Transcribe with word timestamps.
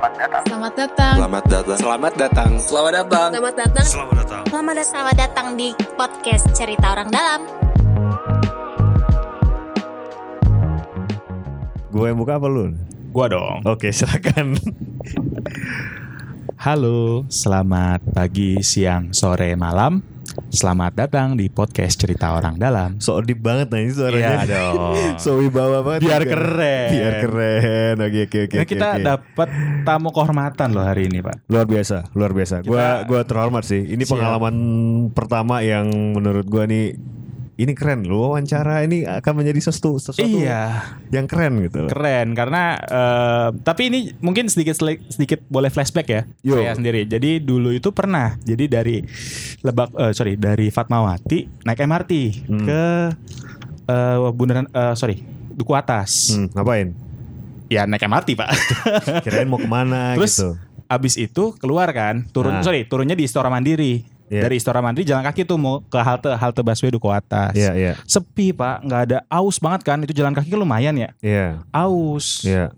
Selamat 0.00 0.16
datang. 0.16 0.44
Selamat 0.48 0.72
datang. 0.80 1.14
Selamat 1.20 1.44
datang. 1.44 1.76
Selamat 1.76 2.12
datang. 2.16 2.50
Selamat 2.56 2.92
datang. 2.96 3.28
Selamat 3.36 3.52
datang. 3.52 3.84
Selamat 3.84 4.14
datang. 4.16 4.42
Selamat 4.48 4.72
datang. 4.72 4.88
Selamat 4.88 5.16
datang 5.20 5.48
di 5.60 5.68
podcast 5.92 6.44
Cerita 6.56 6.86
Orang 6.96 7.12
Dalam. 7.12 7.40
Gue 11.92 12.08
yang 12.08 12.16
buka 12.16 12.40
apa 12.40 12.48
lu? 12.48 12.72
Gua 13.12 13.28
dong. 13.28 13.60
Oke, 13.68 13.92
silakan. 13.92 14.56
Halo, 16.56 17.28
selamat 17.28 18.00
pagi, 18.16 18.64
siang, 18.64 19.12
sore, 19.12 19.52
malam. 19.52 20.00
Selamat 20.50 20.90
datang 20.98 21.38
di 21.38 21.46
podcast 21.46 21.94
Cerita 21.94 22.34
Orang 22.34 22.58
Dalam. 22.58 22.98
So 22.98 23.22
deep 23.22 23.38
banget 23.38 23.70
nah 23.70 23.86
ini 23.86 23.94
suaranya. 23.94 24.42
Iya 24.42 24.50
dong. 24.50 24.94
so 25.22 25.38
wibawa 25.38 25.86
banget. 25.86 26.10
Biar 26.10 26.26
juga. 26.26 26.32
keren. 26.34 26.88
Biar 26.90 27.14
keren. 27.22 27.94
Oke, 28.02 28.20
oke, 28.26 28.38
oke. 28.50 28.56
Nah, 28.58 28.66
kita 28.66 28.88
oke. 28.90 29.02
dapat 29.06 29.48
tamu 29.86 30.10
kehormatan 30.10 30.74
loh 30.74 30.82
hari 30.82 31.06
ini, 31.06 31.22
Pak. 31.22 31.46
luar 31.46 31.70
biasa, 31.70 32.10
luar 32.18 32.34
biasa. 32.34 32.66
Gua 32.66 33.06
gua 33.06 33.22
terhormat 33.22 33.62
sih. 33.62 33.94
Ini 33.94 34.02
Siap. 34.02 34.10
pengalaman 34.10 34.54
pertama 35.14 35.62
yang 35.62 35.86
menurut 36.18 36.42
gua 36.50 36.66
nih 36.66 36.98
ini 37.60 37.72
keren 37.72 38.02
loh 38.02 38.30
wawancara 38.30 38.80
ini 38.82 39.04
akan 39.04 39.32
menjadi 39.36 39.60
sesuatu 39.62 40.00
sesuatu 40.00 40.24
Iya, 40.24 40.80
yang 41.08 41.24
keren 41.24 41.60
gitu. 41.60 41.84
keren 41.86 42.32
karena 42.32 42.62
eh, 42.78 43.48
tapi 43.60 43.86
ini 43.86 43.98
mungkin 44.18 44.48
sedikit 44.48 44.80
sedikit 45.06 45.44
boleh 45.46 45.68
flashback 45.68 46.08
ya 46.08 46.22
Yo. 46.40 46.56
saya 46.56 46.72
sendiri. 46.72 47.04
Jadi 47.04 47.36
dulu 47.38 47.68
itu 47.70 47.90
pernah. 47.90 48.40
Jadi 48.40 48.64
dari 48.64 48.96
Lebak 49.60 49.92
eh, 49.92 50.12
sorry 50.12 50.34
dari 50.34 50.68
Fatmawati 50.68 51.38
naik 51.62 51.80
MRT 51.80 52.12
Hmm. 52.42 52.64
ke 52.64 52.82
eh, 53.86 54.16
Bundaran 54.30 54.66
eh, 54.66 54.94
sorry 54.94 55.20
Duku 55.50 55.72
Atas. 55.72 56.32
Hmm, 56.32 56.48
ngapain? 56.50 56.96
Ya 57.68 57.84
naik 57.84 58.00
MRT, 58.00 58.34
Pak. 58.34 58.48
Kirain 59.24 59.46
mau 59.46 59.54
ke 59.54 59.64
mana 59.64 60.16
Terus 60.16 60.34
gitu. 60.34 60.50
abis 60.86 61.14
itu 61.14 61.54
keluar 61.54 61.86
kan, 61.90 62.26
turun 62.26 62.50
Nah. 62.52 62.64
sorry 62.64 62.82
turunnya 62.82 63.12
di 63.12 63.22
Istora 63.22 63.46
Mandiri. 63.46 64.02
Iya. 64.30 64.46
Dari 64.46 64.54
Istora 64.56 64.78
Mandiri 64.78 65.02
jalan 65.02 65.26
kaki 65.26 65.42
tuh 65.42 65.58
mau 65.58 65.82
ke 65.82 65.98
halte 65.98 66.30
halte 66.30 66.62
busway 66.62 66.88
Duku 66.88 67.10
Atas. 67.10 67.50
Iya, 67.50 67.74
iya. 67.74 67.92
Sepi 68.06 68.54
pak, 68.54 68.86
nggak 68.86 69.00
ada 69.10 69.18
aus 69.26 69.58
banget 69.58 69.82
kan? 69.82 69.98
Itu 70.00 70.14
jalan 70.14 70.30
kaki 70.30 70.54
lumayan 70.54 70.94
ya, 70.94 71.10
Iya. 71.18 71.66
aus. 71.68 72.46
Iya. 72.46 72.70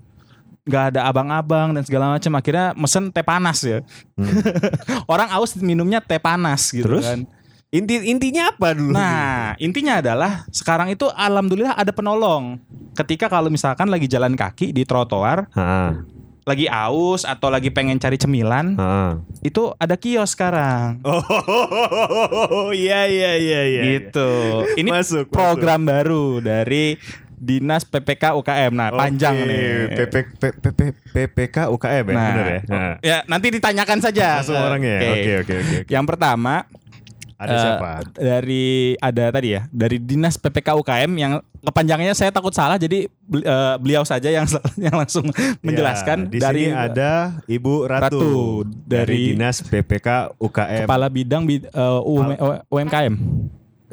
Nggak 0.65 0.85
ada 0.97 1.01
abang-abang 1.05 1.77
dan 1.77 1.85
segala 1.85 2.09
macam. 2.09 2.33
Akhirnya 2.33 2.73
mesen 2.73 3.13
teh 3.13 3.21
panas 3.21 3.61
ya. 3.61 3.85
Orang 5.13 5.29
aus 5.31 5.53
minumnya 5.57 6.01
teh 6.01 6.17
panas 6.17 6.71
gitu 6.71 6.83
Hmm. 6.83 6.97
Terus? 6.99 7.05
kan. 7.05 7.21
Inti 7.69 8.05
intinya 8.05 8.53
apa 8.53 8.77
dulu? 8.77 8.93
Nah, 8.93 9.57
intinya 9.57 9.97
adalah 9.97 10.45
sekarang 10.49 10.89
itu 10.89 11.09
alhamdulillah 11.09 11.73
ada 11.73 11.89
penolong. 11.89 12.61
Ketika 12.93 13.33
kalau 13.33 13.49
misalkan 13.49 13.89
lagi 13.89 14.05
jalan 14.05 14.37
kaki 14.37 14.71
di 14.71 14.85
trotoar, 14.85 15.49
Ha, 15.51 15.97
lagi 16.43 16.67
aus 16.67 17.23
atau 17.23 17.49
lagi 17.49 17.71
pengen 17.71 18.03
cari 18.03 18.19
cemilan, 18.19 18.75
ha. 18.75 19.19
itu 19.47 19.71
ada 19.79 19.95
kios 19.95 20.35
sekarang. 20.35 20.99
Oh, 21.07 22.71
iya 22.75 23.07
iya 23.07 23.33
iya 23.39 23.61
iya. 23.67 23.83
gitu. 23.99 24.31
Ini 24.75 24.91
Masuk, 24.91 25.31
program 25.31 25.87
baru 25.87 26.43
dari 26.43 26.99
Dinas 27.43 27.83
PPK 27.83 28.39
UKM. 28.39 28.71
Nah, 28.71 28.95
panjang 28.95 29.35
Oke, 29.35 29.47
nih. 29.51 29.67
PP, 29.99 30.15
PP, 30.63 30.81
PPK 31.11 31.57
UKM 31.75 32.05
ya, 32.07 32.15
Nah, 32.15 32.27
bener 32.31 32.47
ya? 32.47 32.61
Nah. 32.71 32.95
Ya, 33.03 33.19
nanti 33.27 33.51
ditanyakan 33.51 33.99
saja. 33.99 34.39
Langsung 34.39 34.63
orangnya 34.63 35.03
ya? 35.03 35.11
Oke, 35.11 35.33
oke, 35.43 35.55
oke. 35.59 35.79
Yang 35.91 36.05
pertama 36.07 36.71
Ada 37.43 37.51
eh, 37.51 37.59
siapa? 37.59 37.89
Dari 38.15 38.67
ada 39.03 39.25
tadi 39.35 39.49
ya, 39.59 39.67
dari 39.75 39.99
Dinas 39.99 40.39
PPK 40.39 40.79
UKM 40.79 41.11
yang 41.19 41.33
kepanjangannya 41.63 42.15
saya 42.15 42.31
takut 42.31 42.55
salah 42.55 42.79
jadi 42.79 43.11
eh, 43.11 43.75
beliau 43.83 44.07
saja 44.07 44.31
yang 44.31 44.47
yang 44.87 44.95
langsung 44.95 45.27
menjelaskan 45.59 46.27
Ya, 46.27 46.31
di 46.31 46.39
dari 46.39 46.65
sini 46.71 46.75
ada 46.75 47.11
Ibu 47.51 47.75
Ratu, 47.87 48.03
Ratu, 48.07 48.23
dari, 48.87 48.87
dari 48.87 49.21
Dinas 49.35 49.59
PPK 49.61 50.39
UKM. 50.39 50.87
Kepala 50.87 51.07
Bidang 51.11 51.43
Bid- 51.43 51.67
UM- 52.07 52.63
UMKM. 52.71 53.15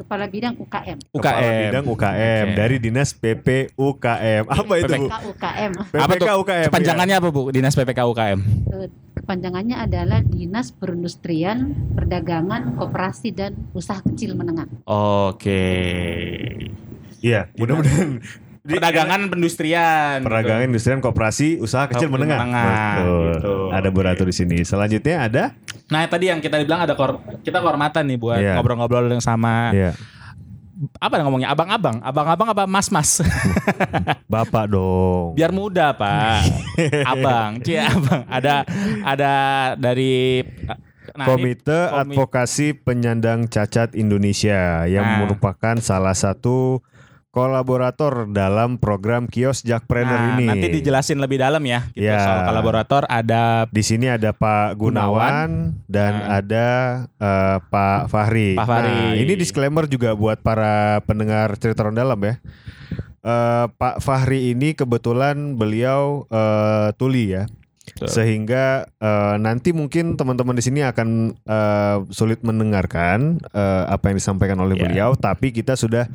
Kepala 0.00 0.24
Bidang 0.32 0.56
UKM. 0.56 0.98
Kepala 1.12 1.36
UKM. 1.36 1.60
Bidang 1.68 1.84
UKM 1.92 2.46
Oke. 2.48 2.56
dari 2.56 2.76
Dinas 2.80 3.10
PP 3.12 3.76
UKM. 3.76 4.44
Apa 4.48 4.72
itu, 4.80 4.92
Bu? 4.96 5.06
PPK 5.06 5.16
UKM. 5.28 5.70
Apa 5.76 6.12
PPK 6.16 6.24
tuh? 6.24 6.40
UKM. 6.40 6.68
Kepanjangannya 6.72 7.16
apa 7.20 7.28
Bu? 7.28 7.42
Dinas 7.52 7.74
PPK 7.76 8.00
UKM. 8.08 8.40
Eh, 8.72 8.88
Kepanjangannya 9.20 9.76
adalah 9.76 10.24
Dinas 10.24 10.72
Perindustrian, 10.72 11.76
Perdagangan, 11.94 12.74
Koperasi 12.80 13.30
dan 13.30 13.52
Usaha 13.76 14.00
Kecil 14.00 14.34
Menengah. 14.34 14.66
Oke. 14.88 15.62
Iya, 17.20 17.52
mudah-mudahan 17.60 18.24
Perdagangan 18.72 19.20
pendustrian. 19.26 20.16
Perdagangan 20.20 20.64
industrian 20.64 20.98
koperasi 20.98 21.58
usaha 21.58 21.86
kecil 21.86 22.06
menengah. 22.06 22.38
menengah, 22.38 22.94
Betul. 22.96 23.24
gitu. 23.32 23.52
Ada 23.70 23.88
Bu 23.88 24.00
Ratu 24.00 24.22
di 24.22 24.32
sini. 24.32 24.58
Selanjutnya 24.60 25.16
ada 25.22 25.44
Nah 25.86 26.06
tadi 26.06 26.26
yang 26.26 26.38
kita 26.38 26.60
bilang 26.60 26.80
ada 26.80 26.94
kor 26.94 27.10
kita 27.40 27.58
kehormatan 27.58 28.06
nih 28.06 28.16
buat 28.16 28.38
Iya. 28.38 28.54
ngobrol-ngobrol 28.54 29.10
yang 29.10 29.18
sama 29.18 29.74
ya, 29.74 29.90
apa 30.96 31.18
ngomongnya 31.18 31.50
abang-abang, 31.50 31.98
abang-abang 32.00 32.48
apa 32.48 32.64
mas-mas? 32.64 33.20
Bapak 34.32 34.70
dong. 34.70 35.34
Biar 35.34 35.50
muda 35.50 35.92
pak, 35.92 36.40
abang, 37.12 37.58
cie 37.60 37.82
abang. 37.82 38.22
Ada 38.24 38.64
ada 39.02 39.32
dari 39.74 40.46
nah, 41.12 41.26
ini 41.26 41.26
Komite 41.26 41.78
komi- 41.84 42.14
Advokasi 42.14 42.66
Penyandang 42.76 43.44
Cacat 43.44 43.92
Indonesia 43.92 44.86
yang 44.86 45.04
Nah. 45.04 45.18
merupakan 45.20 45.74
salah 45.76 46.14
satu 46.14 46.80
kolaborator 47.30 48.26
dalam 48.26 48.76
program 48.76 49.30
Kios 49.30 49.62
Nah, 49.62 49.78
Jakpreneur 49.78 50.36
ini. 50.36 50.46
nanti 50.50 50.66
dijelasin 50.68 51.18
lebih 51.18 51.38
dalam 51.38 51.62
ya. 51.62 51.86
Gitu, 51.94 52.10
Ya. 52.10 52.18
Soal 52.20 52.40
kolaborator 52.44 53.06
ada 53.06 53.70
Di 53.70 53.82
sini 53.82 54.10
ada 54.10 54.34
Pak 54.34 54.74
Gunawan, 54.76 55.78
dan 55.86 56.12
Nah. 56.20 56.38
ada 56.42 56.66
eh, 57.16 57.56
Pak 57.64 58.10
Fahri. 58.10 58.58
Pak 58.58 58.66
Fahri. 58.66 58.90
Nah, 58.90 59.14
ini 59.16 59.32
disclaimer 59.34 59.86
juga 59.86 60.12
buat 60.12 60.42
para 60.42 61.00
pendengar 61.06 61.54
cerita 61.56 61.86
orang 61.86 61.96
dalam 61.96 62.18
ya. 62.18 62.34
Eh, 63.20 63.66
Pak 63.70 64.00
Fahri 64.00 64.50
ini 64.50 64.74
kebetulan 64.74 65.54
beliau 65.54 66.26
eh, 66.26 66.90
tuli 66.94 67.30
ya. 67.30 67.46
Betul. 67.90 68.06
Sehingga 68.10 68.86
eh, 68.96 69.34
nanti 69.38 69.70
mungkin 69.70 70.14
teman-teman 70.14 70.54
di 70.54 70.62
sini 70.62 70.82
akan 70.82 71.08
eh, 71.36 71.96
sulit 72.10 72.42
mendengarkan 72.42 73.38
eh, 73.50 73.84
apa 73.86 74.10
yang 74.10 74.18
disampaikan 74.18 74.58
oleh 74.58 74.74
Ya. 74.74 74.82
beliau, 74.82 75.10
tapi 75.14 75.50
kita 75.50 75.74
sudah 75.74 76.06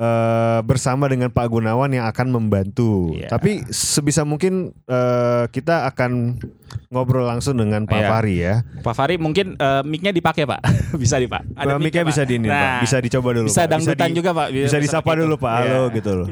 eh, 0.00 0.60
bersama 0.64 1.04
dengan 1.06 1.28
Pak 1.28 1.46
Gunawan 1.46 1.92
yang 1.92 2.08
akan 2.08 2.32
membantu. 2.32 3.12
Ya. 3.12 3.28
Tapi 3.28 3.60
sebisa 3.68 4.24
mungkin 4.24 4.72
eh, 4.88 5.44
kita 5.48 5.84
akan 5.86 6.40
ngobrol 6.88 7.28
langsung 7.28 7.54
dengan 7.54 7.84
Pak 7.84 8.00
Ya. 8.00 8.08
Fahri 8.08 8.34
ya. 8.40 8.54
Pak 8.80 8.94
Fahri 8.96 9.20
mungkin 9.20 9.54
eh, 9.54 9.82
mic-nya 9.84 10.10
dipakai 10.10 10.48
pak, 10.48 10.64
bisa 11.02 11.20
di 11.20 11.28
pak. 11.28 11.44
Ada 11.52 11.76
mic-nya 11.76 12.02
bisa 12.02 12.24
di 12.24 12.40
ini, 12.40 12.48
Pak. 12.48 12.56
Nah, 12.56 12.80
Bisa 12.80 12.96
dicoba 12.98 13.28
dulu, 13.36 13.46
Bisa 13.46 13.62
Pak. 13.62 13.68
Bisa 13.68 13.72
dangdutan 13.76 14.08
di- 14.08 14.16
juga 14.16 14.30
pak. 14.32 14.46
Bisa 14.50 14.78
disapa 14.80 15.04
pakai 15.04 15.20
dulu. 15.20 15.34
Pak, 15.36 15.52
halo 15.52 15.82
Iya. 15.86 15.96
gitu 16.00 16.10
loh. 16.16 16.28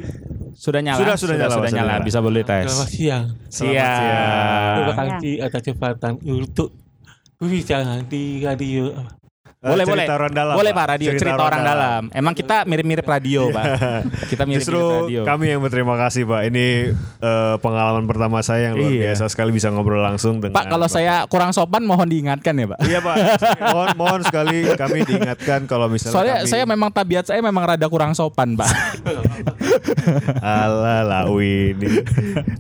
Sudah 0.58 0.80
nyala. 0.82 0.98
Sudah, 0.98 1.14
sudah 1.14 1.36
nyala, 1.38 1.50
Sudah 1.54 1.58
sudah 1.60 1.70
nyala. 1.70 1.92
nyala. 1.94 2.06
Bisa 2.08 2.18
boleh 2.18 2.42
tes. 2.42 2.66
Selamat 2.66 2.88
siang. 2.90 3.24
Terima 3.46 3.72
siang. 3.78 4.96
kasih 4.96 5.34
atas 5.38 5.60
kesempatan 5.62 6.12
untuk 6.24 6.74
berbicara 7.38 8.02
di 8.02 8.42
radio. 8.42 8.90
Eh, 9.68 9.70
Boleh 9.70 9.84
boleh. 9.84 10.02
cerita 10.02 10.14
orang 10.16 10.32
dalam, 10.32 10.54
boleh 10.54 10.72
Pak. 10.72 10.78
pak 10.78 10.86
radio 10.88 11.10
cerita, 11.12 11.42
orang 11.42 11.62
dalam. 11.62 12.02
Emang 12.10 12.32
kita 12.32 12.56
mirip-mirip 12.64 13.04
radio 13.04 13.40
pak. 13.50 13.64
Kita 14.26 14.42
mirip-mirip 14.42 14.56
Justru 14.58 14.80
radio. 14.80 15.20
kami 15.22 15.44
yang 15.48 15.60
berterima 15.60 15.94
kasih 15.94 16.24
Pak. 16.24 16.40
Ini 16.46 16.66
eh, 17.18 17.54
pengalaman 17.58 18.04
pertama 18.04 18.40
saya 18.40 18.70
yang 18.70 18.74
luar 18.74 18.88
Iya. 18.88 19.02
biasa 19.10 19.24
sekali 19.28 19.50
bisa 19.50 19.68
ngobrol 19.68 20.00
langsung 20.00 20.38
dengan 20.38 20.54
Pak 20.54 20.66
kalau 20.66 20.86
saya 20.86 21.26
kurang 21.26 21.50
sopan 21.50 21.82
mohon 21.82 22.06
diingatkan 22.06 22.54
ya 22.54 22.66
pak. 22.66 22.78
Iya 22.82 22.98
Pak, 22.98 23.16
mohon 23.68 23.88
mohon 23.94 24.20
sekali 24.22 24.64
kami 24.74 25.04
diingatkan 25.04 25.64
kalau 25.64 25.86
misalnya 25.86 26.14
Soalnya 26.14 26.36
kami 26.38 26.48
saya 26.48 26.64
memang 26.64 26.88
tabiat 26.88 27.24
saya 27.24 27.40
memang 27.40 27.64
rada 27.66 27.86
kurang 27.86 28.12
sopan 28.12 28.54
pak. 28.54 28.70
ala 30.42 31.02
lawi 31.04 31.74
ini. 31.76 32.02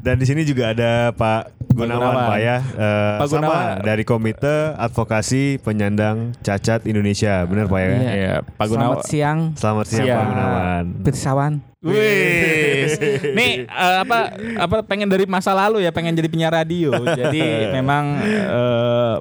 Dan 0.02 0.18
di 0.18 0.26
sini 0.26 0.42
juga 0.42 0.72
ada 0.72 1.12
Pak 1.12 1.56
Gunawan, 1.72 2.10
Gunawan. 2.10 2.28
Pak 2.34 2.38
ya. 2.42 2.56
Eh, 2.58 3.14
Pak 3.22 3.26
sama 3.30 3.40
Gunawan. 3.46 3.76
dari 3.86 4.02
Komite 4.02 4.54
Advokasi 4.74 5.62
Penyandang 5.62 6.34
Cacat 6.42 6.84
Indonesia. 6.84 7.46
Benar 7.46 7.70
Pak 7.70 7.80
ya? 7.80 7.90
Iya 7.94 8.34
Pak 8.42 8.66
Gunawan. 8.66 8.98
Selamat 8.98 9.06
siang, 9.06 9.38
Selamat 9.54 9.86
siang 9.86 10.06
Siang. 10.06 10.18
Pak 10.18 10.26
Gunawan. 10.32 10.84
Pirsawan. 11.06 11.52
Wih, 11.78 12.90
nih 13.38 13.70
eh, 13.70 13.96
apa 14.02 14.34
apa 14.58 14.82
pengen 14.82 15.06
dari 15.06 15.30
masa 15.30 15.54
lalu 15.54 15.86
ya 15.86 15.94
pengen 15.94 16.10
jadi 16.18 16.26
penyiar 16.26 16.50
radio. 16.50 16.90
Jadi 16.90 17.38
memang 17.78 18.18
eh, 18.18 19.14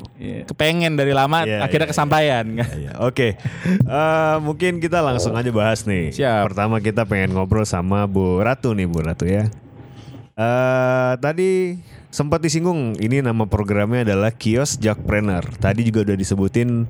kepengen 0.49 0.97
dari 0.97 1.13
lama 1.13 1.45
Iya, 1.45 1.61
akhirnya 1.61 1.85
iya, 1.85 1.93
kesampaian. 1.93 2.45
Iya, 2.57 2.91
Oke, 3.05 3.37
Eh, 3.67 4.35
mungkin 4.41 4.81
kita 4.81 5.05
langsung 5.05 5.37
aja 5.37 5.53
bahas 5.53 5.85
nih. 5.85 6.09
Siap. 6.09 6.49
Pertama 6.49 6.81
kita 6.81 7.05
pengen 7.05 7.37
ngobrol 7.37 7.61
sama 7.61 8.09
Bu 8.09 8.41
Ratu 8.41 8.73
nih 8.73 8.89
Bu 8.89 9.05
Ratu 9.05 9.29
ya. 9.29 9.53
Eh 10.33 11.13
tadi 11.21 11.77
sempat 12.09 12.41
disinggung 12.41 12.97
ini 12.97 13.21
nama 13.21 13.45
programnya 13.45 14.01
adalah 14.01 14.33
Kios 14.33 14.81
Jakpreneur. 14.81 15.45
Tadi 15.61 15.85
juga 15.85 16.09
udah 16.09 16.17
disebutin 16.17 16.89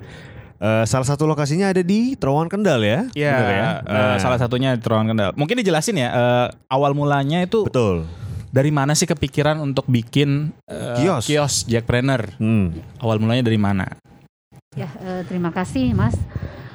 eh, 0.58 0.84
salah 0.84 1.06
satu 1.06 1.24
lokasinya 1.24 1.70
ada 1.70 1.82
di 1.82 2.14
Terowongan 2.14 2.50
Kendal 2.50 2.80
ya. 2.82 3.00
Iya, 3.14 3.34
ya? 3.34 3.68
eh, 3.82 4.16
salah 4.18 4.38
satunya 4.38 4.74
di 4.74 4.82
Terowongan 4.82 5.08
Kendal. 5.14 5.30
Mungkin 5.34 5.58
dijelasin 5.58 5.98
ya, 5.98 6.08
eh, 6.10 6.46
awal 6.68 6.92
mulanya 6.92 7.42
itu 7.42 7.64
betul. 7.66 8.04
Dari 8.48 8.72
mana 8.72 8.96
sih 8.96 9.04
kepikiran 9.04 9.60
untuk 9.60 9.84
bikin 9.86 10.56
eh, 10.66 10.96
Kios. 11.04 11.28
kios 11.28 11.54
Jackpreneur? 11.68 12.32
Hmm. 12.40 12.80
Awal 12.96 13.20
mulanya 13.20 13.44
dari 13.44 13.60
mana? 13.60 13.84
Ya, 14.72 14.88
eh, 15.04 15.22
terima 15.28 15.52
kasih 15.52 15.92
Mas. 15.92 16.16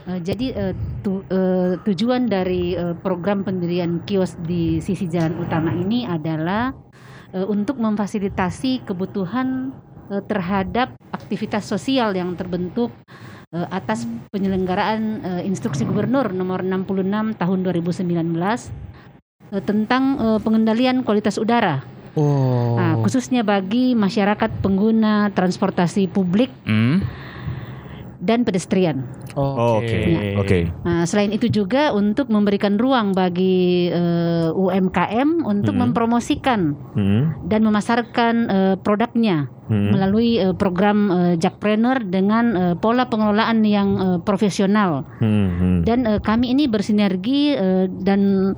Eh, 0.05 0.19
jadi 0.21 0.47
eh, 0.53 0.73
tu- 1.01 1.25
eh, 1.31 1.79
tujuan 1.81 2.29
dari 2.29 2.75
eh, 2.77 2.93
program 2.93 3.41
pendirian 3.41 4.03
kios 4.05 4.37
di 4.37 4.83
sisi 4.85 5.09
jalan 5.09 5.39
utama 5.41 5.73
ini 5.73 6.05
adalah 6.05 6.75
eh, 7.33 7.41
untuk 7.41 7.81
memfasilitasi 7.81 8.85
kebutuhan 8.85 9.73
eh, 10.13 10.21
terhadap 10.29 10.93
aktivitas 11.09 11.65
sosial 11.65 12.13
yang 12.13 12.37
terbentuk 12.37 12.93
eh, 13.53 13.67
atas 13.69 14.09
penyelenggaraan 14.33 15.01
eh, 15.21 15.41
instruksi 15.47 15.85
gubernur 15.85 16.33
nomor 16.33 16.65
66 16.65 17.37
tahun 17.37 17.59
2019 17.61 18.09
eh, 19.53 19.63
tentang 19.63 20.03
eh, 20.17 20.39
pengendalian 20.41 21.05
kualitas 21.05 21.37
udara. 21.37 21.85
Oh. 22.13 22.77
Nah, 22.77 23.01
khususnya 23.01 23.41
bagi 23.41 23.97
masyarakat 23.97 24.61
pengguna 24.61 25.33
transportasi 25.33 26.05
publik 26.09 26.53
Hmm? 26.65 27.01
Dan 28.23 28.47
pedestrian. 28.47 29.03
Oh, 29.35 29.83
Oke. 29.83 30.39
Oke. 30.39 30.59
Nah, 30.87 31.03
selain 31.03 31.35
itu 31.35 31.51
juga 31.51 31.91
untuk 31.91 32.31
memberikan 32.31 32.79
ruang 32.79 33.11
bagi 33.11 33.91
eh, 33.91 34.47
UMKM 34.49 35.43
untuk 35.43 35.75
Hmm. 35.75 35.91
mempromosikan 35.91 36.59
Hmm. 36.95 37.35
dan 37.43 37.67
memasarkan 37.67 38.35
eh, 38.47 38.75
produknya 38.79 39.51
Hmm. 39.67 39.91
melalui 39.91 40.39
eh, 40.39 40.55
program 40.55 41.11
eh, 41.11 41.35
Jackpreneur 41.35 42.07
dengan 42.07 42.45
eh, 42.55 42.75
pola 42.79 43.11
pengelolaan 43.11 43.67
yang 43.67 43.89
eh, 43.99 44.19
profesional. 44.23 45.03
Hmm. 45.19 45.49
Hmm. 45.51 45.79
Dan 45.83 46.07
eh, 46.07 46.19
kami 46.19 46.55
ini 46.55 46.71
bersinergi 46.71 47.51
eh, 47.51 47.85
dan 47.91 48.53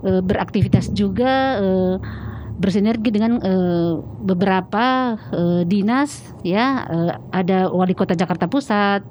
eh, 0.00 0.20
beraktivitas 0.20 0.88
juga 0.92 1.60
eh, 1.60 1.94
bersinergi 2.54 3.10
dengan 3.10 3.42
eh, 3.42 3.92
beberapa 4.22 5.18
eh, 5.32 5.62
dinas 5.66 6.22
ya 6.46 6.86
eh, 6.86 7.12
ada 7.34 7.68
wali 7.70 7.92
kota 7.92 8.14
Jakarta 8.14 8.46
Pusat 8.46 9.02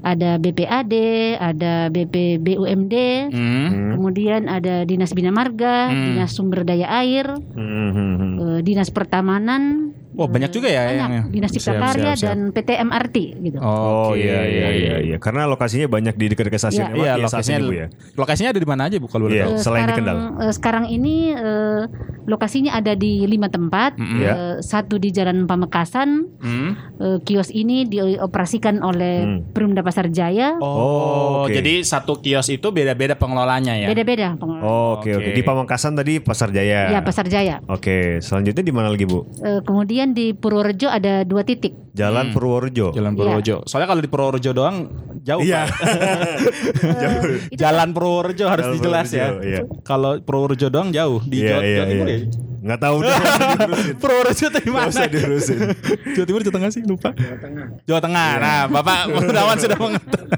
ada 0.00 0.40
BPAD 0.40 0.94
ada 1.36 1.92
BP 1.92 2.40
BUMD 2.40 2.94
Hmm? 3.28 3.68
Hmm. 3.68 3.90
kemudian 4.00 4.48
ada 4.48 4.88
dinas 4.88 5.12
bina 5.12 5.28
marga 5.28 5.92
Hmm. 5.92 6.16
dinas 6.16 6.32
sumber 6.32 6.64
daya 6.64 6.88
air 7.04 7.28
Hmm. 7.36 7.90
Hmm. 7.92 8.14
Hmm. 8.16 8.32
eh, 8.40 8.60
dinas 8.64 8.88
pertamanan 8.88 9.92
Wah, 10.10 10.26
banyak 10.26 10.50
juga 10.50 10.66
ya 10.66 10.82
banyak. 10.84 11.08
yang- 11.08 11.28
dinas 11.30 11.50
cipta 11.50 11.70
Siap, 11.70 11.80
karya 11.80 12.02
siap, 12.04 12.16
siap. 12.16 12.28
dan 12.28 12.38
PT 12.50 12.70
MRT 12.76 13.16
gitu 13.40 13.56
Oh 13.58 14.10
Oke. 14.10 14.20
iya 14.20 14.40
iya 14.42 14.68
iya 14.70 14.94
iya. 15.00 15.16
Karena 15.16 15.44
lokasinya 15.44 15.86
banyak 15.86 16.14
di 16.14 16.26
dekat-dekat 16.28 16.60
stasiun 16.60 16.82
Iya. 16.82 16.88
MRT 16.88 16.96
Iya, 16.96 17.06
ya 17.06 17.14
saat 17.14 17.24
lokasinya 17.30 17.56
ini, 17.56 17.64
Bu 17.64 17.72
ya. 17.72 17.86
Lokasinya 18.14 18.50
ada 18.50 18.58
di 18.58 18.68
mana 18.68 18.82
aja 18.84 18.96
Bu 18.96 19.06
kalau 19.06 19.24
boleh 19.24 19.36
Iya. 19.36 19.44
tahu? 19.44 19.52
Eh, 19.52 19.60
selain 19.60 19.82
di 19.82 19.92
sekarang, 19.92 20.18
eh, 20.36 20.52
sekarang 20.52 20.84
ini 20.88 21.14
eh, 21.32 21.82
lokasinya 22.24 22.72
ada 22.72 22.92
di 22.94 23.12
lima 23.24 23.48
tempat. 23.48 23.94
Mm-mm. 23.96 24.18
Iya. 24.18 24.32
Eh, 24.32 24.56
satu 24.60 24.96
di 24.96 25.08
Jalan 25.08 25.44
Pamekasan. 25.44 26.08
Hmm? 26.36 26.70
Eh, 26.96 27.18
kios 27.22 27.50
ini 27.50 27.84
dioperasikan 27.84 28.80
oleh 28.80 29.14
Hmm. 29.20 29.38
Perumda 29.50 29.80
Pasar 29.80 30.08
Jaya. 30.08 30.58
Oh, 30.58 31.44
oke. 31.44 31.52
jadi 31.52 31.82
satu 31.82 32.18
kios 32.18 32.48
itu 32.48 32.68
beda-beda 32.68 33.14
pengelolanya 33.14 33.74
ya? 33.74 33.86
Beda-beda 33.86 34.34
pengelolaan. 34.34 34.64
Oh, 34.64 34.88
oke 34.96 35.08
oke. 35.08 35.22
Oke. 35.22 35.32
Di 35.32 35.42
Pamekasan 35.42 35.92
tadi 35.94 36.18
Pasar 36.18 36.50
Jaya. 36.50 36.88
Ya 36.88 37.00
Pasar 37.00 37.26
Jaya. 37.26 37.60
Oke, 37.66 38.18
selanjutnya 38.20 38.62
di 38.62 38.70
mana 38.70 38.88
lagi, 38.88 39.04
Bu? 39.04 39.26
Eh, 39.38 39.60
kemudian 39.62 39.99
di 40.10 40.32
Purworejo 40.32 40.88
ada 40.88 41.22
dua 41.22 41.44
titik. 41.44 41.76
Jalan 41.92 42.30
Hmm. 42.30 42.34
Purworejo. 42.34 42.86
Jalan 42.92 43.12
Purworejo. 43.12 43.56
Soalnya 43.64 43.88
kalau 43.88 44.00
di 44.00 44.08
Purworejo 44.08 44.50
doang 44.50 44.76
jauh. 45.20 45.42
Iya. 45.42 45.66
Pak. 45.66 45.78
Eh, 46.80 47.52
itu 47.52 47.60
Jalan 47.60 47.92
Purworejo 47.92 48.46
harus 48.46 48.64
Jalan 48.66 48.76
dijelas 48.78 49.08
ya. 49.10 49.26
Purworejo, 49.28 49.48
iya. 49.48 49.60
Kalau 49.82 50.10
Purworejo 50.20 50.66
doang 50.68 50.88
jauh 50.90 51.20
di 51.22 51.36
Iya 51.40 51.48
Jawa, 51.50 51.62
iya 51.62 51.76
Jawa 51.76 51.86
Timur 51.86 52.06
iya. 52.06 52.16
ya. 52.16 52.28
Nggak 52.60 52.80
tahu 52.80 52.96
deh. 53.00 53.16
Purworejo 54.02 54.44
itu 54.46 54.58
di 54.60 54.70
mana? 54.70 54.88
usah 54.88 55.06
diurusin. 55.06 55.58
Jawa 56.16 56.26
Timur 56.26 56.40
Jawa 56.40 56.54
Tengah 56.56 56.70
sih 56.70 56.82
lupa. 56.84 57.10
Jawa 57.84 58.00
Tengah. 58.00 58.28
Nah, 58.38 58.60
Bapak 58.68 58.98
Gunawan 59.10 59.56
sudah 59.58 59.78
mengetahui. 59.78 60.28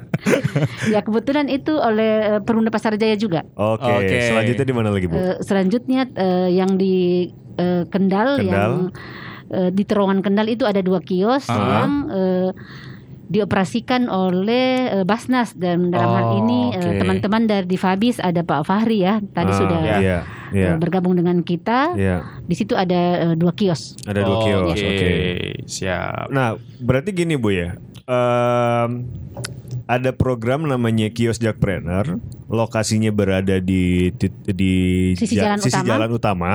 ya 0.87 1.01
kebetulan 1.03 1.47
itu 1.51 1.75
oleh 1.75 2.39
eh, 2.39 2.41
Perumda 2.41 2.71
Pasar 2.71 2.95
Jaya 2.95 3.19
juga. 3.19 3.43
Oke, 3.55 3.91
Oke. 3.91 4.19
selanjutnya 4.23 4.65
di 4.65 4.75
mana 4.75 4.89
lagi, 4.89 5.07
Bu? 5.11 5.15
Eh, 5.19 5.37
selanjutnya 5.43 6.07
eh, 6.09 6.49
yang 6.55 6.79
di 6.79 7.27
eh, 7.59 7.83
Kendal, 7.91 8.39
Kendal. 8.39 8.47
yang 8.47 8.73
eh, 9.53 9.69
di 9.69 9.83
terowongan 9.83 10.21
Kendal 10.21 10.49
itu 10.49 10.65
ada 10.65 10.81
dua 10.81 10.99
kios 10.99 11.47
Ah. 11.47 11.57
yang 11.79 11.93
eh, 12.09 12.51
dioperasikan 13.25 14.07
oleh 14.07 14.69
eh, 14.93 15.05
Basnas 15.05 15.55
dan 15.55 15.89
dalam 15.89 16.11
hal 16.11 16.27
Oh, 16.27 16.39
ini 16.39 16.61
eh, 16.71 16.81
oke. 16.83 16.99
teman-teman 17.01 17.43
dari 17.45 17.65
Difabis 17.67 18.17
ada 18.19 18.41
Pak 18.41 18.61
Fahri 18.63 19.01
ya 19.01 19.25
tadi 19.27 19.49
Ah, 19.49 19.57
sudah 19.57 19.79
Iya, 19.81 19.97
iya. 20.53 20.69
eh, 20.69 20.77
bergabung 20.77 21.15
dengan 21.15 21.41
kita. 21.41 21.95
Iya, 21.95 22.29
Di 22.43 22.55
situ 22.55 22.75
ada 22.75 23.01
eh, 23.25 23.35
dua 23.35 23.53
kios. 23.53 23.97
ada 24.03 24.21
dua 24.21 24.37
kios. 24.43 24.75
Oke, 24.75 24.85
Oke. 24.87 25.13
siap. 25.65 26.29
Nah, 26.29 26.55
berarti 26.79 27.11
gini 27.11 27.35
Bu 27.35 27.53
ya. 27.53 27.73
Em, 28.03 28.91
ada 29.85 30.11
program 30.11 30.65
namanya 30.65 31.09
Kios 31.09 31.39
Jackpreneur, 31.39 32.19
lokasinya 32.47 33.09
berada 33.11 33.57
di 33.59 34.11
tit- 34.13 34.45
di 34.47 34.75
Sisi 35.15 35.35
ja- 35.35 35.49
jalan 35.49 35.59
sisi 35.59 35.73
utama. 35.73 35.89
jalan 35.89 36.11
utama. 36.11 36.53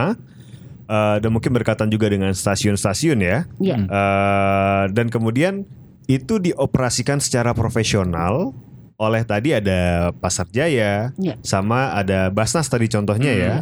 Eh, 0.88 1.18
dan 1.20 1.30
mungkin 1.36 1.52
berkaitan 1.52 1.92
juga 1.92 2.08
dengan 2.08 2.32
stasiun-stasiun 2.32 3.20
ya. 3.20 3.44
Ya. 3.60 3.76
Hmm. 3.76 3.88
Eh, 3.92 4.84
dan 4.96 5.12
kemudian 5.12 5.68
itu 6.08 6.40
dioperasikan 6.40 7.20
secara 7.20 7.52
profesional 7.52 8.56
oleh 8.98 9.22
tadi 9.28 9.52
ada 9.54 10.10
Pasar 10.16 10.48
Jaya, 10.50 11.12
Ya. 11.20 11.36
sama 11.44 11.92
ada 11.94 12.32
Basnas 12.32 12.72
tadi 12.72 12.88
contohnya 12.88 13.30
ya. 13.36 13.56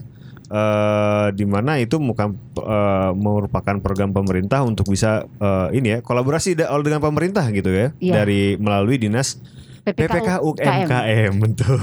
Eh, 0.46 1.28
di 1.34 1.50
mana 1.50 1.82
itu 1.82 1.98
bukan 1.98 2.38
eh, 2.62 3.12
merupakan 3.18 3.76
program 3.82 4.14
pemerintah 4.14 4.62
untuk 4.62 4.86
bisa 4.86 5.26
eh, 5.26 5.68
ini 5.74 5.98
ya 5.98 6.00
kolaborasi 6.06 6.54
dengan 6.54 7.02
pemerintah 7.02 7.50
gitu 7.50 7.74
ya 7.74 7.90
Iya. 7.98 8.14
dari 8.22 8.54
melalui 8.62 9.02
dinas 9.02 9.42
PPK 9.88 10.30
UMKM 10.42 11.34
betul 11.38 11.78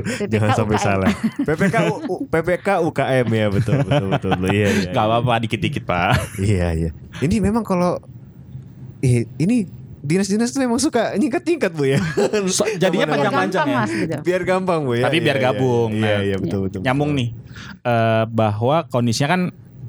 PPK 0.00 0.30
jangan 0.30 0.50
sampai 0.54 0.76
UKM. 0.76 0.84
salah 0.84 1.10
PPK 1.40 1.76
U- 1.88 2.02
U- 2.08 2.22
PPK 2.32 2.68
UKM 2.80 3.26
ya 3.28 3.46
betul 3.48 3.76
betul 3.80 4.06
betul 4.08 4.30
iya 4.48 4.68
iya 4.70 4.90
Gak 4.90 5.04
apa-apa 5.04 5.34
dikit-dikit 5.40 5.82
Pak. 5.82 6.38
Iya 6.38 6.68
iya. 6.72 6.90
Ini 7.18 7.36
memang 7.40 7.62
kalau 7.62 7.98
eh, 9.00 9.26
ini 9.34 9.66
dinas-dinas 9.98 10.48
tuh 10.48 10.60
memang 10.60 10.78
suka 10.78 11.14
nyingkat-nyingkat 11.14 11.72
bu 11.72 11.84
ya. 11.88 11.98
So- 12.48 12.70
jadinya 12.72 13.06
panjang-panjang 13.08 13.66
ya. 13.66 13.76
mas 13.76 13.90
gitu. 13.90 14.14
Biar 14.22 14.42
gampang 14.42 14.82
bu 14.82 14.94
ya. 14.94 15.04
Tapi 15.04 15.18
Iya, 15.18 15.24
biar 15.24 15.36
iya, 15.36 15.44
gabung. 15.44 15.90
Iya 15.92 16.06
Nah, 16.08 16.20
iya 16.22 16.36
betul 16.36 16.60
betul. 16.64 16.80
Nyambung 16.80 17.10
betul. 17.10 17.18
nih 17.18 17.28
eh, 17.84 18.24
bahwa 18.28 18.76
kondisinya 18.86 19.28
kan 19.28 19.42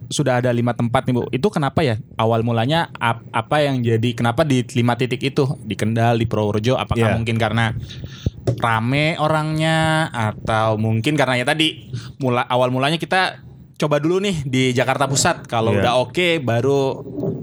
sudah 0.10 0.42
ada 0.42 0.50
lima 0.50 0.74
tempat 0.74 1.06
nih 1.06 1.14
bu. 1.14 1.22
Itu 1.30 1.48
kenapa 1.48 1.80
ya 1.80 1.96
awal 2.16 2.42
mulanya 2.42 2.90
ap- 2.98 3.24
apa 3.30 3.62
yang 3.62 3.80
jadi 3.80 4.10
kenapa 4.12 4.42
di 4.42 4.66
lima 4.74 4.94
titik 4.94 5.22
itu 5.24 5.46
di 5.62 5.74
Kendal 5.74 6.18
di 6.18 6.26
Purworejo? 6.26 6.76
Apakah 6.76 7.14
Iya. 7.14 7.16
mungkin 7.16 7.38
karena 7.38 7.78
rame 8.58 9.16
orangnya 9.16 10.10
atau 10.10 10.76
mungkin 10.76 11.14
karena 11.14 11.38
ya 11.38 11.46
tadi 11.46 11.94
mula 12.18 12.42
awal 12.44 12.74
mulanya 12.74 12.98
kita 12.98 13.46
coba 13.80 13.96
dulu 13.98 14.20
nih 14.20 14.44
di 14.44 14.64
Jakarta 14.74 15.06
Pusat. 15.06 15.46
Kalau 15.46 15.72
Iya. 15.72 15.80
udah 15.80 15.94
oke 16.02 16.28
baru 16.42 16.80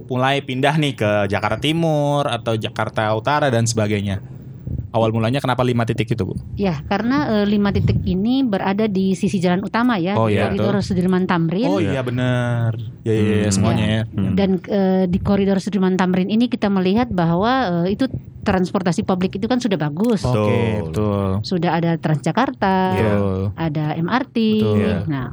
mulai 0.06 0.42
pindah 0.42 0.74
nih 0.76 0.92
ke 0.92 1.10
Jakarta 1.26 1.56
Timur 1.56 2.26
atau 2.26 2.54
Jakarta 2.54 3.08
Utara 3.10 3.48
dan 3.48 3.64
sebagainya. 3.64 4.20
Awal 4.96 5.12
mulanya 5.12 5.44
kenapa 5.44 5.60
lima 5.60 5.84
titik 5.84 6.08
itu 6.08 6.24
bu? 6.24 6.32
Ya, 6.56 6.80
karena 6.88 7.28
eh, 7.28 7.46
lima 7.46 7.68
titik 7.68 8.00
ini 8.08 8.40
berada 8.40 8.88
di 8.88 9.12
sisi 9.12 9.36
jalan 9.36 9.60
utama 9.60 10.00
ya, 10.00 10.16
Oh, 10.16 10.24
di 10.24 10.40
iya, 10.40 10.48
koridor 10.48 10.80
Sudirman 10.80 11.28
Tamrin. 11.28 11.68
Oh 11.68 11.76
iya 11.76 12.00
benar. 12.00 12.72
Ya, 13.04 13.12
ya, 13.12 13.20
ya, 13.20 13.36
Hmm. 13.44 13.52
semuanya 13.52 13.84
ya. 13.84 14.02
Hmm. 14.08 14.32
Dan 14.32 14.50
eh, 14.64 15.04
di 15.04 15.18
koridor 15.20 15.60
Sudirman 15.60 16.00
Tamrin 16.00 16.32
ini 16.32 16.48
kita 16.48 16.72
melihat 16.72 17.12
bahwa 17.12 17.84
eh, 17.84 17.92
itu 17.92 18.08
transportasi 18.40 19.04
publik 19.04 19.36
itu 19.36 19.44
kan 19.44 19.60
sudah 19.60 19.76
bagus. 19.76 20.24
Oke, 20.24 20.32
Betul. 20.32 20.80
betul. 20.88 21.28
Sudah 21.44 21.70
ada 21.76 22.00
Transjakarta. 22.00 22.76
Betul. 22.96 23.38
ada 23.52 23.84
MRT. 24.00 24.36
Betul. 24.56 24.76
Iya. 24.80 24.96
Nah, 25.10 25.26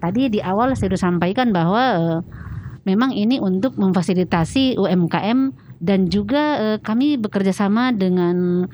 tadi 0.00 0.32
di 0.32 0.40
awal 0.40 0.72
saya 0.72 0.88
sudah 0.88 1.02
sampaikan 1.12 1.52
bahwa 1.52 1.82
eh, 2.00 2.18
memang 2.84 3.12
ini 3.12 3.36
untuk 3.36 3.76
memfasilitasi 3.76 4.80
UMKM 4.80 5.63
dan 5.84 6.08
juga 6.08 6.42
eh, 6.56 6.78
kami 6.80 7.20
bekerja 7.20 7.52
sama 7.52 7.92
dengan 7.92 8.64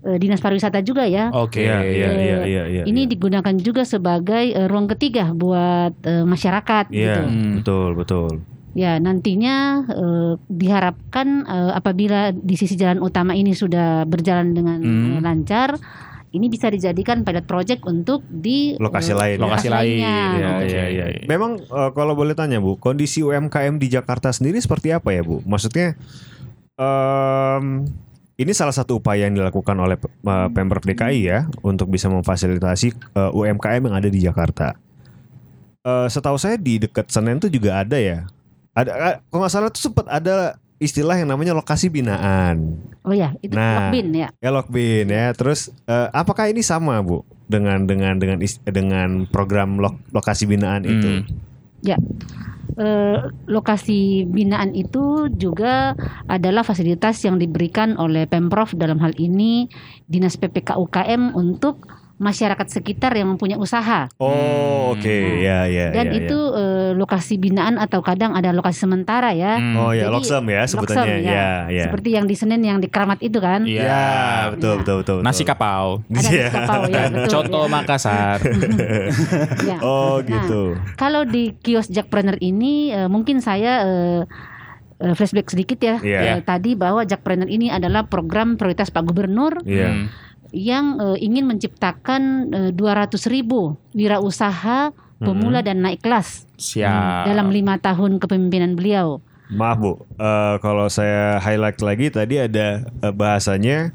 eh, 0.00 0.16
Dinas 0.16 0.38
Pariwisata 0.38 0.78
juga 0.80 1.02
ya. 1.04 1.34
Oke. 1.34 1.58
Iya 1.58 1.82
iya 1.82 2.06
Eh, 2.06 2.22
iya 2.22 2.38
iya 2.44 2.62
iya. 2.70 2.82
ini 2.86 3.04
digunakan 3.04 3.54
juga 3.58 3.82
sebagai 3.82 4.48
eh, 4.48 4.66
ruang 4.66 4.86
ketiga 4.88 5.30
buat 5.32 5.98
eh, 6.00 6.22
masyarakat 6.22 6.86
Iya 6.88 7.02
gitu. 7.18 7.22
Hmm. 7.24 7.52
betul 7.58 7.90
betul. 7.94 8.30
Ya, 8.72 8.96
nantinya 8.96 9.56
eh, 9.84 10.32
diharapkan 10.48 11.26
eh, 11.44 11.72
apabila 11.72 12.30
di 12.30 12.54
sisi 12.54 12.72
jalan 12.72 12.98
utama 12.98 13.34
ini 13.34 13.52
sudah 13.52 14.06
berjalan 14.06 14.54
dengan 14.54 14.78
Hmm. 14.78 15.18
eh, 15.18 15.20
lancar, 15.20 15.76
ini 16.32 16.48
bisa 16.48 16.72
dijadikan 16.72 17.20
pilot 17.20 17.44
project 17.44 17.84
untuk 17.84 18.24
di 18.24 18.72
Lokasi 18.80 19.12
eh, 19.12 19.16
lain. 19.18 19.36
Lokasi 19.36 19.68
lain. 19.68 20.00
lainnya. 20.00 20.16
Iya, 20.32 20.48
Oke. 20.56 20.64
iya, 20.66 20.84
iya. 20.88 21.04
Memang 21.26 21.60
eh, 21.60 21.90
kalau 21.92 22.16
boleh 22.16 22.32
tanya 22.32 22.56
Bu, 22.56 22.80
kondisi 22.80 23.20
UMKM 23.20 23.76
di 23.76 23.92
Jakarta 23.92 24.32
sendiri 24.32 24.56
seperti 24.56 24.88
apa 24.88 25.12
ya 25.12 25.20
Bu? 25.20 25.44
Maksudnya 25.44 25.92
em, 26.82 27.86
ini 28.34 28.50
salah 28.50 28.72
satu 28.72 28.98
upaya 28.98 29.26
yang 29.26 29.36
dilakukan 29.36 29.76
oleh 29.76 29.94
eh, 30.00 30.48
Pemprov 30.50 30.82
DKI 30.82 31.20
ya 31.22 31.38
untuk 31.62 31.86
bisa 31.86 32.08
memfasilitasi 32.08 32.88
eh, 32.90 33.30
UMKM 33.30 33.82
yang 33.84 33.96
ada 33.96 34.08
di 34.08 34.18
Jakarta. 34.18 34.74
eh, 35.82 36.06
setahu 36.06 36.36
saya 36.36 36.54
di 36.54 36.78
dekat 36.78 37.06
Senen 37.06 37.38
tuh 37.38 37.48
juga 37.48 37.78
ada 37.78 37.98
ya. 37.98 38.26
Ada 38.72 39.18
kalau 39.26 39.40
nggak 39.42 39.52
salah 39.52 39.68
tuh 39.68 39.82
sempat 39.82 40.06
ada 40.06 40.54
istilah 40.78 41.14
yang 41.14 41.28
namanya 41.28 41.52
lokasi 41.52 41.86
binaan. 41.86 42.78
Oh 43.02 43.10
ya, 43.10 43.34
itu 43.38 43.50
Nah. 43.52 43.90
Lokbin 43.90 44.10
ya. 44.12 44.28
Ya 44.38 44.50
Lokbin 44.50 45.06
ya. 45.06 45.30
Terus 45.34 45.70
eh, 45.84 46.08
apakah 46.10 46.46
ini 46.46 46.62
sama 46.62 46.98
Bu 46.98 47.22
dengan 47.46 47.82
dengan 47.84 48.16
dengan 48.16 48.38
dengan 48.64 49.08
program 49.26 49.76
lok- 49.76 50.02
lokasi 50.10 50.46
binaan 50.46 50.82
itu? 50.82 51.26
Ya. 51.82 51.98
Eh, 52.72 53.20
lokasi 53.52 54.24
binaan 54.24 54.72
itu 54.72 55.28
juga 55.36 55.92
adalah 56.24 56.64
fasilitas 56.64 57.20
yang 57.20 57.36
diberikan 57.36 58.00
oleh 58.00 58.24
Pemprov 58.24 58.72
dalam 58.80 58.96
hal 58.96 59.12
ini 59.20 59.68
Dinas 60.08 60.40
PPK 60.40 60.80
UKM 60.80 61.36
untuk 61.36 61.84
masyarakat 62.22 62.66
sekitar 62.70 63.10
yang 63.12 63.26
mempunyai 63.28 63.58
usaha. 63.58 64.06
Oh, 64.16 64.94
oke. 64.94 65.02
Nah, 65.02 65.34
Ya, 65.42 65.58
ya, 65.66 65.86
Dan 65.90 66.06
ya, 66.08 66.22
itu 66.22 66.38
eh, 66.54 66.94
lokasi 66.94 67.34
binaan 67.36 67.74
atau 67.76 67.98
kadang 67.98 68.32
ada 68.32 68.54
lokasi 68.54 68.78
sementara 68.80 69.34
ya. 69.34 69.58
Hmm. 69.58 69.74
ya. 69.74 69.80
Oh 69.82 69.90
ya, 69.90 70.06
Jadi, 70.06 70.14
Loksem 70.14 70.44
ya 70.46 70.62
sebutannya. 70.64 71.02
Loksem, 71.18 71.26
Ya, 71.26 71.48
ya. 71.66 71.84
Seperti 71.90 72.08
yang 72.14 72.24
di 72.24 72.34
Senen 72.34 72.62
yang 72.62 72.78
di 72.78 72.86
Keramat 72.86 73.18
itu 73.18 73.42
kan. 73.42 73.66
Iya. 73.66 73.82
Ya, 73.82 74.06
betul, 74.14 74.22
Ya. 74.38 74.46
betul, 74.54 74.74
betul, 74.78 74.96
betul. 75.02 75.18
Nasi 75.20 75.42
kapau. 75.42 75.86
Ada 76.06 76.20
Iya. 76.22 76.46
nasi 76.46 76.54
kapau 76.54 76.82
ya, 76.86 77.02
betul. 77.10 77.28
Coto 77.28 77.60
ya. 77.60 77.68
Makassar. 77.68 78.38
Ya. 79.62 79.76
Oh, 79.80 80.22
Nah, 80.22 80.28
gitu. 80.28 80.62
Kalau 80.94 81.22
di 81.24 81.52
kios 81.58 81.88
Jackpreneur 81.88 82.38
ini 82.38 82.90
eh, 82.90 83.08
mungkin 83.08 83.40
saya 83.40 83.82
eh, 83.82 84.20
eh, 85.00 85.14
flashback 85.14 85.48
sedikit 85.48 85.78
ya. 85.78 85.96
Iya. 85.98 86.38
Eh, 86.38 86.42
tadi 86.42 86.74
bahwa 86.74 87.02
Jackpreneur 87.02 87.48
ini 87.48 87.68
adalah 87.68 88.06
program 88.06 88.54
prioritas 88.54 88.88
Pak 88.88 89.02
Gubernur 89.02 89.64
Iya. 89.64 89.90
Hmm. 89.90 90.06
Yang 90.52 91.00
eh, 91.00 91.18
ingin 91.24 91.48
menciptakan 91.48 92.22
eh, 92.52 92.70
200 92.70 93.16
ribu 93.32 93.74
wirausaha 93.96 94.92
pemula 95.22 95.62
dan 95.62 95.80
naik 95.80 96.02
kelas 96.02 96.50
Siap. 96.58 97.30
dalam 97.30 97.54
lima 97.54 97.78
tahun 97.78 98.18
kepemimpinan 98.18 98.74
beliau. 98.74 99.22
Maaf 99.52 99.78
Bu, 99.78 99.92
Eh, 100.16 100.54
kalau 100.64 100.88
saya 100.88 101.36
highlight 101.40 101.78
lagi 101.84 102.08
tadi 102.08 102.40
ada 102.40 102.88
eh, 102.88 103.12
bahasanya 103.12 103.92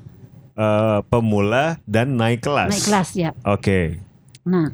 eh, 0.53 0.99
pemula 1.09 1.81
dan 1.89 2.17
naik 2.17 2.45
kelas. 2.45 2.69
Naik 2.73 2.85
kelas 2.85 3.09
ya. 3.17 3.29
Oke. 3.45 4.01
Nah, 4.47 4.71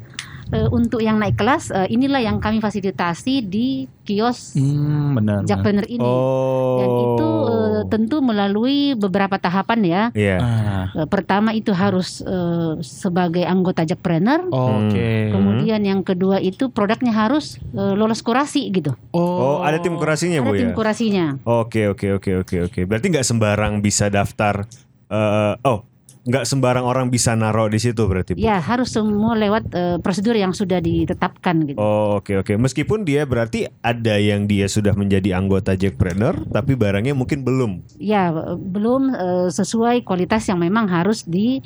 eh, 0.50 0.68
untuk 0.68 0.98
yang 0.98 1.16
naik 1.16 1.34
kelas 1.34 1.70
eh, 1.70 1.88
inilah 1.88 2.20
yang 2.20 2.36
kami 2.36 2.58
fasilitasi 2.58 3.40
di 3.40 3.68
kios 4.04 4.52
Hmm, 4.52 5.16
benar. 5.16 5.40
ini. 5.86 6.04
Oh. 6.04 6.76
Dan 6.76 6.88
itu 6.92 7.28
eh, 7.46 7.82
tentu 7.88 8.16
melalui 8.20 8.92
beberapa 8.92 9.38
tahapan 9.38 9.80
ya. 9.80 10.02
Iya. 10.12 10.36
Ah, 10.38 10.62
Eh, 10.94 11.08
Pertama 11.08 11.50
itu 11.50 11.72
harus 11.72 12.20
eh, 12.20 12.74
sebagai 12.80 13.42
anggota 13.42 13.82
Jackpreneur. 13.82 14.46
Oke. 14.48 15.32
Kemudian 15.32 15.80
yang 15.80 16.02
kedua 16.02 16.38
itu 16.38 16.68
produknya 16.68 17.10
harus 17.10 17.56
eh, 17.72 17.94
lolos 17.94 18.20
kurasi 18.20 18.68
gitu. 18.68 18.92
Oh, 19.10 19.62
ada 19.62 19.78
tim 19.78 19.96
kurasinya 19.96 20.38
Ada 20.38 20.46
Bu 20.46 20.52
tim 20.52 20.70
ya. 20.70 20.74
kurasinya. 20.74 21.26
Oke, 21.42 21.88
oke, 21.88 22.20
oke, 22.20 22.30
oke, 22.42 22.56
oke. 22.68 22.80
Berarti 22.84 23.06
nggak 23.08 23.24
sembarang 23.24 23.80
bisa 23.80 24.06
daftar. 24.06 24.66
eh, 25.06 25.54
oh, 25.64 25.84
nggak 26.24 26.44
sembarang 26.48 26.88
orang 26.88 27.12
bisa 27.12 27.36
naruh 27.36 27.68
di 27.68 27.76
situ 27.76 28.00
berarti 28.08 28.32
Bu. 28.32 28.40
Ya 28.40 28.56
harus 28.56 28.96
semua 28.96 29.36
lewat 29.36 29.68
eh, 29.76 29.96
prosedur 30.00 30.32
yang 30.32 30.56
sudah 30.56 30.80
ditetapkan 30.80 31.68
gitu. 31.68 31.76
Oh 31.76 32.20
oke 32.24 32.40
oke 32.40 32.56
meskipun 32.56 33.04
dia 33.04 33.28
berarti 33.28 33.68
ada 33.84 34.16
yang 34.16 34.48
dia 34.48 34.64
sudah 34.64 34.96
menjadi 34.96 35.36
anggota 35.36 35.76
Jackpreneur 35.76 36.48
tapi 36.48 36.80
barangnya 36.80 37.12
mungkin 37.12 37.44
belum 37.44 37.84
Ya 38.00 38.32
belum 38.56 39.12
eh, 39.12 39.48
sesuai 39.52 40.00
kualitas 40.08 40.48
yang 40.48 40.64
memang 40.64 40.88
harus 40.88 41.28
di 41.28 41.60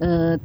eh, 0.00 0.40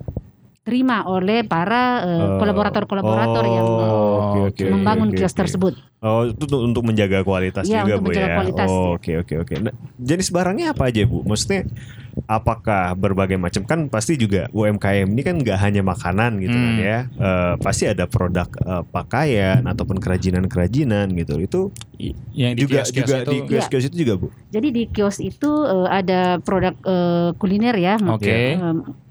terima 0.65 1.05
oleh 1.05 1.45
para 1.45 2.01
eh, 2.01 2.17
Eh, 2.17 2.29
kolaborator-kolaborator 2.35 3.45
yang 3.45 3.65
oh, 3.65 3.77
eh, 3.77 3.93
oke, 4.17 4.39
oke, 4.49 4.63
membangun 4.67 5.09
oke, 5.09 5.15
kios 5.15 5.29
oke. 5.29 5.39
tersebut. 5.39 5.73
Oh, 6.01 6.25
itu 6.25 6.43
untuk, 6.43 6.61
untuk 6.65 6.83
menjaga 6.83 7.21
kualitas 7.21 7.63
Iya, 7.63 7.81
juga 7.81 7.93
untuk 7.93 8.01
Bu 8.01 8.07
menjaga 8.09 8.25
ya. 8.25 8.35
kualitas, 8.35 8.67
oh, 8.67 8.73
ya. 8.75 8.89
oke 8.93 9.11
oke 9.21 9.33
oke. 9.39 9.53
Nah, 9.59 9.73
jenis 9.95 10.27
barangnya 10.29 10.73
apa 10.73 10.83
aja 10.85 11.01
Bu? 11.05 11.21
Maksudnya 11.21 11.61
apakah 12.25 12.95
berbagai 12.95 13.35
macam 13.35 13.61
kan 13.61 13.79
pasti 13.87 14.15
juga 14.15 14.47
UMKM 14.49 15.05
ini 15.07 15.21
kan 15.21 15.35
nggak 15.35 15.59
hanya 15.59 15.81
makanan 15.81 16.39
gitu 16.39 16.53
kan 16.55 16.73
Hmm. 16.73 16.81
ya. 16.81 16.97
Eh, 17.11 17.53
pasti 17.59 17.83
ada 17.85 18.05
produk 18.05 18.49
eh, 18.49 18.83
pakaian 18.87 19.61
ataupun 19.61 19.97
kerajinan-kerajinan 19.97 21.13
gitu. 21.13 21.37
Itu 21.37 21.61
Yang 22.31 22.53
di 22.53 22.59
juga 22.59 22.73
kios-kios 22.81 22.95
juga 23.03 23.15
itu- 23.19 23.29
di 23.31 23.37
kios-kios 23.47 23.83
itu 23.85 23.97
juga 23.97 24.13
Bu. 24.17 24.27
Jadi 24.49 24.67
di 24.71 24.83
kios 24.87 25.17
itu 25.19 25.51
eh, 25.63 25.87
ada 25.91 26.37
produk 26.39 26.73
eh, 26.75 27.29
kuliner 27.35 27.75
ya. 27.75 27.95
Oke. 28.03 28.57
Em, 28.57 29.04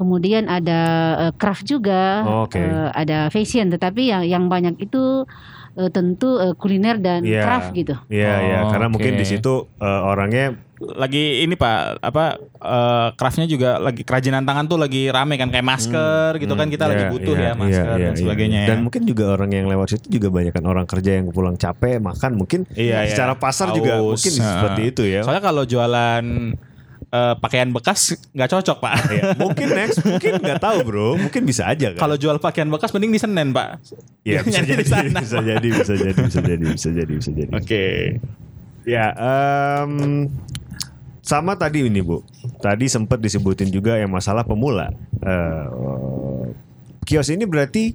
Kemudian 0.00 0.48
ada 0.48 0.80
eh, 1.20 1.32
craft 1.36 1.68
juga, 1.68 2.24
Oh, 2.24 2.48
oke. 2.48 2.56
eh, 2.56 2.88
ada 2.90 3.28
fashion. 3.28 3.68
Tetapi 3.68 4.02
yang 4.02 4.22
yang 4.24 4.44
banyak 4.46 4.80
itu 4.80 5.28
eh, 5.72 5.90
tentu 5.90 6.40
eh, 6.40 6.56
kuliner 6.56 6.96
dan 6.96 7.20
Iya. 7.20 7.44
craft 7.44 7.70
gitu. 7.74 7.94
Iya 8.08 8.32
Oh, 8.32 8.40
ya, 8.42 8.58
karena 8.66 8.88
mungkin 8.88 9.12
di 9.14 9.26
situ 9.28 9.68
eh, 9.76 10.00
orangnya 10.02 10.56
lagi 10.80 11.44
ini 11.44 11.54
pak 11.54 12.00
apa 12.00 12.40
eh, 12.56 13.08
craftnya 13.12 13.44
juga 13.44 13.76
lagi 13.76 14.00
kerajinan 14.00 14.42
tangan 14.42 14.64
tuh 14.64 14.80
lagi 14.80 15.06
rame 15.06 15.36
kan 15.36 15.46
kayak 15.46 15.60
masker 15.62 16.40
gitu 16.40 16.56
kan 16.56 16.66
kita 16.66 16.88
lagi 16.88 17.04
Iya, 17.04 17.12
butuh 17.12 17.34
iya, 17.34 17.44
ya 17.44 17.52
masker 17.52 17.84
iya, 17.86 18.00
dan 18.00 18.00
iya, 18.08 18.16
sebagainya 18.16 18.56
iya. 18.56 18.64
ya. 18.64 18.70
Dan 18.72 18.78
mungkin 18.80 19.02
juga 19.04 19.24
orang 19.30 19.50
yang 19.52 19.66
lewat 19.68 19.86
situ 19.90 20.06
juga 20.10 20.28
banyak 20.32 20.50
kan 20.50 20.64
orang 20.64 20.86
kerja 20.86 21.10
yang 21.14 21.28
pulang 21.28 21.54
capek 21.54 22.00
makan 22.00 22.32
mungkin 22.34 22.60
Iya, 22.72 23.04
iya. 23.04 23.12
secara 23.12 23.36
pasar 23.36 23.70
juga 23.70 24.00
Haus. 24.00 24.16
mungkin 24.16 24.32
Nah. 24.34 24.48
seperti 24.56 24.82
itu 24.88 25.02
ya. 25.04 25.20
Soalnya 25.20 25.44
kalau 25.44 25.62
jualan 25.62 26.24
eh, 27.10 27.34
pakaian 27.38 27.68
bekas 27.74 28.14
nggak 28.30 28.50
cocok 28.50 28.78
pak. 28.78 28.94
Iya, 29.10 29.22
mungkin 29.34 29.66
next 29.74 29.98
mungkin 30.06 30.32
nggak 30.38 30.60
tahu 30.62 30.78
bro, 30.86 31.08
mungkin 31.18 31.42
bisa 31.42 31.66
aja 31.66 31.94
kan. 31.94 32.00
Kalau 32.00 32.16
jual 32.16 32.38
pakaian 32.38 32.70
bekas 32.70 32.94
mending 32.94 33.12
di 33.14 33.20
Senen 33.20 33.50
pak. 33.50 33.82
ya 34.22 34.40
bisa 34.46 34.62
jadi, 34.62 34.82
di 34.82 34.86
sana. 34.86 35.20
bisa 35.20 35.38
jadi, 35.42 35.68
bisa 35.68 35.94
jadi, 35.98 36.20
bisa 36.22 36.40
jadi, 36.40 36.66
bisa 36.70 36.88
jadi, 36.94 37.12
bisa 37.18 37.30
jadi. 37.34 37.52
Oke. 37.52 37.86
Ya, 38.88 39.12
em, 39.12 40.26
sama 41.20 41.54
tadi 41.54 41.84
ini 41.84 42.00
bu, 42.00 42.24
tadi 42.64 42.88
sempat 42.88 43.20
disebutin 43.20 43.68
juga 43.68 44.00
yang 44.00 44.10
masalah 44.10 44.42
pemula. 44.42 44.90
Eh, 45.20 45.66
kios 47.04 47.28
ini 47.28 47.44
berarti 47.44 47.92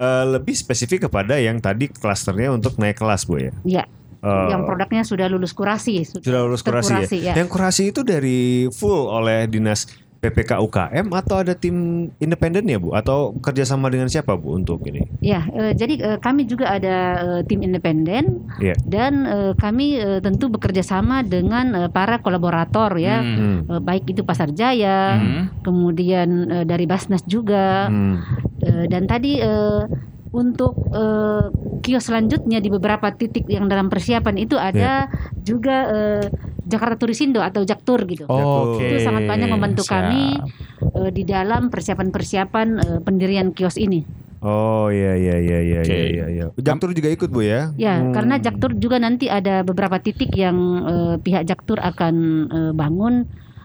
eh, 0.00 0.24
lebih 0.26 0.54
spesifik 0.56 1.06
kepada 1.10 1.36
yang 1.38 1.60
tadi 1.60 1.90
klasternya 1.92 2.54
untuk 2.54 2.78
naik 2.80 2.98
kelas 2.98 3.28
bu 3.28 3.38
ya. 3.38 3.52
Ya, 3.62 3.84
Eh, 4.24 4.46
yang 4.48 4.64
produknya 4.64 5.04
sudah 5.04 5.28
lulus 5.28 5.52
kurasi, 5.52 6.00
sudah 6.00 6.40
lulus 6.42 6.64
kurasi 6.64 6.88
ya. 6.88 6.96
terkurasi, 7.04 7.16
ya. 7.20 7.34
Yang 7.36 7.48
kurasi 7.52 7.82
itu 7.92 8.00
dari 8.00 8.40
full 8.72 9.04
oleh 9.06 9.44
dinas 9.44 9.84
PPK 10.16 10.56
UKM 10.56 11.12
atau 11.12 11.44
ada 11.44 11.52
tim 11.52 11.76
independen 12.16 12.64
ya 12.64 12.80
bu? 12.80 12.96
Atau 12.96 13.36
kerjasama 13.36 13.92
dengan 13.92 14.08
siapa 14.08 14.32
bu 14.32 14.56
untuk 14.56 14.80
ini? 14.88 15.04
Ya, 15.20 15.44
eh, 15.52 15.76
jadi 15.76 16.00
eh, 16.00 16.16
kami 16.16 16.48
juga 16.48 16.72
ada 16.72 16.96
eh, 17.20 17.42
tim 17.44 17.60
independen 17.60 18.48
Iya. 18.56 18.72
dan 18.80 19.28
eh, 19.28 19.52
kami 19.52 20.00
eh, 20.00 20.24
tentu 20.24 20.48
bekerja 20.48 20.80
sama 20.80 21.20
dengan 21.20 21.76
eh, 21.76 21.90
para 21.92 22.16
kolaborator 22.16 22.96
ya, 22.96 23.20
Hmm. 23.20 23.36
Hmm. 23.36 23.58
Eh, 23.68 23.80
baik 23.84 24.08
itu 24.08 24.24
Pasar 24.24 24.48
Jaya, 24.48 25.20
Hmm. 25.20 25.44
kemudian 25.60 26.28
eh, 26.48 26.64
dari 26.64 26.88
Basnas 26.88 27.20
juga, 27.28 27.92
Hmm. 27.92 28.24
Eh, 28.64 28.88
dan 28.88 29.04
tadi 29.04 29.36
eh, 29.36 29.80
untuk 30.34 30.74
eh, 30.90 31.46
kios 31.80 32.10
selanjutnya 32.10 32.58
di 32.58 32.66
beberapa 32.68 33.14
titik 33.14 33.46
yang 33.46 33.70
dalam 33.70 33.86
persiapan 33.86 34.34
itu 34.34 34.58
ada 34.58 35.06
juga 35.40 35.76
eh, 35.88 36.24
Jakarta 36.66 36.96
Turisindo 36.98 37.38
atau 37.38 37.62
Jaktur 37.62 38.02
gitu. 38.04 38.26
Oke. 38.26 38.82
Itu 38.82 38.96
sangat 39.04 39.30
banyak 39.30 39.46
membantu 39.46 39.86
siap. 39.86 40.10
kami 40.10 40.42
eh, 40.98 41.10
di 41.14 41.22
dalam 41.22 41.70
persiapan-persiapan 41.70 42.66
eh, 42.82 42.98
pendirian 43.00 43.54
kios 43.54 43.78
ini. 43.78 44.02
Oh 44.44 44.92
iya 44.92 45.16
iya 45.16 45.36
iya 45.40 45.58
iya 45.64 45.80
iya 45.80 46.04
iya. 46.04 46.26
iya. 46.28 46.44
Jaktur 46.60 46.92
juga 46.92 47.08
ikut 47.08 47.32
bu 47.32 47.40
ya? 47.40 47.72
Ya, 47.80 47.96
Hmm. 47.96 48.12
karena 48.12 48.36
Jaktur 48.36 48.76
juga 48.76 49.00
nanti 49.00 49.32
ada 49.32 49.64
beberapa 49.64 49.96
titik 49.96 50.36
yang 50.36 50.56
eh, 50.84 51.14
pihak 51.16 51.48
Jaktur 51.48 51.80
akan 51.80 52.14
eh, 52.52 52.72
bangun, 52.76 53.24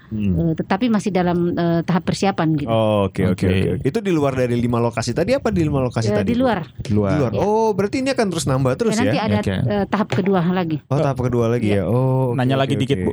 Hmm. 0.09 0.33
eh, 0.41 0.53
tetapi 0.55 0.85
masih 0.87 1.09
dalam 1.09 1.37
eh, 1.51 1.81
tahap 1.81 2.03
persiapan 2.03 2.47
gitu. 2.55 2.65
Oh, 2.65 3.05
Oke 3.05 3.25
oke 3.25 3.45
Oke. 3.45 3.85
Itu 3.85 3.99
di 3.99 4.09
luar 4.09 4.33
dari 4.33 4.53
lima 4.53 4.77
lokasi 4.77 5.11
tadi 5.11 5.31
apa 5.31 5.47
di 5.47 5.61
lima 5.61 5.79
lokasi 5.79 6.09
Eh, 6.09 6.15
tadi? 6.15 6.27
di 6.27 6.35
Bu? 6.35 6.43
luar. 6.43 6.59
Di 6.75 6.91
luar. 6.91 7.29
Ya. 7.29 7.37
Oh 7.37 7.71
berarti 7.71 8.01
ini 8.01 8.09
akan 8.09 8.25
terus 8.27 8.43
nambah 8.43 8.73
terus 8.73 8.93
Ya, 8.93 8.99
nanti 8.99 9.17
ya? 9.17 9.23
ada 9.23 9.37
Oke. 9.39 9.53
eh, 9.53 9.85
tahap 9.85 10.07
kedua 10.09 10.41
lagi. 10.43 10.77
Oh 10.83 10.97
tahap 10.97 11.17
kedua 11.19 11.45
lagi 11.47 11.69
ya. 11.71 11.85
Oh. 11.85 12.31
oke, 12.31 12.35
Nanya 12.35 12.57
lagi 12.57 12.73
dikit 12.73 12.97
oke. 12.97 13.05
bu. 13.05 13.11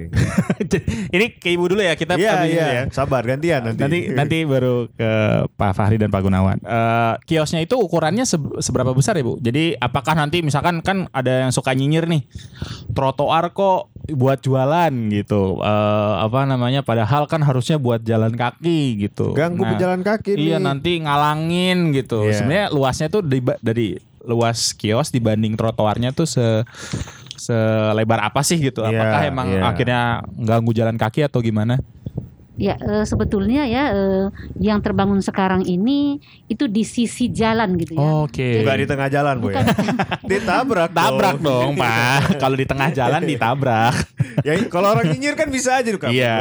ini 1.13 1.27
ke 1.33 1.49
ibu 1.51 1.65
dulu 1.67 1.81
ya 1.81 1.95
kita 1.95 2.17
Iya 2.17 2.33
iya. 2.45 2.67
ya. 2.67 2.83
Sabar 2.89 3.23
gantian 3.23 3.61
nanti. 3.63 3.79
Nanti 3.79 3.99
nanti 4.11 4.37
baru 4.43 4.89
ke 4.89 5.11
Pak 5.51 5.73
Fahri 5.73 5.97
dan 5.97 6.09
Pak 6.09 6.23
Gunawan. 6.23 6.59
Eh, 6.59 7.15
kiosnya 7.25 7.61
itu 7.61 7.77
ukurannya 7.77 8.25
se- 8.25 8.41
seberapa 8.59 8.91
besar 8.91 9.15
ya 9.15 9.23
Bu? 9.23 9.37
Jadi 9.39 9.77
apakah 9.77 10.15
nanti 10.15 10.41
misalkan 10.41 10.81
kan 10.81 11.11
ada 11.11 11.45
yang 11.45 11.53
suka 11.53 11.71
nyinyir 11.71 12.07
nih 12.07 12.25
trotoar 12.91 13.53
kok 13.53 13.91
buat 14.09 14.39
jualan 14.39 14.93
gitu. 15.11 15.59
Eh, 15.59 16.15
apa 16.19 16.47
namanya? 16.47 16.86
Padahal 16.87 17.27
kan 17.27 17.43
harusnya 17.43 17.77
buat 17.77 17.99
jalan 18.01 18.31
kaki 18.33 19.03
gitu. 19.03 19.35
Ganggu 19.35 19.61
Nah, 19.61 19.75
pejalan 19.75 20.01
kaki 20.01 20.39
Iya 20.39 20.57
nih. 20.57 20.63
nanti 20.63 20.93
ngalangin 21.03 21.91
gitu. 21.91 22.23
Iya. 22.23 22.39
Sebenarnya 22.39 22.67
luasnya 22.71 23.09
tuh 23.11 23.21
di- 23.21 23.43
dari 23.59 23.99
luas 24.23 24.71
kios 24.71 25.11
dibanding 25.11 25.55
trotoarnya 25.55 26.11
tuh 26.11 26.25
se 26.25 26.63
selebar 27.37 28.23
apa 28.23 28.41
sih 28.41 28.57
gitu? 28.57 28.81
Iya, 28.81 28.95
Apakah 28.95 29.21
emang 29.25 29.49
iya. 29.51 29.63
akhirnya 29.63 30.03
ganggu 30.37 30.71
jalan 30.71 30.95
kaki 30.95 31.23
atau 31.23 31.39
gimana? 31.39 31.83
Ya, 32.57 32.81
eh, 32.81 33.05
sebetulnya 33.05 33.69
ya 33.69 33.93
eh, 33.93 34.27
yang 34.57 34.81
terbangun 34.81 35.21
sekarang 35.21 35.69
ini 35.69 36.17
itu 36.49 36.65
di 36.65 36.89
sisi 36.89 37.29
jalan 37.29 37.77
gitu 37.77 38.01
ya. 38.01 38.25
Oke. 38.25 38.65
Enggak 38.65 38.77
di 38.81 38.87
tengah 38.89 39.09
jalan, 39.13 39.35
Bu 39.45 39.53
ya. 39.53 39.61
Ditabrak. 40.31 40.91
Tabrak 40.99 41.37
dong, 41.45 41.77
Pak. 41.77 42.21
Kalau 42.43 42.57
di 42.57 42.65
tengah 42.65 42.89
jalan 42.97 43.23
ditabrak. 43.29 43.95
ya 44.45 44.53
kalau 44.69 44.93
orang 44.93 45.09
nyinyir 45.13 45.33
kan 45.33 45.49
bisa 45.49 45.81
aja 45.81 45.89
tuh 45.93 46.01
kamu. 46.01 46.13
Iya. 46.13 46.39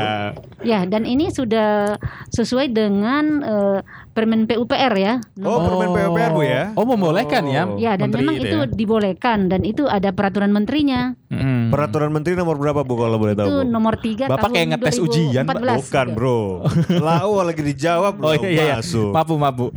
Ya, 0.64 0.84
dan 0.88 1.08
ini 1.08 1.32
sudah 1.32 2.00
sesuai 2.32 2.72
dengan 2.72 3.44
eh, 3.44 3.80
Permen 4.16 4.48
PUPR 4.48 4.94
ya. 4.96 5.20
Oh, 5.44 5.60
permen 5.60 5.92
PUPR, 5.92 6.32
Bu 6.32 6.42
ya. 6.42 6.72
Oh, 6.72 6.88
membolehkan 6.88 7.44
ya. 7.46 7.68
Oh. 7.68 7.76
Ya, 7.76 8.00
dan 8.00 8.08
Menteri 8.08 8.24
memang 8.24 8.36
itu 8.38 8.48
itu 8.48 8.58
ya. 8.58 8.72
dibolehkan 8.72 9.38
dan 9.46 9.62
itu 9.62 9.84
ada 9.86 10.16
peraturan 10.16 10.50
menterinya. 10.50 11.20
Mm. 11.28 11.68
Peraturan 11.68 12.16
menteri 12.16 12.32
nomor 12.34 12.56
berapa 12.56 12.82
Bu 12.82 12.96
kalau 12.96 13.20
boleh 13.20 13.36
tahu? 13.36 13.44
Itu 13.44 13.58
Bu? 13.60 13.68
nomor 13.68 14.00
3 14.00 14.32
Bapak 14.32 14.40
tahun 14.40 14.54
kayak 14.56 14.68
ngetes 14.72 14.98
ujian, 14.98 15.44
Pak. 15.44 15.60
2014. 15.60 15.80
Bukan, 15.84 16.08
Bro. 16.16 16.40
Lau 17.04 17.44
lagi 17.44 17.60
dijawab 17.62 18.14
Oh 18.18 18.32
iya 18.34 18.48
iya. 18.48 18.76
masuk. 18.80 19.12
Maaf, 19.12 19.28
Bu, 19.28 19.36
maaf, 19.36 19.52
Bu. 19.54 19.68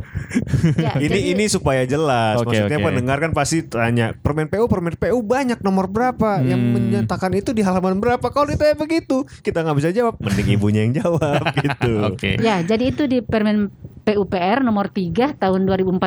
Ya, 0.77 0.95
ini 1.03 1.11
jadi- 1.11 1.23
ini 1.35 1.43
supaya 1.45 1.83
jelas. 1.83 2.39
Oke, 2.39 2.55
Maksudnya 2.55 2.79
oke. 2.79 2.87
pendengar 2.87 3.17
kan 3.19 3.31
pasti 3.33 3.59
tanya, 3.61 4.15
permen 4.15 4.47
PU, 4.47 4.71
permen 4.71 4.95
PU 4.95 5.19
banyak 5.19 5.59
nomor 5.59 5.85
berapa 5.85 6.39
yang 6.39 6.61
Hmm. 6.61 6.71
menyatakan 6.71 7.33
itu 7.33 7.51
di 7.51 7.59
halaman 7.59 7.99
berapa? 7.99 8.23
Kalau 8.23 8.47
ditanya 8.47 8.77
begitu, 8.77 9.27
kita 9.41 9.67
nggak 9.67 9.75
bisa 9.75 9.89
jawab. 9.91 10.15
Mending 10.17 10.55
ibunya 10.55 10.81
yang 10.81 10.95
jawab 10.95 11.43
gitu. 11.59 12.07
Oke. 12.07 12.39
Ya, 12.39 12.63
jadi 12.63 12.87
itu 12.87 13.03
di 13.03 13.19
Permen 13.19 13.67
PUPR 14.01 14.28
nomor 14.61 14.87
3 14.87 15.35
tahun 15.35 15.65
2014 15.65 15.97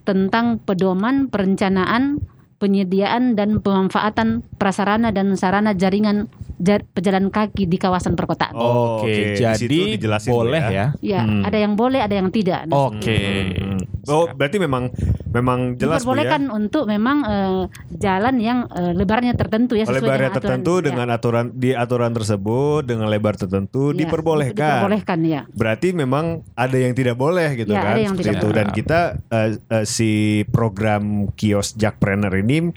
tentang 0.00 0.60
pedoman 0.60 1.26
perencanaan, 1.26 2.20
penyediaan 2.60 3.34
dan 3.34 3.58
pemanfaatan 3.58 4.44
prasarana 4.60 5.08
dan 5.10 5.32
sarana 5.32 5.72
jaringan 5.72 6.28
jar- 6.60 6.84
pejalan 6.86 7.32
kaki 7.32 7.64
di 7.64 7.80
kawasan 7.80 8.12
perkotaan. 8.14 8.52
Oh, 8.52 9.00
Oke, 9.00 9.32
situ 9.56 9.72
jadi 9.72 9.80
boleh 10.28 10.60
ya. 10.60 10.70
ya. 10.70 10.86
Ya, 11.00 11.20
Hmm. 11.24 11.42
ada 11.42 11.56
yang 11.56 11.72
boleh, 11.74 12.04
ada 12.04 12.12
yang 12.12 12.28
tidak. 12.28 12.68
Oke. 12.68 13.16
Hmm. 13.56 13.80
Oh, 14.06 14.24
berarti 14.26 14.56
memang 14.56 14.88
memang 15.28 15.74
jelas 15.74 16.00
Bu 16.00 16.12
ya. 16.12 16.22
diperbolehkan 16.22 16.42
untuk 16.48 16.84
memang 16.84 17.18
eh, 17.22 17.62
jalan 17.94 18.34
yang 18.36 18.58
eh, 18.66 18.92
lebarnya 18.92 19.34
tertentu 19.34 19.74
ya 19.74 19.84
sesuai 19.84 20.00
Lebarnya 20.00 20.08
dengan 20.08 20.30
aturan. 20.30 20.38
tertentu 20.40 20.72
Ya. 20.72 20.84
dengan 20.84 21.06
aturan 21.10 21.44
di 21.52 21.70
aturan 21.72 22.12
tersebut 22.12 22.80
dengan 22.82 23.06
lebar 23.06 23.34
tertentu 23.34 23.90
Ya, 23.90 23.98
diperbolehkan. 24.00 24.56
Diperbolehkan 24.78 25.18
ya. 25.22 25.40
Berarti 25.50 25.88
memang 25.90 26.24
ada 26.54 26.76
yang 26.76 26.92
tidak 26.92 27.14
boleh 27.14 27.48
gitu 27.54 27.70
Ya, 27.70 27.80
kan 27.80 27.92
ada 27.92 28.00
yang 28.00 28.14
seperti 28.14 28.26
tidak 28.26 28.36
itu 28.36 28.46
boleh. 28.46 28.56
dan 28.56 28.66
kita 28.70 29.00
eh, 29.28 29.50
eh, 29.70 29.84
si 29.84 30.10
program 30.46 31.02
kios 31.32 31.74
Jackpreneur 31.74 32.32
ini 32.36 32.70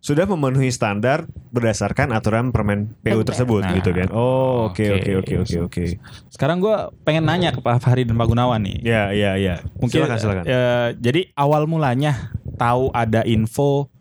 sudah 0.00 0.24
memenuhi 0.24 0.72
standar 0.72 1.28
berdasarkan 1.52 2.16
aturan 2.16 2.56
permen 2.56 2.96
PU 3.04 3.20
tersebut 3.20 3.60
Nah, 3.60 3.76
gitu 3.76 3.92
kan. 3.92 4.08
Oh, 4.10 4.72
oke 4.72 4.80
oke. 4.80 5.10
oke 5.20 5.34
oke 5.44 5.56
oke. 5.68 5.84
Sekarang 6.32 6.56
gue 6.58 6.72
pengen 7.04 7.28
nanya 7.28 7.52
ke 7.52 7.60
Pak 7.60 7.84
Fahri 7.84 8.08
dan 8.08 8.16
Pak 8.16 8.26
Gunawan 8.26 8.64
nih. 8.64 8.80
Ya 8.80 9.12
ya 9.12 9.36
ya. 9.36 9.60
Mungkin 9.76 10.00
silakan 10.00 10.16
silakan. 10.16 10.44
eh, 10.48 10.88
jadi 10.96 11.28
awal 11.36 11.68
mulanya 11.68 12.32
tahu 12.56 12.88
ada 12.96 13.28
info 13.28 13.92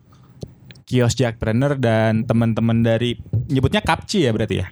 kios 0.88 1.14
Jackpreneur 1.14 1.76
dan 1.76 2.24
teman-teman 2.24 2.80
dari 2.80 3.20
nyebutnya 3.52 3.84
Kapci 3.84 4.24
ya 4.24 4.32
berarti 4.32 4.56
ya. 4.56 4.72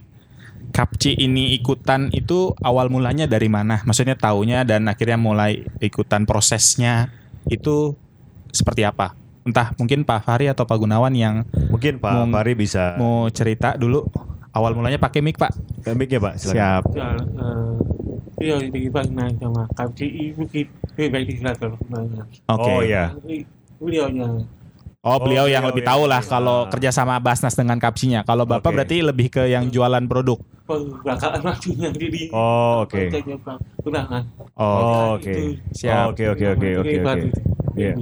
Kapci 0.67 1.11
ini 1.13 1.55
ikutan 1.55 2.07
itu 2.11 2.55
awal 2.59 2.87
mulanya 2.87 3.27
dari 3.27 3.47
mana? 3.47 3.83
Maksudnya 3.83 4.15
taunya 4.15 4.63
dan 4.63 4.87
akhirnya 4.87 5.19
mulai 5.19 5.63
ikutan 5.79 6.23
prosesnya 6.23 7.11
itu 7.47 7.95
seperti 8.49 8.83
apa? 8.83 9.11
Entah 9.47 9.71
mungkin 9.79 10.03
Pak 10.03 10.27
Fahri 10.27 10.51
atau 10.51 10.67
Pak 10.67 10.75
Gunawan 10.75 11.15
yang 11.15 11.47
Mungkin 11.71 11.97
Pak 11.97 12.11
mau- 12.11 12.27
Fahri 12.29 12.53
bisa 12.53 12.99
mau 12.99 13.31
cerita 13.31 13.79
dulu 13.79 14.03
awal 14.51 14.75
mulanya 14.75 14.99
pakai 14.99 15.23
mic 15.23 15.39
Pak. 15.39 15.55
mic 15.95 16.11
ya 16.11 16.19
Pak 16.19 16.33
silakan. 16.35 16.53
Siap. 16.53 16.83
Ya, 16.91 17.07
eh, 17.15 17.71
beliau 18.35 18.57
dibangna 18.67 19.25
sama 19.39 19.63
KPI 19.71 20.35
bukit 20.35 20.67
lebih 20.93 21.09
baik 21.09 21.25
dijelaskan 21.31 21.69
sebenarnya. 21.79 22.23
Oke. 22.49 22.67
Oh 22.67 22.81
ya. 22.83 23.15
Beliaunya 23.77 24.27
Oh, 25.07 25.17
beliau 25.17 25.45
Oh, 25.45 25.47
yang 25.47 25.63
beliau 25.63 25.71
lebih 25.71 25.83
yang 25.83 25.91
tahu 25.95 26.03
lah 26.05 26.19
lebih- 26.19 26.31
kalau 26.31 26.57
kerja 26.67 26.89
sama 26.91 27.15
Basnas 27.17 27.55
dengan 27.55 27.77
Kapsinya. 27.77 28.21
Kalau 28.21 28.43
Bapak 28.43 28.67
Oke. 28.67 28.75
berarti 28.75 28.97
lebih 28.99 29.27
ke 29.29 29.43
yang 29.47 29.67
jualan 29.67 30.03
produk. 30.03 30.35
perbakaan 30.67 31.39
waktunya 31.47 31.87
jadi 31.87 32.27
Oh, 32.29 32.83
oke. 32.83 32.99
Pak 33.39 33.55
Tunangan. 33.79 34.23
Oh, 34.53 35.15
oke. 35.15 35.31
Siap. 35.71 35.95
Oh, 35.95 36.11
Oke 36.11 36.23
oke 36.27 36.45
oke 36.51 36.67
oke 36.83 36.95
oke. 36.99 37.21
Iya. 37.73 37.95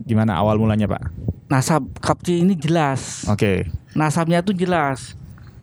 Gimana 0.00 0.40
awal 0.40 0.56
mulanya, 0.56 0.88
Pak? 0.88 1.12
Nasab 1.46 1.84
kapci 2.00 2.40
ini 2.40 2.56
jelas. 2.56 3.28
Oke. 3.28 3.68
Nasabnya 3.92 4.40
tuh 4.40 4.56
jelas. 4.56 5.12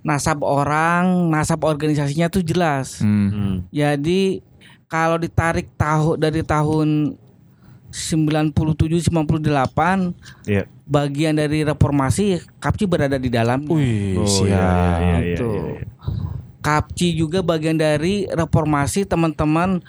Nasab 0.06 0.46
orang, 0.46 1.26
nasab 1.28 1.66
organisasinya 1.66 2.30
tuh 2.30 2.46
jelas. 2.46 3.02
Hmm. 3.02 3.28
Hmm. 3.34 3.56
Jadi 3.74 4.46
kalau 4.86 5.18
ditarik 5.18 5.74
tahu 5.74 6.16
dari 6.16 6.46
tahun 6.46 7.18
97 7.98 8.54
98 9.02 10.14
Iya. 10.46 10.70
bagian 10.86 11.34
dari 11.34 11.66
reformasi 11.66 12.38
Kapci 12.62 12.86
berada 12.86 13.18
di 13.18 13.28
dalam. 13.28 13.66
Wih, 13.66 14.16
Oh, 14.16 14.30
siap. 14.30 14.48
iya, 14.48 14.70
iya, 15.02 15.18
iya, 15.26 15.36
Tuh. 15.36 15.54
iya. 15.74 15.84
Kapci 16.62 17.16
juga 17.16 17.42
bagian 17.42 17.76
dari 17.76 18.28
reformasi 18.28 19.04
teman-teman 19.04 19.82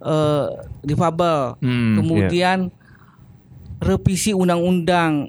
eh, 0.00 0.46
difabel. 0.80 1.60
Hmm. 1.60 1.92
Kemudian 1.98 2.58
revisi 3.76 4.32
undang-undang 4.32 5.28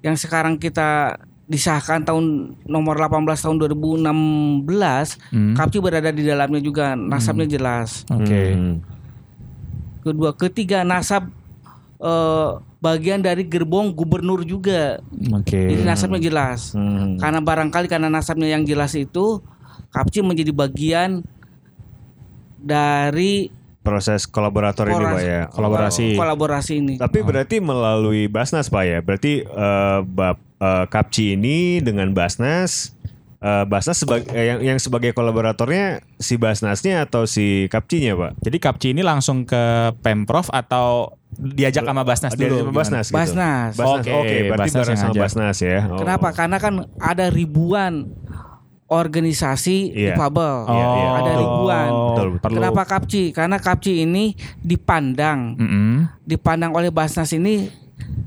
yang 0.00 0.16
sekarang 0.16 0.56
kita 0.56 1.14
disahkan 1.46 2.02
tahun 2.02 2.26
nomor 2.62 2.94
18 2.96 3.38
tahun 3.38 3.58
2016, 3.58 5.18
Hmm. 5.30 5.54
Kapci 5.54 5.78
berada 5.78 6.08
di 6.08 6.22
dalamnya 6.22 6.58
juga, 6.58 6.94
nasabnya 6.94 7.46
jelas. 7.46 8.06
Oke. 8.08 8.54
Hmm. 8.54 8.82
Kedua, 10.00 10.32
ketiga 10.32 10.80
nasab 10.80 11.28
eh, 12.00 12.50
bagian 12.80 13.20
dari 13.20 13.44
gerbong 13.44 13.92
gubernur 13.92 14.42
juga. 14.42 14.98
Oke. 15.36 15.76
Jadi 15.76 15.82
nasabnya 15.84 16.20
jelas. 16.20 16.72
Hmm. 16.72 17.20
Karena 17.20 17.40
barangkali 17.44 17.86
karena 17.86 18.08
nasabnya 18.08 18.48
yang 18.48 18.64
jelas 18.64 18.96
itu, 18.96 19.40
Kapci 19.90 20.22
menjadi 20.22 20.54
bagian 20.54 21.26
dari 22.60 23.50
Proses 23.80 24.28
kolaborator 24.28 24.92
ini 24.92 25.04
Pak 25.08 25.22
ya. 25.24 25.42
Kolaborasi. 25.48 26.12
kolaborasi 26.12 26.72
ini. 26.84 26.94
Tapi 27.00 27.24
berarti 27.24 27.64
melalui 27.64 28.28
Basnas 28.28 28.68
Pak 28.68 28.84
ya. 28.84 28.98
Berarti 29.00 29.40
eh, 29.40 29.98
bab 30.04 30.36
eh, 30.60 30.84
Kapci 30.84 31.32
ini 31.32 31.80
dengan 31.80 32.12
Basnas 32.12 32.92
eh, 33.40 33.64
Basnas 33.64 33.96
sebagai 33.96 34.28
eh, 34.30 34.46
yang 34.46 34.60
yang 34.62 34.78
sebagai 34.78 35.10
kolaboratornya 35.10 36.00
si 36.16 36.36
Basnasnya 36.36 37.04
atau 37.04 37.24
si 37.24 37.66
Kapcinya 37.66 38.14
Pak? 38.14 38.30
Jadi 38.40 38.56
Kapci 38.56 38.86
ini 38.92 39.00
langsung 39.00 39.42
ke 39.42 39.90
Pemprov 40.00 40.48
atau 40.48 41.16
diajak 41.30 41.82
sama 41.82 42.02
Basnas 42.02 42.34
dulu? 42.34 42.56
sama 42.60 42.72
Basnas 42.74 43.06
gitu. 43.06 43.16
Basnas. 43.16 43.72
Basnas. 43.74 44.02
Oke, 44.04 44.10
Oke, 44.12 44.36
berarti 44.46 44.60
Basnas 44.68 44.80
bareng 44.82 44.98
sama. 44.98 45.14
Basnas 45.16 45.56
ya. 45.58 45.78
Oh. 45.88 45.96
Kenapa? 45.96 46.28
Karena 46.30 46.56
kan 46.60 46.74
ada 46.98 47.26
ribuan 47.28 48.12
organisasi 48.90 49.94
Iya. 49.94 50.18
difabel. 50.18 50.54
Iya, 50.66 50.84
iya. 50.90 51.08
Ada 51.14 51.22
Betul. 51.22 51.40
ribuan. 51.40 51.88
Betul, 51.88 52.28
betul. 52.34 52.50
Kenapa 52.58 52.82
Kapci? 52.84 53.22
Karena 53.30 53.56
Kapci 53.56 53.92
ini 54.02 54.34
dipandang, 54.60 55.54
Mm-mm. 55.54 55.94
dipandang 56.26 56.74
oleh 56.74 56.90
Basnas 56.90 57.30
ini 57.30 57.70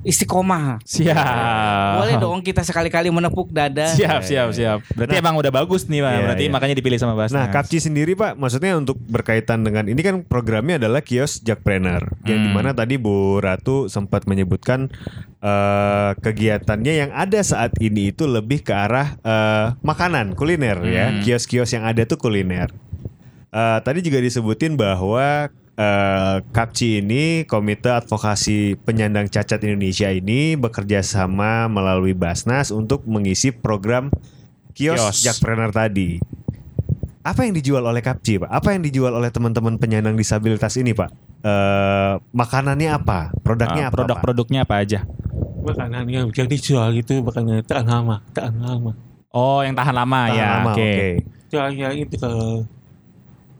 istiqomah. 0.04 0.84
Siap. 0.84 1.96
Boleh 2.04 2.16
dong 2.20 2.44
kita 2.44 2.60
sekali-kali 2.62 3.08
menepuk 3.08 3.50
dada. 3.56 3.88
Siap, 3.96 4.22
siap, 4.28 4.52
siap. 4.52 4.78
Berarti 4.94 5.16
emang 5.16 5.40
udah 5.40 5.52
bagus 5.52 5.88
nih, 5.88 6.04
Pak. 6.04 6.12
Iya, 6.12 6.22
Berarti 6.28 6.44
iya. 6.46 6.52
makanya 6.52 6.76
dipilih 6.76 7.00
sama 7.00 7.16
Basnas. 7.16 7.40
Nah, 7.40 7.48
Kapci 7.48 7.80
sendiri 7.80 8.12
Pak, 8.14 8.36
maksudnya 8.36 8.76
untuk 8.76 9.00
berkaitan 9.00 9.64
dengan 9.64 9.88
ini 9.88 10.02
kan 10.04 10.28
programnya 10.28 10.76
adalah 10.76 11.00
kios 11.00 11.40
Jackpreneur, 11.40 12.20
yang 12.28 12.40
Hmm. 12.44 12.46
di 12.48 12.52
mana 12.52 12.70
tadi 12.76 13.00
Bu 13.00 13.40
Ratu 13.40 13.88
sempat 13.88 14.28
menyebutkan 14.28 14.92
eh, 15.44 16.12
kegiatannya 16.20 16.94
yang 17.04 17.12
ada 17.12 17.44
saat 17.44 17.76
ini 17.84 18.16
itu 18.16 18.24
lebih 18.24 18.64
ke 18.64 18.72
arah 18.72 19.20
eh, 19.20 19.68
makanan 19.84 20.36
kuliner 20.36 20.80
ya, 20.88 21.12
Hmm. 21.12 21.20
kios-kios 21.24 21.72
yang 21.72 21.84
ada 21.84 22.04
tuh 22.04 22.16
kuliner. 22.16 22.72
Eh, 23.52 23.80
tadi 23.84 24.00
juga 24.00 24.18
disebutin 24.18 24.74
bahwa 24.74 25.52
eh, 25.78 26.38
Kapci 26.54 27.02
ini 27.02 27.44
Komite 27.50 27.90
Advokasi 27.90 28.78
Penyandang 28.82 29.30
Cacat 29.30 29.62
Indonesia 29.66 30.10
ini 30.10 30.54
bekerja 30.54 31.02
sama 31.02 31.66
melalui 31.70 32.14
Basnas 32.14 32.70
untuk 32.70 33.06
mengisi 33.10 33.50
program 33.50 34.14
kios, 34.74 34.98
Kios. 34.98 35.18
Jackpreneur 35.26 35.74
tadi. 35.74 36.18
Apa 37.24 37.48
yang 37.48 37.56
dijual 37.56 37.88
oleh 37.88 38.04
Kapci, 38.04 38.36
Pak? 38.44 38.52
Apa 38.52 38.76
yang 38.76 38.84
dijual 38.84 39.16
oleh 39.16 39.32
teman-teman 39.32 39.80
penyandang 39.80 40.20
disabilitas 40.20 40.76
ini, 40.76 40.92
Pak? 40.92 41.10
Eh, 41.40 42.14
makanannya 42.36 42.90
apa? 42.92 43.32
Produknya 43.40 43.88
Ah, 43.88 43.90
apa? 43.92 43.96
Produk-produknya 44.04 44.68
apa 44.68 44.84
aja? 44.84 45.08
Makanan 45.64 46.04
yang 46.12 46.28
yang 46.36 46.48
dijual 46.52 46.92
itu 46.92 47.24
makanan 47.24 47.64
tahan 47.64 47.88
lama, 47.88 48.20
tahan 48.36 48.60
lama. 48.60 48.92
Oh, 49.32 49.64
yang 49.64 49.72
tahan 49.72 49.96
lama 49.96 50.28
Tahan 50.28 50.36
ya. 50.36 50.48
Oke. 50.68 50.72
oke. 50.76 51.04
Jualnya 51.48 51.88
itu 51.96 52.20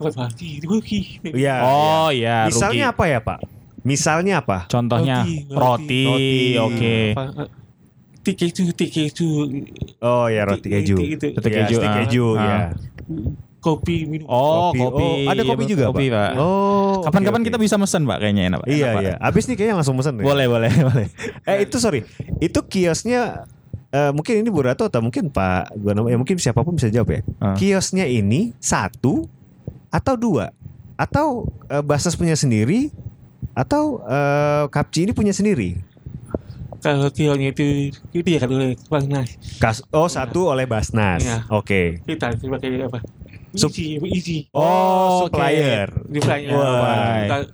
ke 0.04 0.10
Pasti 0.12 0.48
rugi. 0.60 1.00
Iya. 1.24 1.56
Oh, 1.62 2.08
iya. 2.08 2.44
Misalnya 2.46 2.90
rugi. 2.90 2.94
apa 2.94 3.04
ya, 3.06 3.18
Pak? 3.18 3.38
Misalnya 3.80 4.34
apa? 4.40 4.58
Contohnya 4.66 5.24
Roti, 5.24 5.48
roti, 5.50 6.04
roti. 6.04 6.42
oke. 6.56 6.96
Tiket 8.20 8.48
itu, 8.50 8.62
tiket 8.72 9.04
itu. 9.12 9.28
Oh 10.00 10.24
ya 10.26 10.48
roti 10.48 10.64
keju. 10.66 10.96
Roti 10.96 11.28
keju, 11.44 11.76
ah. 11.78 11.92
keju, 12.00 12.24
Ah. 12.32 12.40
ya. 12.40 12.58
kopi 13.60 14.04
minum. 14.04 14.28
Oh, 14.28 14.72
kopi. 14.72 14.80
Oh, 14.80 15.16
ada 15.24 15.40
Iya, 15.40 15.48
kopi 15.48 15.64
juga, 15.64 15.84
kopi, 15.88 16.08
Pak. 16.08 16.12
Pak. 16.12 16.32
Oh, 16.36 17.00
Kapan-kapan 17.00 17.40
oke, 17.40 17.46
kita 17.48 17.56
oke. 17.56 17.64
bisa 17.64 17.76
mesen, 17.76 18.04
Pak, 18.04 18.18
kayaknya 18.20 18.42
enak, 18.48 18.58
Pak. 18.60 18.68
Iya, 18.68 18.76
Enak, 18.76 18.92
Pak. 18.92 19.02
iya. 19.02 19.14
Abis 19.20 19.42
nih 19.44 19.56
kayaknya 19.56 19.76
langsung 19.76 19.96
mesen 19.96 20.14
ya. 20.16 20.24
Boleh, 20.24 20.46
boleh, 20.46 20.68
boleh. 20.88 21.06
Eh 21.42 21.56
itu 21.64 21.76
sorry, 21.76 22.04
itu 22.38 22.60
kiosnya 22.60 23.48
eh, 23.88 24.12
mungkin 24.12 24.34
ini 24.36 24.48
Bu 24.48 24.60
Ratu 24.60 24.84
atau 24.84 25.00
mungkin 25.00 25.28
Pak 25.28 25.76
gua 25.76 25.92
nama 25.92 26.08
ya 26.08 26.16
mungkin 26.16 26.36
siapa 26.36 26.60
pun 26.60 26.76
bisa 26.76 26.88
jawab 26.88 27.08
ya. 27.08 27.20
Ah. 27.40 27.56
Kiosnya 27.56 28.04
ini 28.04 28.52
satu 28.58 29.24
atau 29.94 30.18
dua 30.18 30.50
atau 30.98 31.46
eh, 31.70 31.82
Basnas 31.86 32.18
punya 32.18 32.34
sendiri 32.34 32.90
atau 33.54 34.02
eh, 34.02 34.66
Kapci 34.66 35.06
ini 35.06 35.12
punya 35.14 35.30
sendiri. 35.30 35.78
Kalau 36.82 37.08
kiosnya 37.08 37.54
itu 37.54 37.94
itu 38.12 38.28
ya 38.28 38.42
kan 38.42 38.50
oleh 38.50 38.76
Basnas. 38.90 39.38
Kas 39.62 39.80
oh 39.94 40.10
satu 40.10 40.50
oleh 40.50 40.66
Basnas. 40.66 41.22
Iya. 41.22 41.46
Oke. 41.48 42.02
Kita 42.02 42.34
sebagai 42.36 42.68
apa? 42.90 43.00
Sup- 43.54 43.70
Isi, 43.70 44.02
isi. 44.10 44.38
Oh, 44.50 45.24
oke. 45.24 45.30
supplier. 45.30 45.86
Di. 46.04 46.18
Kita 46.18 46.34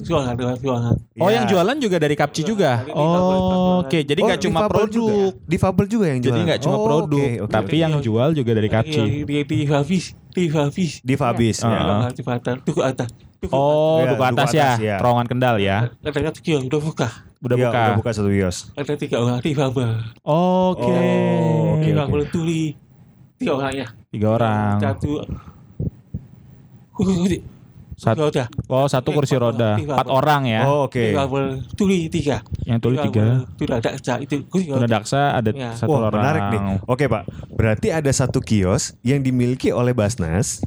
jualan, 0.01 0.33
jualan, 0.33 0.57
jualan. 0.59 0.95
Oh, 1.21 1.29
Iya. 1.29 1.37
yang 1.37 1.45
jualan 1.45 1.77
juga 1.77 1.97
dari 1.97 2.17
Kapci 2.17 2.41
juga. 2.41 2.89
Iya, 2.89 2.97
Oh, 2.97 3.85
oke. 3.85 3.99
Jadi 4.01 4.17
Oh, 4.17 4.27
nggak 4.27 4.41
cuma 4.41 4.59
difabel 4.59 4.73
produk. 4.81 4.95
juga. 4.97 5.45
Difabel 5.45 5.87
juga 5.87 6.05
yang 6.09 6.21
jual. 6.21 6.33
Jadi 6.33 6.41
nggak 6.43 6.61
cuma 6.61 6.77
Oh, 6.77 6.85
produk, 6.85 7.21
oke, 7.21 7.45
oke, 7.45 7.53
tapi 7.53 7.77
oke. 7.77 7.83
yang 7.85 7.93
jual 8.01 8.29
juga 8.33 8.51
dari 8.51 8.67
Iya, 8.67 8.77
Kapci. 8.81 9.01
di 9.23 9.37
di 9.45 9.59
habis, 9.67 10.05
di 10.31 10.45
habis. 10.49 10.91
di 11.01 11.15
Fabis 11.15 11.57
ya. 11.61 11.69
Jualan 11.69 12.13
di 12.13 12.23
Batam, 12.25 12.57
tuku 12.65 12.81
atas. 12.81 13.09
Oh, 13.49 14.01
Iya, 14.01 14.09
duku 14.11 14.23
atas 14.23 14.51
ya, 14.51 14.69
ya. 14.77 14.97
terowongan 14.97 15.27
Kendal 15.27 15.57
ya. 15.59 15.93
Ada 16.01 16.33
satu 16.33 16.41
kios 16.41 16.65
udah 16.65 16.81
buka. 16.81 17.09
Udah 17.41 17.57
Iya, 17.57 17.69
buka. 17.69 17.81
udah 17.83 17.97
buka 17.97 18.11
satu 18.11 18.29
kios. 18.29 18.57
Ada 18.73 18.93
tiga 18.97 19.17
orang 19.17 19.41
di 19.41 19.53
Babel. 19.53 19.91
Oke. 20.21 20.25
Oh, 20.25 20.77
oke, 20.77 20.93
Di 21.79 21.89
oke. 21.89 21.99
Babel 21.99 22.23
tuli. 22.29 22.65
Tiga 23.37 23.53
orang 23.55 23.73
ya. 23.75 23.87
Tiga 24.09 24.29
orang. 24.31 24.77
Satu. 24.79 25.25
Kursi 27.01 27.39
Satu. 27.97 28.21
roda. 28.27 28.45
Oh, 28.65 28.89
satu 28.89 29.13
kursi 29.13 29.37
roda. 29.37 29.77
Empat 29.77 30.09
orang 30.09 30.49
ya. 30.49 30.65
Oh, 30.65 30.89
oke. 30.89 31.13
Babel 31.13 31.61
tuli 31.75 32.09
tiga. 32.09 32.41
Yang 32.63 32.79
tuli 32.81 32.97
tiga. 32.99 33.45
Tuli 33.55 33.69
ada 33.71 33.93
cak 33.93 34.19
itu 34.21 34.41
kursi 34.47 34.69
Tuna 34.69 34.81
roda. 34.81 34.89
Daksa 34.91 35.23
ada 35.35 35.51
Ya. 35.53 35.77
satu 35.77 35.91
Wah, 35.91 36.09
orang. 36.09 36.17
menarik 36.17 36.43
nih. 36.49 36.61
Oke, 36.87 37.05
Pak. 37.07 37.23
Berarti 37.51 37.89
ada 37.91 38.09
satu 38.09 38.41
kios 38.41 38.97
yang 39.03 39.21
dimiliki 39.21 39.69
oleh 39.69 39.93
Basnas. 39.93 40.65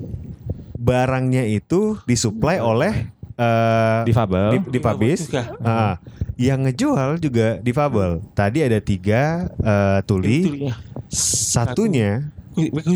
Barangnya 0.74 1.41
itu 1.43 1.98
disuplai 2.04 2.60
oleh 2.60 3.10
eh 3.34 4.02
Difabel. 4.06 4.48
di, 4.54 4.58
di 4.69 4.80
Fabis. 4.80 5.26
juga. 5.26 5.58
Ah, 5.60 5.98
yang 6.36 6.62
ngejual 6.62 7.17
juga 7.17 7.58
difabel. 7.58 8.22
Tadi 8.32 8.62
ada 8.62 8.78
tiga 8.78 9.50
eh, 9.56 10.00
tuli, 10.04 10.38
Tuli 10.43 10.62
ya. 10.69 10.76
satunya 11.10 12.30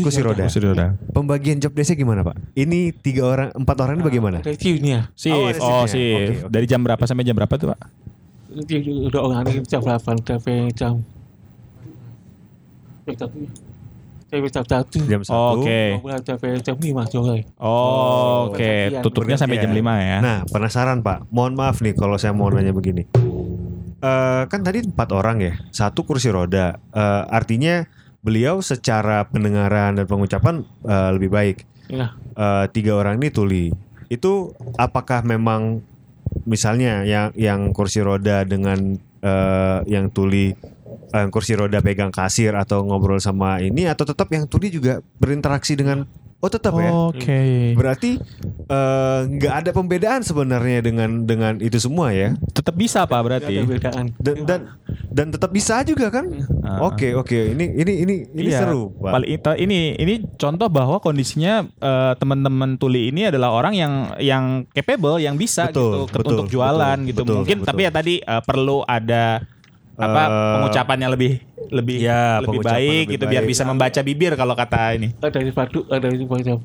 kursi 0.00 0.20
roda. 0.22 0.46
Kursi 0.46 0.60
roda. 0.62 0.86
Pembagian 1.10 1.58
job 1.58 1.74
desknya 1.74 1.98
gimana, 1.98 2.22
Pak? 2.22 2.38
Ini 2.54 2.94
tiga 2.94 3.22
orang, 3.26 3.48
empat 3.52 3.76
orang 3.82 3.94
ini 3.98 4.04
bagaimana? 4.06 4.38
Ada 4.40 4.54
shiftnya. 4.54 5.10
Shift. 5.12 5.58
Oh, 5.60 5.82
Oh, 5.82 5.84
shift. 5.84 5.98
Oke, 5.98 6.46
oke. 6.46 6.50
Dari 6.54 6.66
jam 6.66 6.80
berapa 6.80 7.02
sampai 7.04 7.26
jam 7.26 7.34
berapa 7.36 7.54
tuh, 7.54 7.74
Pak? 7.74 7.80
Udah 9.08 9.20
orang 9.20 9.44
ini 9.50 9.60
jam 9.66 9.84
8 9.84 10.00
sampai 10.24 10.72
jam 10.72 11.02
jam 13.04 13.16
satu. 13.16 13.38
Sampai 14.28 14.50
jam 14.52 14.64
satu. 14.68 14.98
Jam 15.08 15.20
satu. 15.24 15.36
Oh, 15.36 15.52
Oke. 15.60 15.82
Mulai 16.04 16.20
sampai 16.20 16.48
jam 16.60 16.76
5 16.76 17.12
sore. 17.12 17.38
Oh, 17.56 18.52
oke. 18.52 18.56
Pergantian. 18.60 19.02
Tutupnya 19.04 19.36
sampai 19.40 19.56
jam 19.56 19.72
5 19.72 19.94
ya. 20.00 20.16
Nah, 20.20 20.38
penasaran 20.48 21.00
Pak. 21.00 21.28
Mohon 21.32 21.52
maaf 21.56 21.80
nih 21.80 21.96
kalau 21.96 22.16
saya 22.20 22.36
mau 22.36 22.48
nanya 22.52 22.72
begini. 22.72 23.08
Eh, 23.98 24.42
kan 24.46 24.60
tadi 24.62 24.86
empat 24.86 25.10
orang 25.10 25.42
ya, 25.42 25.58
satu 25.74 26.06
kursi 26.06 26.30
roda. 26.30 26.78
Eh, 26.94 27.22
artinya 27.34 27.82
beliau 28.28 28.60
secara 28.60 29.24
pendengaran 29.24 29.96
dan 29.96 30.04
pengucapan 30.04 30.68
eh, 30.84 31.10
lebih 31.16 31.32
baik. 31.32 31.56
Ya. 31.88 32.12
Eh, 32.36 32.64
tiga 32.76 33.00
orang 33.00 33.16
ini 33.16 33.32
tuli. 33.32 33.72
Itu 34.12 34.52
apakah 34.76 35.24
memang 35.24 35.80
misalnya 36.44 37.08
yang 37.08 37.32
yang 37.32 37.72
kursi 37.72 38.04
roda 38.04 38.44
dengan 38.44 39.00
eh, 39.24 39.78
yang 39.88 40.12
tuli 40.12 40.52
eh, 41.16 41.26
kursi 41.32 41.56
roda 41.56 41.80
pegang 41.80 42.12
kasir 42.12 42.52
atau 42.52 42.84
ngobrol 42.84 43.16
sama 43.16 43.64
ini 43.64 43.88
atau 43.88 44.04
tetap 44.04 44.28
yang 44.28 44.44
tuli 44.44 44.68
juga 44.68 45.00
berinteraksi 45.16 45.72
dengan 45.72 46.04
oh 46.38 46.46
tetap 46.46 46.70
ya 46.72 46.90
Oke. 47.08 47.74
Berarti 47.74 48.22
eh, 48.64 49.20
nggak 49.28 49.54
ada 49.56 49.70
pembedaan 49.70 50.20
sebenarnya 50.20 50.78
dengan 50.80 51.24
dengan 51.24 51.58
itu 51.58 51.76
semua 51.76 52.10
ya. 52.10 52.38
Tetap 52.50 52.72
bisa, 52.72 53.02
Pak, 53.02 53.20
berarti. 53.20 53.58
perbedaan. 53.58 54.14
Dan 54.16 54.36
dan, 54.44 54.60
dan 55.08 55.26
tetap 55.28 55.50
bisa 55.50 55.82
juga 55.82 56.08
kan? 56.08 56.30
Ah. 56.60 56.84
Oke 56.84 57.10
oke 57.12 57.34
ini 57.52 57.74
ini 57.74 57.92
ini 57.98 58.14
ini 58.32 58.48
Iya. 58.48 58.62
seru 58.62 58.94
pak. 58.94 59.12
Paling 59.12 59.30
itu 59.32 59.50
ini 59.58 59.78
ini 59.94 60.14
contoh 60.32 60.68
bahwa 60.68 60.98
kondisinya 60.98 61.64
eh, 61.64 62.12
teman-teman 62.14 62.76
tuli 62.76 63.08
ini 63.08 63.26
adalah 63.26 63.50
orang 63.50 63.74
yang 63.74 63.92
yang 64.18 64.44
capable, 64.70 65.18
yang 65.18 65.34
bisa 65.34 65.66
Betul, 65.66 65.82
gitu 65.84 66.00
ke- 66.06 66.18
betul, 66.18 66.30
untuk 66.36 66.46
jualan 66.48 66.96
betul, 66.96 67.08
gitu. 67.08 67.20
betul, 67.24 67.36
Mungkin 67.40 67.56
betul. 67.58 67.68
tapi 67.68 67.80
ya 67.82 67.90
tadi 67.90 68.14
eh, 68.18 68.42
perlu 68.42 68.84
ada 68.84 69.42
apa 69.98 70.22
Eh, 70.30 70.52
pengucapannya 70.54 71.08
lebih 71.10 71.32
lebih 71.68 71.96
Ya, 72.00 72.38
lebih 72.40 72.62
baik 72.64 73.04
lebih 73.10 73.12
gitu 73.18 73.24
biar 73.28 73.44
bisa 73.44 73.62
membaca 73.66 74.00
bibir 74.00 74.32
kalau 74.38 74.54
kata 74.54 74.94
ini. 74.96 75.12
Ada 75.20 75.42
di 75.42 75.52
batu, 75.52 75.84
ada 75.90 76.08
di 76.08 76.24
batu. 76.24 76.56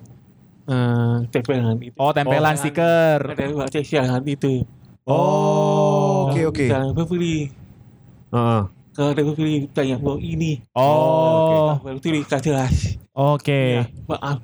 Eh, 0.64 1.16
tempelan 1.34 1.76
itu. 1.82 1.98
Oh, 2.00 2.14
tempelan 2.16 2.56
Oh, 2.56 2.60
stiker. 2.62 3.20
Ada 3.36 3.44
di 3.50 3.56
batu 3.58 3.80
siaran 3.84 4.24
itu. 4.24 4.64
Oh 5.04 6.32
oke 6.32 6.40
oke. 6.56 6.68
Jangan 6.72 6.96
berbeli. 6.96 7.52
Heeh. 8.32 8.62
Kalau 8.94 9.10
ada 9.12 9.22
berbeli 9.26 9.68
tanya 9.74 9.98
mau 10.00 10.16
ini. 10.22 10.64
Oh, 10.78 11.82
Baru 11.84 12.00
tuli 12.00 12.24
gak 12.24 12.46
jelas. 12.46 13.03
Oke. 13.14 13.62
Ya, 13.78 13.84
maaf. 14.10 14.42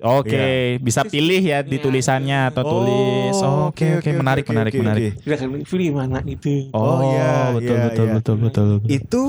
Oke, 0.00 0.80
bisa 0.80 1.04
pilih 1.04 1.40
ya 1.40 1.60
di 1.60 1.76
tulisannya 1.78 2.50
atau 2.52 2.62
tulis. 2.64 3.36
Oh, 3.40 3.68
Oke, 3.70 4.00
oke, 4.00 4.10
menarik, 4.16 4.44
oke, 4.44 4.52
menarik, 4.52 4.72
menarik. 4.76 5.12
Tidak 5.20 5.36
akan 5.36 5.48
pilih 5.62 5.90
mana 5.92 6.18
itu. 6.24 6.72
Oh, 6.72 7.04
iya, 7.04 7.52
betul, 7.52 7.76
iya, 7.76 7.84
betul, 7.86 8.06
iya. 8.06 8.14
betul, 8.16 8.36
betul, 8.40 8.64
betul. 8.80 8.88
Itu 8.88 9.22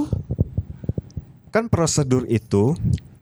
kan 1.51 1.67
prosedur 1.67 2.23
itu 2.27 2.75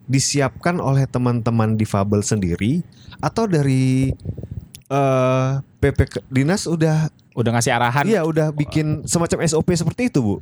disiapkan 0.05 0.77
oleh 0.77 1.09
teman-teman 1.09 1.73
difabel 1.73 2.21
sendiri 2.21 2.85
atau 3.21 3.49
dari 3.49 4.13
eh 4.85 5.49
PP 5.81 6.29
dinas 6.29 6.69
udah 6.69 7.09
Udah 7.35 7.51
ngasih 7.51 7.73
arahan. 7.75 8.05
iya 8.07 8.23
udah 8.23 8.53
bikin 8.55 9.03
semacam 9.03 9.43
SOP 9.43 9.67
seperti 9.75 10.07
itu 10.07 10.23
bu 10.23 10.35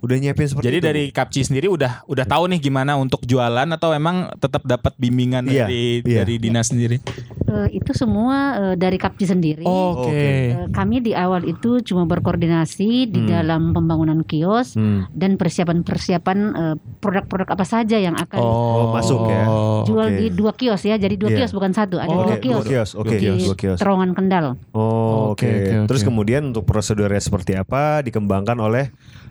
udah 0.00 0.16
nyiapin 0.16 0.46
seperti 0.46 0.66
Jadi 0.66 0.78
itu, 0.78 0.86
dari 0.86 1.04
Kapci 1.08 1.40
sendiri 1.42 1.66
udah 1.66 2.04
udah 2.04 2.24
tahu 2.24 2.48
nih 2.48 2.60
gimana 2.60 2.96
untuk 2.96 3.20
jualan 3.22 3.68
atau 3.70 3.92
emang 3.92 4.32
tetap 4.34 4.64
dapat 4.64 4.96
bimbingan 4.96 5.44
Iya, 5.44 5.64
dari 5.64 6.00
iya. 6.00 6.24
dari 6.24 6.34
dinas 6.36 6.68
sendiri? 6.68 6.96
Eh, 7.44 7.68
itu 7.74 7.92
semua 7.92 8.36
eh, 8.56 8.74
dari 8.74 8.96
Kapci 8.96 9.26
sendiri. 9.26 9.62
Oke. 9.62 10.08
Oke. 10.08 10.14
Eh, 10.14 10.66
kami 10.70 11.00
di 11.00 11.12
awal 11.12 11.44
itu 11.44 11.82
cuma 11.82 12.04
berkoordinasi 12.04 12.90
di 13.06 13.20
Hmm. 13.20 13.28
dalam 13.28 13.62
pembangunan 13.70 14.22
kios 14.22 14.72
Hmm. 14.72 15.04
dan 15.12 15.36
persiapan-persiapan 15.36 16.38
eh, 16.50 16.74
produk-produk 16.98 17.48
apa 17.50 17.64
saja 17.64 17.96
yang 17.96 18.14
akan 18.14 18.38
Oh, 18.38 18.92
masuk 18.92 19.20
ya. 19.26 19.44
jual 19.84 20.08
oke. 20.08 20.16
di 20.16 20.26
dua 20.30 20.52
kios 20.52 20.82
ya. 20.82 20.96
Jadi 20.96 21.14
dua 21.14 21.30
Iya. 21.30 21.38
kios 21.44 21.52
bukan 21.52 21.72
satu, 21.72 21.98
ada 21.98 22.08
Oh, 22.08 22.24
dua 22.24 22.36
Oke, 22.36 22.42
kios. 22.42 22.56
dua 22.56 22.64
kios, 22.66 22.90
oke, 22.94 23.12
di 23.12 23.26
dua 23.26 23.54
kios. 23.54 23.78
terowongan 23.78 24.10
Kendal. 24.12 24.56
Oh, 24.72 25.32
Oke, 25.32 25.44
oke, 25.44 25.54
oke. 25.76 25.86
Terus 25.86 26.02
kemudian 26.02 26.42
untuk 26.46 26.64
prosedurnya 26.64 27.18
seperti 27.18 27.52
apa 27.54 28.00
dikembangkan 28.00 28.56
oleh 28.56 28.88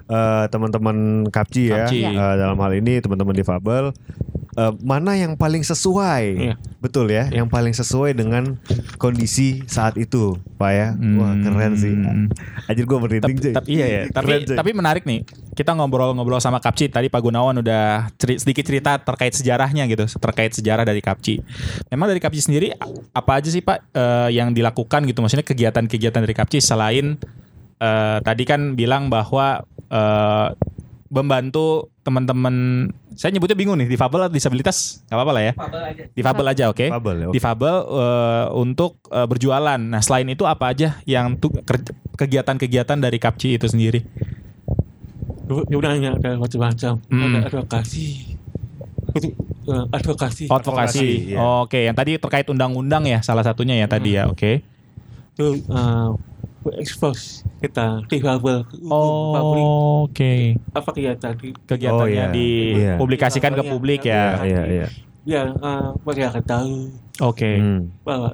eh, 0.09 0.45
teman-teman 0.49 0.97
Kapci 1.29 1.69
ya. 1.69 1.85
Kapci. 1.85 2.01
Eh, 2.03 2.33
dalam 2.35 2.57
hal 2.57 2.73
ini 2.73 2.97
teman-teman 2.97 3.31
difabel 3.31 3.93
eh, 4.51 4.73
mana 4.81 5.13
yang 5.13 5.37
paling 5.37 5.61
sesuai? 5.61 6.23
Iya. 6.35 6.55
Betul 6.79 7.11
ya, 7.11 7.27
yang 7.29 7.45
paling 7.45 7.71
sesuai 7.71 8.15
dengan 8.15 8.55
kondisi 8.95 9.61
saat 9.65 9.95
itu, 9.95 10.39
Pak 10.55 10.71
ya. 10.71 10.87
Wah, 10.95 11.35
Hmm. 11.35 11.43
keren 11.43 11.73
sih. 11.75 11.91
Anjir 12.65 12.87
gua 12.87 13.03
merinding, 13.03 13.35
Tapi, 13.35 13.35
cuy. 13.37 13.53
tapi 13.53 13.69
iya 13.75 13.87
ya. 13.87 14.01
Tapi 14.07 14.25
Keren, 14.25 14.57
tapi 14.57 14.69
menarik 14.71 15.03
nih. 15.03 15.27
Kita 15.51 15.75
ngobrol-ngobrol 15.75 16.39
sama 16.39 16.63
Kapci 16.63 16.87
tadi 16.87 17.11
Pak 17.11 17.19
Gunawan 17.19 17.59
udah 17.59 18.07
ceri- 18.15 18.39
sedikit 18.39 18.63
cerita 18.63 18.95
terkait 18.95 19.35
sejarahnya 19.35 19.91
gitu, 19.91 20.07
terkait 20.07 20.55
sejarah 20.55 20.87
dari 20.87 21.03
Kapci. 21.03 21.43
Memang 21.91 22.07
dari 22.07 22.23
Kapci 22.23 22.39
sendiri 22.41 22.71
apa 23.11 23.43
aja 23.43 23.51
sih 23.51 23.59
Pak 23.59 23.91
eh, 23.91 24.29
yang 24.33 24.55
dilakukan 24.55 25.03
gitu? 25.03 25.19
Maksudnya 25.19 25.43
kegiatan-kegiatan 25.43 26.23
dari 26.23 26.31
Kapci 26.31 26.63
selain 26.63 27.19
eh, 27.79 28.17
tadi 28.21 28.43
kan 28.43 28.75
bilang 28.75 29.07
bahwa 29.07 29.63
eh, 29.89 30.47
membantu 31.09 31.89
teman-teman 32.05 32.85
saya 33.17 33.33
nyebutnya 33.35 33.57
bingung 33.57 33.75
nih 33.81 33.89
difabel 33.89 34.29
atau 34.29 34.35
disabilitas 34.37 35.01
nggak 35.09 35.17
apa-apa 35.17 35.33
lah 35.33 35.43
ya 35.43 35.53
difabel 36.13 36.45
aja 36.47 36.63
oke 36.69 36.85
Difabel 36.85 37.15
ya, 37.17 37.25
oke. 37.27 37.33
difabel 37.35 37.75
eh, 37.89 38.45
untuk 38.55 38.91
eh, 39.09 39.27
berjualan 39.27 39.81
nah 39.81 40.01
selain 40.05 40.29
itu 40.29 40.45
apa 40.45 40.71
aja 40.71 41.01
yang 41.09 41.35
tuh 41.41 41.49
kegiatan-kegiatan 42.15 42.97
dari 43.01 43.17
Kapci 43.17 43.57
itu 43.57 43.65
sendiri 43.65 44.05
Sebenarnya 45.49 46.13
ada 46.13 46.37
macam-macam. 46.37 46.93
Hmm. 47.09 47.21
Ada 47.25 47.37
advokasi. 47.49 48.05
Itu, 49.17 49.27
eh, 49.65 49.85
advokasi. 49.89 50.45
Advokasi 50.45 50.45
Advokasi, 50.53 51.09
iya. 51.33 51.37
oke 51.41 51.79
yang 51.89 51.97
tadi 51.97 52.21
terkait 52.21 52.45
undang-undang 52.45 53.09
ya 53.09 53.25
salah 53.25 53.41
satunya 53.41 53.73
ya 53.81 53.89
tadi 53.89 54.13
ya 54.13 54.29
oke 54.29 54.61
Itu 55.33 55.57
eh, 55.57 56.09
ekspos 56.75 57.19
kita 57.57 58.03
difabel 58.05 58.63
ke 58.63 58.75
umum 58.77 59.33
publik. 59.33 59.65
oke 60.05 60.33
Apa 60.71 60.89
kegiatan 60.91 61.33
di 61.35 61.49
kegiatannya 61.61 61.95
Oh, 61.95 62.07
iya. 62.07 62.25
Iya. 62.29 62.93
dipublikasikan 62.95 63.51
ke 63.53 63.63
publik 63.63 64.01
ya 64.03 64.39
Iya, 64.39 64.43
iya, 64.43 64.61
iya. 64.65 64.87
biar 65.21 65.47
eh, 65.53 65.87
masyarakat 66.01 66.43
tahu 66.43 66.71
Oke. 67.21 67.51
Hmm. 67.55 67.91
bahwa 68.01 68.31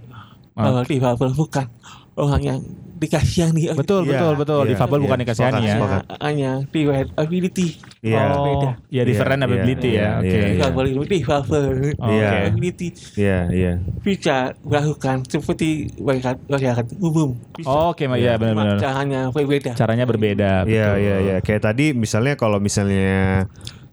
Ah. 0.54 0.64
bahwa 0.64 0.82
difabel 0.84 1.32
bukan 1.32 1.68
orang 2.16 2.42
yang 2.42 2.60
dikasihani 2.96 3.76
Betul, 3.76 4.04
Iya, 4.04 4.12
betul, 4.18 4.34
betul. 4.40 4.64
iya, 4.64 4.72
Difabel 4.72 4.98
iya. 4.98 5.04
bukan 5.04 5.18
dikasihani 5.20 5.62
ya. 5.62 5.76
hanya, 5.76 6.00
hanya 6.20 6.52
divine 6.68 7.10
ability 7.14 7.68
Iya. 8.00 8.22
Oh, 8.32 8.44
Beda. 8.46 8.70
ya 8.88 9.02
different 9.04 9.42
ability 9.42 9.90
ya. 9.94 10.10
Oke. 10.18 10.38
difabel 10.54 10.86
itu 10.88 11.04
difabel 11.06 11.66
Oh, 11.96 12.08
Iya. 12.08 12.30
Oke. 12.32 12.48
ability 12.50 12.88
Iya, 13.16 13.40
iya. 13.50 13.74
bisa 14.00 14.36
melakukan 14.62 15.16
seperti 15.26 15.68
masyarakat 15.98 16.38
masyarakat 16.46 16.86
umum 16.98 17.36
Oh, 17.62 17.92
Oke, 17.92 18.06
Mak. 18.06 18.18
Iya 18.18 18.36
Cuma 18.36 18.42
benar-benar. 18.48 18.78
caranya 18.80 19.22
berbeda 19.30 19.72
Caranya 19.74 20.06
berbeda. 20.06 20.52
Iya, 20.64 20.88
betul. 20.90 21.04
iya, 21.04 21.16
iya. 21.22 21.36
Kayak 21.40 21.62
tadi 21.66 21.86
misalnya 21.92 22.34
kalau 22.34 22.58
misalnya 22.58 23.46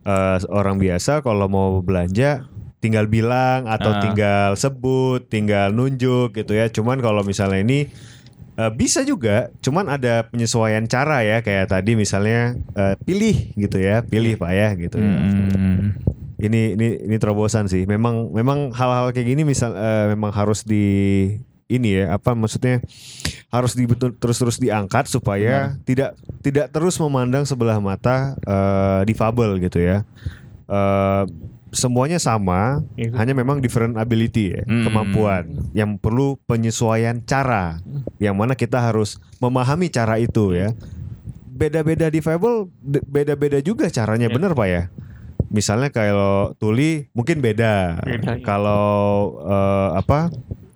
eh, 0.03 0.37
orang 0.49 0.77
biasa 0.77 1.21
kalau 1.21 1.47
mau 1.47 1.79
belanja 1.79 2.47
tinggal 2.79 3.07
bilang 3.07 3.65
atau 3.65 3.95
Ah. 3.95 4.03
tinggal 4.03 4.51
sebut, 4.55 5.23
tinggal 5.25 5.71
nunjuk 5.71 6.35
gitu 6.35 6.53
ya. 6.53 6.67
Cuman 6.67 6.99
kalau 6.99 7.23
misalnya 7.23 7.63
ini 7.63 7.87
eh, 8.59 8.73
bisa 8.73 9.05
juga, 9.07 9.49
cuman 9.61 9.89
ada 9.89 10.27
penyesuaian 10.29 10.85
cara 10.89 11.25
ya. 11.25 11.41
Kayak 11.41 11.73
tadi 11.73 11.97
misalnya 11.97 12.57
eh, 12.77 12.95
pilih 13.01 13.55
gitu 13.57 13.79
ya, 13.79 14.03
pilih 14.05 14.37
Pak 14.37 14.53
ya 14.53 14.69
gitu. 14.77 14.97
ya. 14.99 15.09
Hmm. 15.09 15.97
Ini 16.43 16.75
ini 16.75 16.87
ini 17.07 17.17
terobosan 17.23 17.71
sih. 17.71 17.87
Memang 17.87 18.35
memang 18.35 18.75
hal-hal 18.75 19.15
kayak 19.15 19.29
gini 19.31 19.43
misal 19.47 19.73
eh, 19.77 20.13
memang 20.13 20.35
harus 20.35 20.67
di 20.67 20.85
ini 21.73 22.05
ya 22.05 22.21
apa 22.21 22.37
maksudnya 22.37 22.85
harus 23.49 23.73
di 23.73 23.89
terus-terus 24.21 24.61
diangkat 24.61 25.09
supaya 25.09 25.73
tidak 25.89 26.13
tidak 26.45 26.69
terus 26.69 27.01
memandang 27.01 27.49
sebelah 27.49 27.81
mata 27.81 28.37
eh, 28.45 29.01
difabel 29.09 29.61
gitu 29.63 29.81
ya. 29.81 30.05
Eh, 30.69 31.25
semuanya 31.73 32.21
sama, 32.21 32.85
Iya. 32.95 33.17
hanya 33.17 33.33
memang 33.33 33.59
different 33.59 33.97
ability 33.97 34.53
ya, 34.53 34.63
Hmm. 34.69 34.85
kemampuan 34.85 35.45
yang 35.73 35.97
perlu 35.97 36.37
penyesuaian 36.45 37.25
cara. 37.25 37.81
Yang 38.21 38.37
mana 38.37 38.53
kita 38.53 38.79
harus 38.79 39.17
memahami 39.41 39.89
cara 39.89 40.21
itu 40.21 40.53
ya. 40.53 40.77
Beda-beda 41.49 42.09
difabel 42.09 42.69
de- 42.79 43.03
beda-beda 43.03 43.59
juga 43.59 43.89
caranya, 43.89 44.29
Ya. 44.29 44.35
bener 44.37 44.53
Pak 44.53 44.69
ya? 44.69 44.83
Misalnya 45.49 45.89
kalau 45.89 46.57
tuli 46.57 47.09
mungkin 47.13 47.41
beda. 47.41 48.01
Beda, 48.01 48.37
iya. 48.37 48.45
Kalau 48.45 48.85
eh, 49.43 49.89
apa? 49.97 50.29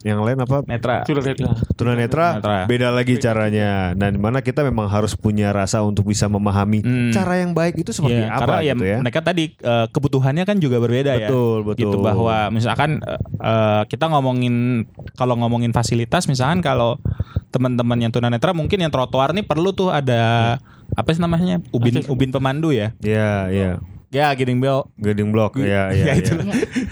Yang 0.06 0.20
lain 0.22 0.38
apa? 0.38 0.56
Netra. 0.62 0.96
Tunanetra 1.02 1.50
Tunanetra. 1.74 2.64
beda 2.64 2.88
lagi 2.90 3.18
caranya. 3.18 3.90
Dan 3.92 4.14
di 4.14 4.20
mana 4.20 4.38
kita 4.38 4.62
memang 4.62 4.86
harus 4.86 5.12
punya 5.12 5.50
rasa 5.50 5.82
untuk 5.82 6.06
bisa 6.06 6.26
memahami 6.26 6.78
Hmm. 6.78 7.10
cara 7.10 7.36
yang 7.36 7.50
baik 7.50 7.74
itu 7.76 7.90
seperti 7.90 8.22
Iya, 8.22 8.30
apa 8.30 8.40
karena 8.46 8.58
ya, 8.62 8.72
gitu 8.72 8.84
ya. 8.86 8.98
mereka 9.02 9.20
tadi 9.20 9.44
eh, 9.52 9.86
kebutuhannya 9.88 10.44
kan 10.44 10.56
juga 10.56 10.78
berbeda 10.78 11.12
ya. 11.12 11.26
Betul, 11.26 11.66
betul. 11.66 11.80
Gitu 11.82 11.96
bahwa 11.98 12.36
misalkan 12.48 13.02
eh, 13.02 13.18
eh, 13.40 13.82
kita 13.84 14.06
ngomongin 14.06 14.86
kalau 15.12 15.34
ngomongin 15.36 15.74
fasilitas 15.74 16.24
misalkan 16.24 16.62
kalau 16.62 17.02
teman-teman 17.48 17.98
yang 17.98 18.12
tunanetra 18.12 18.52
mungkin 18.52 18.78
yang 18.78 18.92
trotoar 18.92 19.32
nih 19.32 19.42
perlu 19.42 19.72
tuh 19.72 19.90
ada 19.90 20.56
apa 20.88 21.08
sih 21.10 21.18
namanya? 21.18 21.58
Ubin 21.72 21.98
Akses. 21.98 22.06
ubin 22.06 22.30
pemandu 22.30 22.70
ya. 22.70 22.94
Iya, 23.00 23.50
iya. 23.50 23.70
Ya, 24.06 24.30
Giring 24.32 24.62
Bell. 24.62 24.86
Guiding 24.96 25.28
block, 25.28 25.58
ya, 25.60 25.90
ya, 25.90 25.92
Ya, 25.92 26.04
ya. 26.06 26.14
itu. 26.14 26.34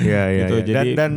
Iya, 0.03 0.23
iya, 0.29 0.45
Gitu, 0.45 0.55
iya. 0.59 0.65
Dan, 0.67 0.67
jadi- 0.67 0.95
dan 0.99 1.13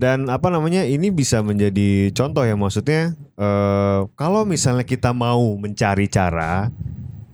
dan 0.00 0.32
apa 0.32 0.48
namanya 0.48 0.88
ini 0.88 1.12
bisa 1.12 1.44
menjadi 1.44 2.08
contoh 2.16 2.40
ya 2.40 2.56
maksudnya 2.56 3.12
eh, 3.36 4.00
kalau 4.16 4.48
misalnya 4.48 4.88
kita 4.88 5.12
mau 5.12 5.44
mencari 5.60 6.08
cara 6.08 6.72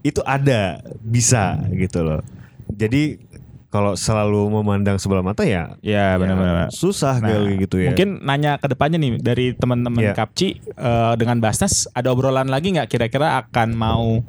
itu 0.03 0.19
ada 0.27 0.83
bisa 0.99 1.55
gitu 1.71 2.03
loh. 2.03 2.19
Jadi 2.67 3.23
kalau 3.67 3.95
selalu 3.95 4.59
memandang 4.59 4.95
sebelah 4.99 5.23
mata 5.23 5.43
ya 5.43 5.75
Ya, 5.83 6.15
benar-benar. 6.15 6.71
susah 6.71 7.19
Nah, 7.19 7.31
kali 7.39 7.63
gitu 7.63 7.79
ya. 7.79 7.91
Mungkin 7.95 8.23
nanya 8.23 8.59
ke 8.59 8.67
depannya 8.67 8.99
nih 8.99 9.19
dari 9.23 9.45
teman-teman 9.55 10.03
Iya. 10.03 10.13
Kapci 10.15 10.59
eh, 10.59 11.13
dengan 11.15 11.39
Basnas 11.39 11.87
ada 11.95 12.11
obrolan 12.11 12.51
lagi 12.51 12.75
nggak 12.75 12.91
kira-kira 12.91 13.39
akan 13.47 13.69
mau 13.75 14.23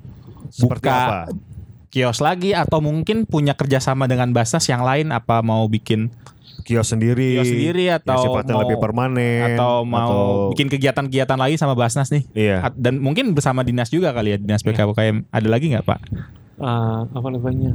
seperti 0.50 0.86
buka 0.86 0.94
apa? 0.94 1.20
kios 1.88 2.20
lagi 2.20 2.52
atau 2.52 2.78
mungkin 2.84 3.24
punya 3.26 3.58
kerjasama 3.58 4.06
dengan 4.06 4.30
Basnas 4.30 4.66
yang 4.70 4.86
lain 4.86 5.10
apa 5.10 5.42
mau 5.42 5.66
bikin 5.66 6.12
Kios 6.60 6.86
sendiri, 6.86 7.34
kios 7.34 7.46
sendiri 7.46 7.86
yang 7.86 7.98
atau 7.98 8.18
sifatnya 8.20 8.52
mau 8.52 8.62
lebih 8.62 8.76
permanen 8.76 9.54
atau 9.54 9.82
mau 9.82 9.98
atau- 10.00 10.50
bikin 10.52 10.66
kegiatan-kegiatan 10.68 11.34
lagi 11.34 11.54
sama 11.54 11.72
Basnas 11.72 12.08
nih 12.08 12.24
Iya. 12.32 12.56
At- 12.64 12.76
dan 12.76 12.98
mungkin 12.98 13.30
bersama 13.30 13.60
dinas 13.60 13.88
juga 13.88 14.10
kali 14.10 14.32
ya 14.32 14.38
dinas 14.38 14.60
PKPKM 14.60 15.26
ada 15.26 15.48
lagi 15.48 15.66
nggak 15.68 15.84
Pak? 15.84 16.00
eh, 16.58 17.00
apa 17.08 17.28
namanya 17.28 17.70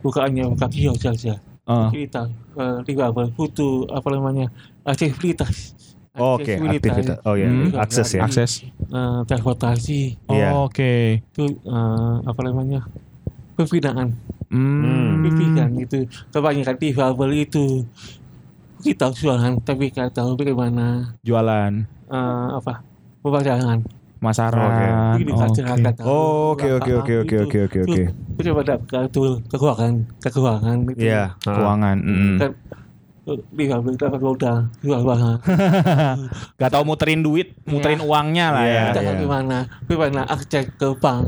bukannya 0.00 0.44
buka 0.46 0.66
kios 0.68 1.00
saja 1.00 1.40
Oh. 1.64 1.88
kita 1.88 2.28
eh, 2.54 2.78
difabel 2.84 3.32
butuh 3.32 3.88
apa 3.88 4.08
namanya 4.10 4.52
aktivitas 4.82 5.72
Oke, 6.14 6.54
aktivitas. 6.54 7.18
Oh 7.24 7.34
ya, 7.34 7.50
Hmm. 7.50 7.74
akses 7.74 8.14
ya. 8.14 8.22
Akses. 8.22 8.62
eh, 8.62 9.20
transportasi 9.26 10.14
Iya. 10.28 10.54
Oh, 10.54 10.68
Oke. 10.68 11.26
itu 11.26 11.42
eh, 11.58 12.14
apa 12.22 12.40
namanya 12.40 12.86
pembinaan 13.52 14.14
Hmm. 14.54 15.18
pendidikan 15.18 15.70
itu 15.74 15.98
kebanyakan 16.30 16.76
difabel 16.78 17.30
itu 17.42 17.82
kita 18.82 19.10
jualan 19.10 19.58
tapi 19.66 19.90
kita 19.90 20.10
tahu 20.14 20.38
bagaimana 20.38 21.14
Jualan, 21.26 21.72
eh, 22.10 22.46
apa 22.58 22.82
pemasaran. 23.22 23.80
Ini 25.18 25.32
Oke. 25.34 25.66
Oh, 26.04 26.56
oke, 26.56 26.68
oke, 26.80 26.92
oke, 26.96 27.12
oke, 27.22 27.58
oke, 27.68 27.78
oke, 27.84 28.02
bagaimana 28.38 28.74
kartu 28.88 29.40
keuangan 29.52 29.94
keuangan 30.22 30.78
itu 30.88 31.02
Iya. 31.04 31.36
ha. 31.44 31.52
Keuangan. 31.52 31.96
mm. 32.00 32.38
Kan 33.24 33.40
difabel 33.50 33.96
dapat 33.96 34.20
modal 34.20 34.56
jual 34.80 35.00
barang 35.00 35.38
Gak 36.60 36.70
tau 36.70 36.84
muterin 36.84 37.24
duit, 37.24 37.56
muterin 37.64 38.04
uangnya 38.04 38.52
lah 38.52 38.64
Iya, 38.64 38.74
ya. 38.76 38.84
kita 38.92 39.00
iya. 39.00 39.08
bagaimana 39.10 39.56
bagaimana 39.88 40.22
akses 40.28 40.68
ke 40.70 40.88
bank 40.96 41.24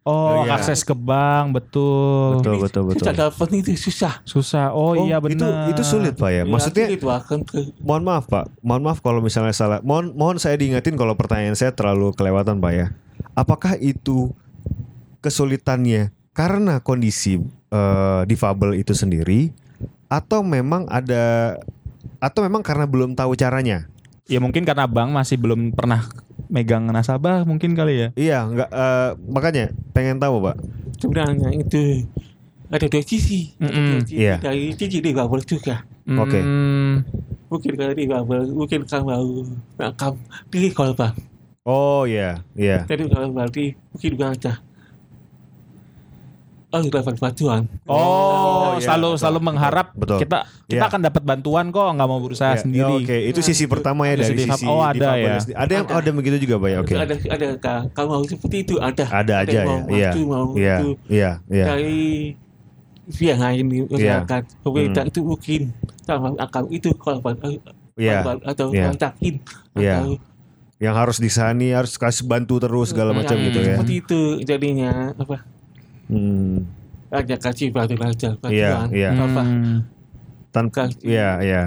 Oh, 0.00 0.40
Oh, 0.40 0.48
iya. 0.48 0.56
akses 0.56 0.80
ke 0.80 0.96
bank, 0.96 1.52
betul. 1.52 2.40
Betul, 2.40 2.56
betul, 2.64 2.82
betul. 2.88 3.04
kita 3.04 3.12
dapat 3.12 3.46
itu 3.52 3.76
susah 3.76 4.24
Susah. 4.24 4.72
Oh, 4.72 4.96
iya 4.96 5.20
itu 5.20 5.36
benar. 5.36 5.68
itu 5.68 5.82
sulit 5.84 6.16
pak 6.16 6.30
ya. 6.32 6.42
Maksudnya, 6.48 6.88
itu 6.88 7.04
akan 7.04 7.44
ke 7.44 7.76
mohon 7.84 8.08
maaf 8.08 8.24
pak, 8.24 8.48
mohon 8.64 8.80
maaf 8.80 9.04
kalau 9.04 9.20
misalnya 9.20 9.52
salah. 9.52 9.84
Mohon 9.84 10.16
mohon 10.16 10.36
saya 10.40 10.56
diingetin 10.56 10.96
kalau 10.96 11.12
pertanyaan 11.20 11.52
saya 11.52 11.76
terlalu 11.76 12.16
kelewatan 12.16 12.58
pak 12.58 12.72
ya. 12.72 12.86
Apakah 13.36 13.76
itu 13.76 14.32
kesulitannya 15.20 16.16
karena 16.32 16.80
kondisi 16.80 17.36
eh, 17.68 18.22
difabel 18.24 18.80
itu 18.80 18.96
sendiri, 18.96 19.52
atau 20.10 20.42
memang 20.42 20.90
ada, 20.90 21.56
atau 22.18 22.42
memang 22.42 22.60
karena 22.66 22.84
belum 22.84 23.14
tahu 23.14 23.38
caranya? 23.38 23.86
Ya 24.26 24.42
mungkin 24.42 24.66
karena 24.66 24.84
bank 24.90 25.14
masih 25.14 25.38
belum 25.38 25.70
pernah 25.72 26.06
megang 26.50 26.90
nasabah 26.90 27.46
mungkin 27.46 27.78
kali 27.78 27.94
ya. 27.94 28.08
Iya, 28.18 28.38
nggak 28.50 28.70
eh, 28.74 29.10
makanya 29.30 29.64
pengen 29.94 30.18
tahu 30.18 30.42
pak. 30.42 30.56
sebenarnya 31.00 31.48
itu 31.56 32.04
ada 32.70 32.86
dua 32.86 33.02
sisi 33.02 33.50
dua 33.58 33.98
sisi. 34.06 34.14
Iya. 34.20 34.36
dari 34.38 34.70
sisi 34.78 35.02
difabel 35.02 35.42
juga 35.42 35.82
Oke. 36.06 36.38
Hmm, 36.38 37.02
mungkin 37.50 37.72
kalau 37.74 37.94
difabel 37.94 38.40
mungkin 38.54 38.80
kamu 38.86 39.04
mau 39.10 39.26
nakam 39.78 40.14
pilih 40.48 40.70
korban 40.70 41.12
Oh 41.66 42.08
iya, 42.08 42.40
iya. 42.56 42.88
jadi 42.88 43.04
kalau 43.10 43.32
berarti 43.36 43.76
mungkin 43.92 44.10
bukan 44.16 44.30
aja 44.32 44.52
oh 46.70 46.80
dapat 46.80 47.14
bantuan 47.16 47.62
Oh, 47.84 48.74
iya, 48.74 48.86
selalu 48.86 49.08
betul, 49.08 49.18
selalu 49.18 49.38
mengharap 49.42 49.86
betul. 49.92 50.18
kita 50.18 50.38
kita 50.64 50.76
Iya. 50.76 50.86
akan 50.86 51.00
dapat 51.02 51.22
bantuan 51.22 51.66
kok, 51.68 51.82
nggak 51.90 52.08
mau 52.08 52.20
berusaha 52.20 52.54
Ya, 52.54 52.62
sendiri. 52.62 52.94
Oke, 53.02 53.16
itu 53.26 53.40
sisi 53.40 53.66
pertama 53.66 54.06
ya 54.06 54.14
Ada 54.14 54.22
dari 54.24 54.38
sisi 54.40 54.64
oh, 54.64 54.78
ada 54.78 54.94
difabel 54.94 55.18
ya. 55.18 55.34
Ada 55.52 55.72
yang 55.74 55.84
Ada. 55.84 55.98
ada 55.98 56.10
begitu 56.14 56.36
juga 56.40 56.54
pak 56.56 56.68
ya. 56.68 56.78
Oke. 56.78 56.94
ada 56.94 57.14
ada 57.18 57.46
ka- 57.58 57.84
kamu 57.90 58.08
mau 58.08 58.22
seperti 58.22 58.56
itu 58.60 58.74
ada 58.78 59.04
Ada 59.04 59.34
aja 59.40 59.50
yang 59.52 59.58
ya. 59.58 59.66
mau 59.66 59.78
Iya. 59.90 60.08
maju, 60.08 60.22
mau 60.24 60.46
Iya. 60.54 60.76
itu 60.76 60.88
Iya. 61.08 61.30
Iya. 61.44 61.66
dari 61.66 62.02
pihak 63.10 63.36
lain 63.36 63.64
di 63.66 63.78
masyarakat 63.84 64.42
pemerintah 64.62 65.02
Hmm. 65.02 65.10
itu 65.10 65.20
mungkin 65.20 65.60
sama 66.00 66.28
akal 66.38 66.64
itu 66.70 66.88
korban 66.94 67.34
Iya. 67.92 68.22
korban 68.22 68.36
atau 68.44 68.66
Iya. 68.70 68.84
kontakin 68.88 69.34
Iya. 69.74 69.94
atau 69.96 70.06
Yang 70.80 70.94
harus 70.96 71.18
disani 71.18 71.76
harus 71.76 71.92
kasih 71.94 72.24
bantu 72.24 72.56
terus 72.56 72.88
segala 72.88 73.12
macam 73.12 73.34
yang 73.34 73.46
gitu 73.46 73.58
ya. 73.60 73.74
seperti 73.74 73.94
itu 73.98 74.20
jadinya 74.40 75.12
apa 75.12 75.44
Hmm. 76.10 76.66
aja 77.10 77.34
kasih 77.36 77.70
bantu 77.70 77.94
aja 78.00 78.34
Iya, 78.34 78.34
bantuan 78.36 78.88
iya. 78.90 79.10
apa. 79.14 79.42
Tanpa 80.50 80.72
kasih 80.86 80.98
Iya, 81.02 81.30
iya. 81.40 81.62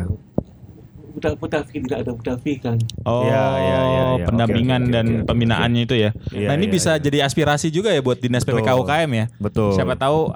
udah 1.13 1.31
udah 1.37 1.61
tidak 1.63 1.97
ada 2.03 2.11
udah 2.11 2.35
kan 2.57 2.77
Oh, 3.05 3.23
Iya, 3.23 3.43
iya, 3.53 3.79
iya, 3.85 4.03
iya. 4.17 4.25
pendampingan 4.25 4.81
Oke, 4.81 4.89
oke, 4.89 4.95
dan 4.95 5.05
oke, 5.13 5.25
pembinaannya 5.29 5.81
itu 5.83 5.95
ya. 5.95 6.09
Iya, 6.29 6.47
nah 6.49 6.53
ini 6.57 6.67
iya, 6.67 6.73
bisa 6.73 6.91
iya. 6.95 6.99
jadi 6.99 7.17
aspirasi 7.23 7.67
juga 7.69 7.93
ya 7.93 8.01
buat 8.01 8.17
dinas. 8.17 8.43
PPK 8.43 8.69
UKM 8.75 9.11
ya. 9.13 9.25
Betul. 9.37 9.71
Siapa 9.71 9.93
tahu 9.93 10.33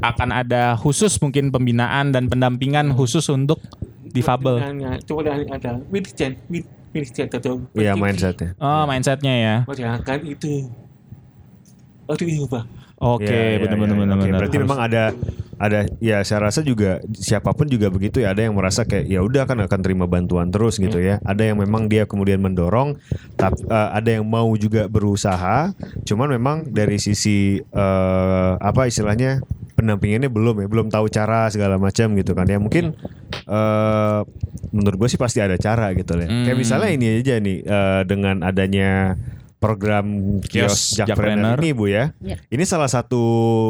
akan 0.00 0.28
ada 0.30 0.76
khusus 0.76 1.16
mungkin 1.18 1.48
pembinaan 1.48 2.12
dan 2.12 2.28
pendampingan 2.28 2.92
khusus 2.92 3.24
untuk 3.26 3.58
difabel. 4.06 4.60
Cuma 5.02 5.20
ada 5.20 5.34
ada 5.50 5.70
mindset 5.88 6.38
min- 6.46 6.68
mindset 6.92 7.28
atau 7.34 7.58
Iya, 7.74 7.92
mindsetnya. 7.92 8.54
Oh, 8.56 8.86
mindsetnya 8.86 9.34
ya. 9.34 9.56
masyarakat 9.66 10.18
itu 10.22 10.70
harus 12.04 12.20
diubah 12.20 12.64
Oke, 13.04 13.28
Iya, 13.28 13.36
iya, 13.36 13.58
benar-benar 13.60 13.94
iya. 13.94 14.00
Oke, 14.00 14.08
benar-benar. 14.08 14.38
Berarti 14.40 14.56
Harus- 14.56 14.64
memang 14.64 14.80
ada 14.80 15.04
ada 15.54 15.78
ya 16.02 16.18
saya 16.26 16.50
rasa 16.50 16.66
juga 16.66 16.98
siapa 17.14 17.54
pun 17.54 17.70
juga 17.70 17.86
begitu 17.86 18.18
ya 18.18 18.34
ada 18.34 18.42
yang 18.42 18.58
merasa 18.58 18.82
kayak 18.82 19.06
ya 19.06 19.22
udah 19.22 19.46
kan 19.46 19.62
akan 19.62 19.80
terima 19.86 20.10
bantuan 20.10 20.50
terus 20.50 20.82
gitu 20.82 20.98
ya 20.98 21.22
ada 21.22 21.46
yang 21.46 21.62
memang 21.62 21.86
dia 21.86 22.10
kemudian 22.10 22.42
mendorong 22.42 22.98
tapi 23.38 23.62
ada 23.70 24.10
yang 24.18 24.26
mau 24.26 24.50
juga 24.58 24.90
berusaha 24.90 25.70
cuman 26.02 26.28
memang 26.34 26.56
dari 26.74 26.98
sisi 26.98 27.62
eh, 27.62 28.52
apa 28.58 28.90
istilahnya 28.90 29.46
pendampingannya 29.78 30.26
belum 30.26 30.64
ya 30.64 30.66
belum 30.66 30.86
tahu 30.90 31.06
cara 31.06 31.46
segala 31.54 31.78
macam 31.78 32.18
gitu 32.18 32.34
kan 32.34 32.50
ya 32.50 32.58
mungkin 32.58 32.90
eh 33.46 34.20
menurut 34.74 35.06
gue 35.06 35.08
sih 35.08 35.20
pasti 35.22 35.38
ada 35.38 35.54
cara 35.54 35.94
gitu 35.94 36.18
ya 36.18 36.26
kayak 36.26 36.50
Hmm. 36.50 36.58
misalnya 36.58 36.90
ini 36.90 37.06
aja 37.22 37.38
nih 37.38 37.58
eh, 37.62 38.02
dengan 38.10 38.42
adanya 38.42 39.14
program 39.64 40.06
kios 40.44 40.92
Jakpreneur 40.94 41.56
ini 41.56 41.72
Bu 41.72 41.88
ya. 41.88 42.12
Ya. 42.20 42.36
Ini 42.46 42.64
salah 42.64 42.86
satu 42.86 43.22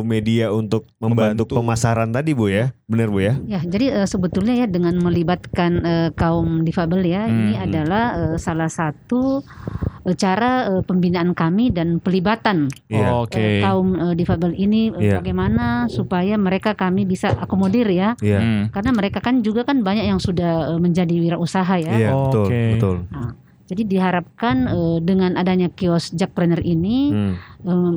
media 0.02 0.50
untuk 0.50 0.90
membantu, 0.98 1.46
Membantu. 1.46 1.54
pemasaran 1.54 2.10
tadi 2.10 2.34
Bu 2.34 2.50
ya. 2.50 2.74
Benar 2.84 3.08
Bu 3.08 3.22
ya? 3.22 3.38
Ya, 3.46 3.62
jadi 3.62 4.02
eh, 4.02 4.08
sebetulnya 4.10 4.58
ya 4.58 4.66
dengan 4.66 4.98
melibatkan 4.98 5.72
eh, 5.80 6.10
kaum 6.12 6.66
difabel 6.66 7.06
ya, 7.06 7.24
ini 7.24 7.54
Hmm. 7.54 7.64
adalah 7.64 8.04
eh, 8.14 8.36
salah 8.36 8.66
satu 8.66 9.46
cara 10.12 10.68
eh, 10.68 10.82
pembinaan 10.84 11.32
kami 11.32 11.70
dan 11.70 11.96
pelibatan 11.96 12.68
Iya. 12.90 13.08
Oke. 13.24 13.40
eh, 13.40 13.62
kaum 13.62 13.96
eh, 13.96 14.14
difabel 14.14 14.52
ini 14.52 14.92
eh, 14.92 15.08
Iya. 15.08 15.22
bagaimana 15.22 15.88
supaya 15.88 16.36
mereka 16.36 16.74
kami 16.74 17.06
bisa 17.06 17.32
akomodir 17.32 17.88
ya. 17.88 18.12
Iya. 18.20 18.40
Hmm. 18.42 18.62
Karena 18.68 18.90
mereka 18.92 19.22
kan 19.22 19.40
juga 19.40 19.62
kan 19.62 19.80
banyak 19.80 20.04
yang 20.04 20.18
sudah 20.18 20.74
eh, 20.74 20.80
menjadi 20.82 21.14
wirausaha 21.14 21.74
ya. 21.78 21.92
Iya, 21.94 22.10
betul, 22.12 22.44
Oke. 22.50 22.62
betul. 22.76 22.96
Jadi 23.74 23.90
diharapkan 23.90 24.70
eh, 24.70 24.98
dengan 25.02 25.34
adanya 25.34 25.66
kios 25.68 26.14
Jakpreneur 26.14 26.62
ini 26.62 27.10
Hmm. 27.10 27.34
eh, 27.60 27.94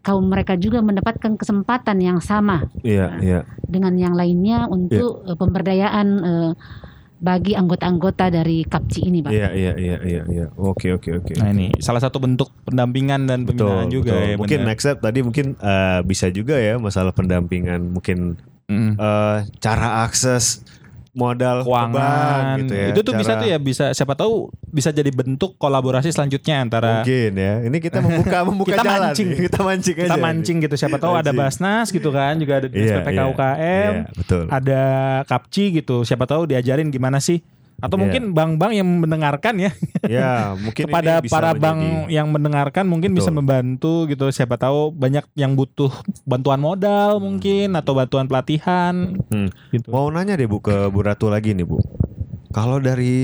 kaum 0.00 0.28
mereka 0.28 0.52
juga 0.54 0.84
mendapatkan 0.84 1.32
kesempatan 1.32 1.96
yang 1.96 2.20
sama 2.20 2.68
Iya, 2.84 3.16
iya. 3.18 3.40
dengan 3.64 3.96
yang 3.96 4.12
lainnya 4.12 4.68
untuk 4.68 5.24
eh, 5.24 5.32
pemberdayaan 5.32 6.06
eh, 6.20 6.52
bagi 7.16 7.56
anggota-anggota 7.56 8.28
dari 8.28 8.68
KAPCI 8.68 9.00
ini, 9.02 9.24
Pak. 9.24 9.32
Iya, 9.32 9.48
iya, 9.56 9.72
iya, 9.80 9.96
iya, 10.04 10.22
iya. 10.28 10.46
Oke, 10.60 10.92
oke, 10.92 11.08
oke. 11.14 11.32
Nah 11.40 11.48
ini 11.48 11.72
salah 11.80 11.96
satu 11.96 12.20
bentuk 12.20 12.52
pendampingan 12.68 13.24
dan 13.24 13.48
pembinaan 13.48 13.88
Betul, 13.88 13.96
juga 13.96 14.12
betul. 14.12 14.28
ya. 14.28 14.36
mungkin 14.36 14.58
benar. 14.60 14.68
next 14.68 14.82
step 14.84 14.98
tadi 15.00 15.18
mungkin 15.24 15.46
eh, 15.56 16.00
bisa 16.04 16.28
juga 16.28 16.60
ya 16.60 16.76
masalah 16.76 17.16
pendampingan 17.16 17.80
mungkin 17.88 18.36
Mm. 18.64 18.96
eh, 18.96 19.38
cara 19.56 20.04
akses 20.04 20.64
modal 21.14 21.62
ke 21.62 21.70
bank 21.70 21.90
keuangan 21.94 22.44
gitu 22.58 22.74
ya. 22.74 22.86
itu 22.90 23.00
tuh 23.00 23.14
bisa 23.14 23.30
Cara- 23.30 23.40
tuh 23.40 23.48
ya 23.48 23.58
bisa 23.58 23.84
siapa 23.90 24.14
tahu 24.14 24.34
bisa 24.68 24.90
jadi 24.90 25.08
bentuk 25.08 25.54
kolaborasi 25.54 26.10
selanjutnya 26.10 26.58
antara 26.58 27.00
Mungkin 27.00 27.32
ya. 27.32 27.54
Ini 27.62 27.76
kita 27.78 27.98
membuka 27.98 28.38
membuka 28.50 28.70
Kita 28.72 28.82
jalan. 28.82 29.00
mancing. 29.08 29.28
Kita 29.32 29.58
mancing 29.60 29.94
aja. 29.94 30.04
kita 30.04 30.18
mancing 30.18 30.56
gitu 30.60 30.74
siapa 30.74 30.96
tahu 30.98 31.14
ada. 31.14 31.30
Basnas 31.30 31.88
gitu 31.88 32.10
kan 32.10 32.34
juga 32.36 32.58
ada 32.58 32.66
Iya, 32.66 32.98
SPPK 33.00 33.14
iya. 33.14 33.24
UKM 33.26 33.92
Iya, 33.94 34.02
betul. 34.12 34.44
ada 34.48 34.82
Kapci 35.24 35.64
gitu 35.72 36.02
siapa 36.02 36.24
tahu 36.24 36.44
diajarin 36.44 36.90
gimana 36.90 37.18
sih 37.18 37.38
atau 37.76 37.94
Iya. 37.94 38.02
mungkin 38.02 38.22
bank-bank 38.30 38.72
yang 38.72 38.88
mendengarkan 38.98 39.54
ya 39.58 39.70
Ya, 40.04 40.32
mungkin 40.64 40.84
kepada 40.86 41.12
ini 41.14 41.24
bisa 41.24 41.32
para 41.32 41.50
menjadi- 41.50 41.60
bank 41.60 41.78
yang 42.08 42.26
mendengarkan 42.28 42.84
mungkin 42.84 43.10
bisa 43.12 43.28
Betul. 43.28 43.38
membantu 43.38 43.94
gitu 44.06 44.24
siapa 44.28 44.54
tahu 44.54 44.90
banyak 44.90 45.26
yang 45.34 45.52
butuh 45.52 45.90
bantuan 46.24 46.58
modal 46.58 47.18
mungkin 47.18 47.74
atau 47.74 47.92
bantuan 47.92 48.24
pelatihan 48.24 49.18
Hmm. 49.26 49.50
gitu 49.70 49.88
Mau 49.88 50.06
nanya 50.08 50.34
deh 50.34 50.44
Bu 50.44 50.58
ke 50.58 50.86
Bu 50.86 51.00
Ratu 51.00 51.26
lagi 51.26 51.52
nih 51.52 51.62
Bu. 51.62 51.82
Kalau 52.50 52.78
dari 52.78 53.16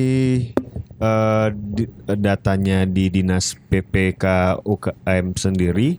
eh, 0.99 1.49
di- 1.49 1.89
datanya 2.11 2.85
di 2.85 3.09
dinas 3.09 3.57
PPK 3.65 4.25
UKM 4.61 5.33
sendiri 5.33 5.97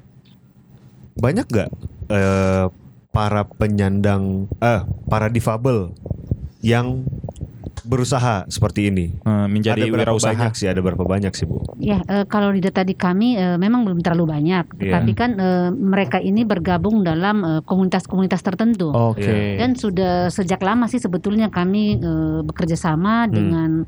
banyak 1.13 1.45
gak 1.45 1.69
eh, 2.07 2.65
para 3.09 3.41
penyandang 3.45 4.47
eh 4.57 4.81
para 5.05 5.27
difabel 5.27 5.91
yang 6.61 7.03
berusaha 7.83 8.45
seperti 8.47 8.87
ini? 8.87 9.05
Eh, 9.17 9.47
menjadi 9.47 9.81
ada 9.81 9.91
berapa 9.91 10.13
wirausaha 10.13 10.31
banyak 10.33 10.51
sih? 10.53 10.67
Ada 10.69 10.81
berapa 10.81 11.03
banyak 11.03 11.33
sih 11.33 11.45
Bu? 11.45 11.61
Ya, 11.77 12.01
eh, 12.05 12.25
kalau 12.25 12.49
di 12.49 12.61
data 12.61 12.81
di 12.81 12.93
kami 12.93 13.35
eh, 13.35 13.57
memang 13.57 13.83
belum 13.83 13.99
terlalu 13.99 14.25
banyak, 14.29 14.65
Iya. 14.77 14.93
tapi 14.97 15.11
kan 15.13 15.35
eh, 15.35 15.69
mereka 15.71 16.17
ini 16.17 16.43
bergabung 16.43 17.01
dalam 17.01 17.41
eh, 17.41 17.61
komunitas-komunitas 17.63 18.41
tertentu. 18.41 18.89
oke 18.89 19.21
Iya. 19.21 19.61
Dan 19.61 19.73
sudah 19.73 20.29
sejak 20.29 20.61
lama 20.61 20.85
sih 20.85 20.97
sebetulnya 20.97 21.49
kami 21.49 21.97
eh, 21.97 22.39
bekerja 22.41 22.75
sama 22.75 23.25
dengan 23.25 23.85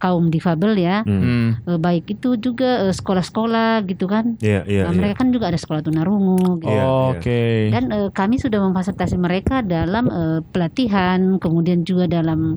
kaum 0.00 0.32
difabel 0.32 0.80
ya. 0.80 1.04
Hmm. 1.04 1.20
Hmm. 1.20 1.48
Eh, 1.68 1.76
baik 1.76 2.08
itu 2.08 2.40
juga 2.40 2.88
eh, 2.88 2.94
sekolah-sekolah 2.96 3.84
gitu 3.84 4.08
kan. 4.08 4.40
Iya, 4.40 4.64
iya, 4.64 4.88
Nah, 4.88 4.92
iya. 4.92 4.96
mereka 4.96 5.20
kan 5.20 5.28
juga 5.28 5.52
ada 5.52 5.60
sekolah 5.60 5.84
tunarungu 5.84 6.56
gitu. 6.64 6.72
Iya. 6.72 6.84
Oke. 7.12 7.68
Dan 7.68 7.84
eh, 7.92 8.08
kami 8.08 8.40
sudah 8.40 8.64
memfasilitasi 8.64 9.20
mereka 9.20 9.60
dalam 9.60 10.08
eh, 10.08 10.40
pelatihan, 10.42 11.36
kemudian 11.36 11.84
juga 11.84 12.08
dalam 12.08 12.56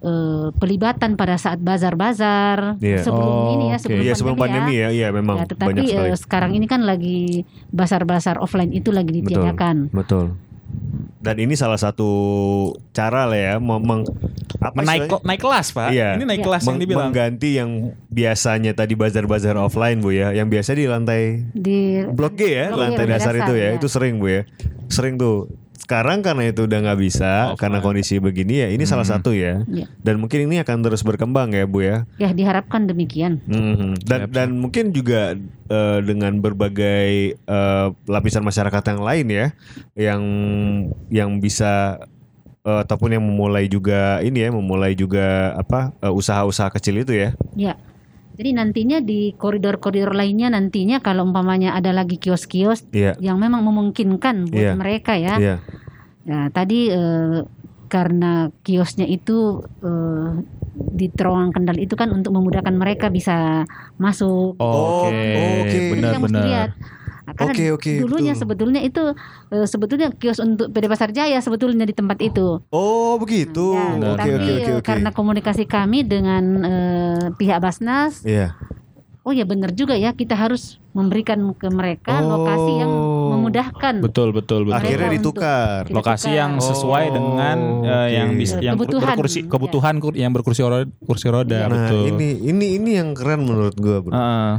eh, 0.00 0.48
pelibatan 0.54 1.14
pada 1.14 1.36
saat 1.36 1.58
bazar-bazar 1.58 2.76
Iya. 2.78 3.00
sebelum 3.00 3.28
Oh, 3.30 3.52
ini 3.52 3.64
ya 3.68 3.76
sebelum 3.76 4.00
Iya 4.00 4.14
sebelum 4.14 4.36
pandemi 4.36 4.74
ya, 4.74 4.88
iya 4.88 5.08
memang 5.10 5.36
Ya, 5.36 5.46
tetapi 5.46 5.68
banyak 5.70 5.84
sekali. 5.86 6.08
eh, 6.08 6.18
sekarang 6.18 6.50
ini 6.52 6.64
kan 6.64 6.80
lagi 6.82 7.44
bazar-bazar 7.70 8.36
offline 8.36 8.70
itu 8.70 8.90
lagi 8.90 9.12
ditiadakan. 9.14 9.88
Betul. 9.90 10.36
Dan 11.18 11.36
ini 11.36 11.52
salah 11.52 11.76
satu 11.76 12.08
cara 12.88 13.26
lah 13.26 13.36
ya 13.36 13.54
mem- 13.58 14.06
apa 14.56 14.72
Menaik 14.72 15.04
istilahnya? 15.04 15.26
naik 15.26 15.40
kelas 15.40 15.66
pak 15.70 15.88
Iya. 15.90 16.08
ini 16.14 16.24
naik 16.24 16.38
Iya. 16.38 16.46
kelas 16.46 16.62
yang 16.62 16.78
dibilang 16.78 17.00
mengganti 17.06 17.48
yang 17.52 17.70
biasanya 18.06 18.72
tadi 18.72 18.94
bazar-bazar 18.94 19.56
offline 19.56 19.98
bu 19.98 20.10
ya, 20.10 20.30
yang 20.30 20.46
biasa 20.46 20.72
di 20.72 20.86
lantai 20.86 21.44
Di 21.50 22.06
blok 22.06 22.34
G 22.34 22.42
ya, 22.54 22.64
Blok 22.68 22.76
G, 22.76 22.80
lantai 22.86 23.02
lantai 23.02 23.06
dasar 23.10 23.32
dasar, 23.32 23.42
itu 23.42 23.54
ya, 23.54 23.66
ya. 23.66 23.70
itu 23.76 23.86
sering 23.86 24.14
bu 24.16 24.26
ya, 24.30 24.42
sering 24.86 25.14
tuh. 25.16 25.50
Sekarang 25.80 26.20
karena 26.20 26.46
itu 26.46 26.68
udah 26.68 26.78
nggak 26.86 27.00
bisa, 27.00 27.32
Offline. 27.50 27.58
karena 27.58 27.78
kondisi 27.80 28.20
begini 28.20 28.62
ya, 28.62 28.68
ini 28.68 28.84
salah 28.84 29.02
Hmm. 29.02 29.14
satu 29.16 29.32
ya. 29.32 29.64
Iya. 29.64 29.88
Dan 29.98 30.20
mungkin 30.20 30.46
ini 30.46 30.60
akan 30.60 30.84
terus 30.84 31.00
berkembang 31.00 31.50
ya 31.50 31.64
bu 31.64 31.82
ya. 31.82 32.04
ya 32.14 32.30
diharapkan 32.30 32.84
demikian. 32.84 33.40
Mhm. 33.44 34.04
Dan 34.04 34.18
Siap, 34.22 34.30
dan 34.30 34.48
mungkin 34.54 34.92
juga 34.92 35.34
eh, 35.66 35.98
dengan 36.02 36.38
berbagai 36.38 37.08
eh, 37.34 37.86
lapisan 38.04 38.42
masyarakat 38.42 38.82
yang 38.86 39.00
lain 39.00 39.26
ya, 39.26 39.46
yang 39.96 40.22
yang 41.08 41.30
bisa 41.38 42.02
eh, 42.60 42.78
ataupun 42.84 43.10
yang 43.10 43.24
memulai 43.24 43.66
juga 43.66 44.20
ini 44.20 44.44
ya, 44.44 44.50
memulai 44.52 44.92
juga 44.92 45.56
apa 45.56 45.90
usaha-usaha 46.04 46.70
kecil 46.70 47.02
itu 47.02 47.16
ya. 47.16 47.32
Ya. 47.56 47.74
Jadi 48.40 48.56
nantinya 48.56 49.04
di 49.04 49.36
koridor-koridor 49.36 50.16
lainnya 50.16 50.48
nantinya 50.48 51.04
kalau 51.04 51.28
umpamanya 51.28 51.76
ada 51.76 51.92
lagi 51.92 52.16
kios-kios 52.16 52.88
Iya, 52.88 53.12
yang 53.20 53.36
memang 53.36 53.60
memungkinkan 53.68 54.48
buat 54.48 54.64
Iya. 54.64 54.80
mereka 54.80 55.12
ya. 55.20 55.36
iya, 55.36 55.54
Nah, 56.24 56.48
tadi 56.48 56.88
eh, 56.88 57.44
karena 57.92 58.48
kiosnya 58.64 59.04
itu 59.04 59.60
eh, 59.84 60.40
di 60.72 61.12
terowongan 61.12 61.52
Kendal 61.52 61.84
itu 61.84 61.92
kan 62.00 62.08
untuk 62.16 62.32
memudahkan 62.32 62.72
mereka 62.72 63.12
bisa 63.12 63.68
masuk. 64.00 64.56
oke 64.56 64.64
Oh, 64.64 65.52
oke. 65.60 65.76
Jadi 65.76 66.00
kita 66.00 66.16
mesti 66.24 66.40
lihat. 66.40 66.70
Nah, 67.30 67.36
karena 67.36 67.54
Oke, 67.54 67.66
oke, 67.72 67.92
dulunya 68.00 68.32
betul. 68.32 68.42
sebetulnya 68.42 68.80
itu 68.80 69.02
eh, 69.48 69.62
sebetulnya 69.64 70.08
kios 70.12 70.38
untuk 70.38 70.66
PD 70.68 70.84
Pasar 70.84 71.10
Jaya 71.10 71.38
sebetulnya 71.38 71.84
di 71.84 71.94
tempat 71.94 72.18
itu. 72.18 72.58
Oh 72.68 73.14
begitu. 73.16 73.70
Ya, 73.70 73.94
Benar, 73.94 74.18
tapi 74.18 74.28
Oke, 74.28 74.34
oke, 74.34 74.50
oke, 74.50 74.58
eh, 74.60 74.74
oke. 74.74 74.82
karena 74.82 75.08
komunikasi 75.10 75.64
kami 75.64 76.02
dengan 76.02 76.42
eh, 76.60 77.24
pihak 77.32 77.58
Basnas, 77.60 78.20
Iya. 78.22 78.58
oh 79.20 79.30
ya 79.30 79.44
benar 79.44 79.70
juga 79.70 79.94
ya 79.94 80.10
kita 80.10 80.34
harus 80.34 80.82
memberikan 80.90 81.38
ke 81.54 81.68
mereka 81.68 82.18
lokasi 82.18 82.72
yang 82.76 82.90
Oh. 82.90 83.30
memudahkan. 83.30 84.02
betul 84.02 84.34
betul 84.34 84.66
betul 84.66 84.74
Akhirnya 84.74 85.06
ditukar. 85.08 85.86
lokasi 85.86 86.34
yang 86.34 86.58
ditukar. 86.58 86.66
sesuai 86.68 87.04
Oh, 87.04 87.14
dengan 87.14 87.56
eh, 87.84 88.08
yang 88.12 88.28
oke. 88.28 88.38
bisa 88.38 88.56
yang 88.58 88.74
Kebutuhan. 88.74 89.06
berkursi 89.08 89.38
kebutuhan 89.44 89.94
kur- 89.96 90.18
yang 90.18 90.32
berkursi 90.32 90.60
roda 90.60 90.82
kursi 91.00 91.28
roda 91.28 91.58
Nah 91.62 91.86
betul 91.86 92.10
ini 92.10 92.42
ini 92.42 92.66
ini 92.74 92.90
yang 92.92 93.14
keren 93.14 93.46
menurut 93.46 93.76
gua 93.76 93.96
bro. 94.00 94.10
Heeh. 94.10 94.52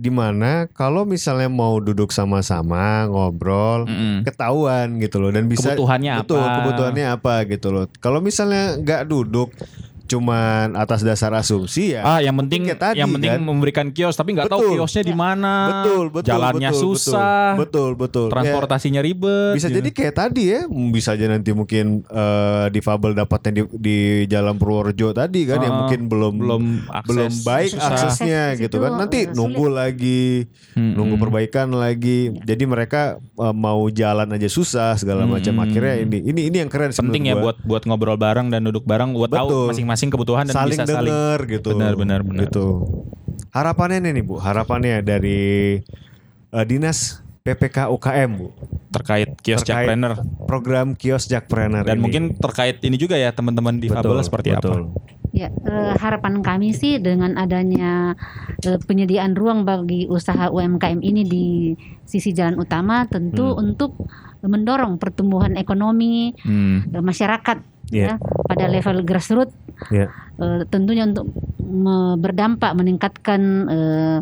Di 0.00 0.08
mana 0.08 0.64
kalau 0.72 1.04
misalnya 1.04 1.52
mau 1.52 1.76
duduk 1.76 2.08
sama-sama 2.08 3.04
ngobrol, 3.04 3.84
Mm-mm. 3.84 4.24
ketahuan 4.24 4.96
gitu 4.96 5.20
loh 5.20 5.28
dan 5.28 5.44
bisa 5.44 5.76
Kebutuhannya 5.76 6.24
betul, 6.24 6.40
apa? 6.40 6.54
kebutuhannya 6.56 7.06
apa 7.12 7.34
gitu 7.44 7.68
loh. 7.68 7.84
Kalau 8.00 8.24
misalnya 8.24 8.80
nggak 8.80 9.04
duduk 9.04 9.52
cuman 10.10 10.74
atas 10.74 11.00
dasar 11.00 11.30
asumsi 11.32 11.94
ya. 11.94 12.02
Ah, 12.02 12.18
yang 12.18 12.34
penting 12.34 12.66
tadi, 12.74 12.98
yang 12.98 13.06
penting 13.08 13.30
kan? 13.30 13.40
memberikan 13.40 13.86
kios 13.88 14.12
tapi 14.12 14.34
nggak 14.34 14.50
tahu 14.50 14.74
kiosnya 14.74 15.06
di 15.06 15.14
mana. 15.14 15.52
betul, 15.70 16.10
betul, 16.10 16.26
Jalannya 16.26 16.70
betul, 16.70 16.82
susah. 16.82 17.54
Betul, 17.54 17.94
betul. 17.94 18.26
betul. 18.26 18.26
Ya, 18.26 18.32
Transportasinya 18.34 19.00
ribet. 19.00 19.54
bisa 19.54 19.68
gitu. 19.68 19.78
jadi 19.78 19.90
kayak 19.92 20.14
tadi 20.16 20.42
ya, 20.50 20.60
bisa 20.66 21.14
aja 21.14 21.26
nanti 21.26 21.54
mungkin 21.54 22.02
eh, 22.02 22.66
difabel 22.68 23.14
dapatnya 23.14 23.50
di, 23.54 23.62
di 23.78 23.98
Jalan 24.26 24.58
Purworejo 24.58 25.14
tadi 25.14 25.46
kan 25.46 25.60
yang 25.60 25.70
Ah, 25.70 25.78
mungkin 25.86 26.00
belum 26.06 26.34
belum 26.34 26.62
akses 26.90 27.06
belum 27.06 27.32
baik 27.42 27.70
susah. 27.70 27.86
aksesnya 27.86 28.42
Akses 28.50 28.60
gitu 28.60 28.76
kan. 28.80 28.90
Nanti 28.96 29.18
nunggu 29.30 29.66
lagi, 29.70 30.50
Mm-mm. 30.74 30.98
nunggu 30.98 31.14
perbaikan 31.16 31.70
lagi. 31.70 32.34
Jadi 32.40 32.64
mereka 32.64 33.00
eh, 33.20 33.54
mau 33.54 33.86
jalan 33.86 34.26
aja 34.26 34.48
susah 34.48 34.96
segala 34.96 35.24
macam. 35.24 35.54
Mm-mm. 35.54 35.64
Akhirnya 35.64 35.94
ini 36.00 36.18
ini 36.24 36.40
ini 36.48 36.56
yang 36.58 36.68
keren 36.68 36.90
sih 36.90 36.98
penting 36.98 37.28
ya 37.28 37.38
gua. 37.38 37.54
buat 37.54 37.56
buat 37.62 37.82
ngobrol 37.84 38.16
bareng 38.16 38.48
dan 38.48 38.64
duduk 38.64 38.82
bareng 38.82 39.12
buat 39.12 39.30
tahu 39.30 39.46
Betul. 39.46 39.66
Masing-masing 40.00 40.10
kebutuhan 40.10 40.44
dan 40.48 40.54
saling 40.56 40.72
bisa 40.74 40.84
saling 40.88 41.12
denger 41.12 41.38
gitu. 41.50 41.68
Benar, 41.76 41.92
benar, 41.94 42.20
benar. 42.24 42.40
Gitu. 42.48 42.66
Harapannya 43.52 43.98
nih 44.00 44.24
Bu, 44.24 44.34
harapannya 44.40 45.04
dari 45.04 45.80
eh, 46.50 46.64
dinas 46.64 47.20
PPK 47.40 47.88
UKM 47.90 48.30
Bu. 48.36 48.48
terkait 48.90 49.30
kios 49.38 49.62
Terkait 49.62 49.86
Jackpreneur 49.86 50.18
Program 50.50 50.98
kios 50.98 51.30
Jackpreneur 51.30 51.86
dan 51.86 51.94
ini. 51.94 52.02
mungkin 52.02 52.22
terkait 52.34 52.82
ini 52.82 52.98
juga 52.98 53.14
ya 53.14 53.30
teman-teman 53.30 53.78
difabel 53.78 54.18
Betul, 54.18 54.26
seperti 54.26 54.48
betul. 54.50 54.90
apa. 54.90 54.98
Ya, 55.30 55.46
eh, 55.46 55.94
harapan 55.94 56.42
kami 56.42 56.74
sih 56.74 56.98
dengan 56.98 57.38
adanya 57.38 58.18
eh, 58.58 58.78
penyediaan 58.82 59.38
ruang 59.38 59.62
bagi 59.62 60.10
usaha 60.10 60.50
UMKM 60.50 60.98
ini 61.00 61.22
di 61.22 61.46
sisi 62.02 62.34
jalan 62.34 62.58
utama 62.58 63.06
tentu 63.06 63.54
Hmm. 63.54 63.62
untuk 63.62 63.94
mendorong 64.42 64.98
pertumbuhan 64.98 65.54
ekonomi 65.54 66.34
Hmm. 66.42 66.90
masyarakat 66.90 67.79
Iya. 67.90 68.06
ya 68.06 68.14
pada 68.46 68.66
level 68.66 69.02
grassroots. 69.02 69.54
Iya. 69.90 70.06
Eh, 70.38 70.62
tentunya 70.70 71.06
untuk 71.06 71.30
me- 71.58 72.16
berdampak 72.16 72.72
meningkatkan 72.74 73.40
eh, 73.68 74.18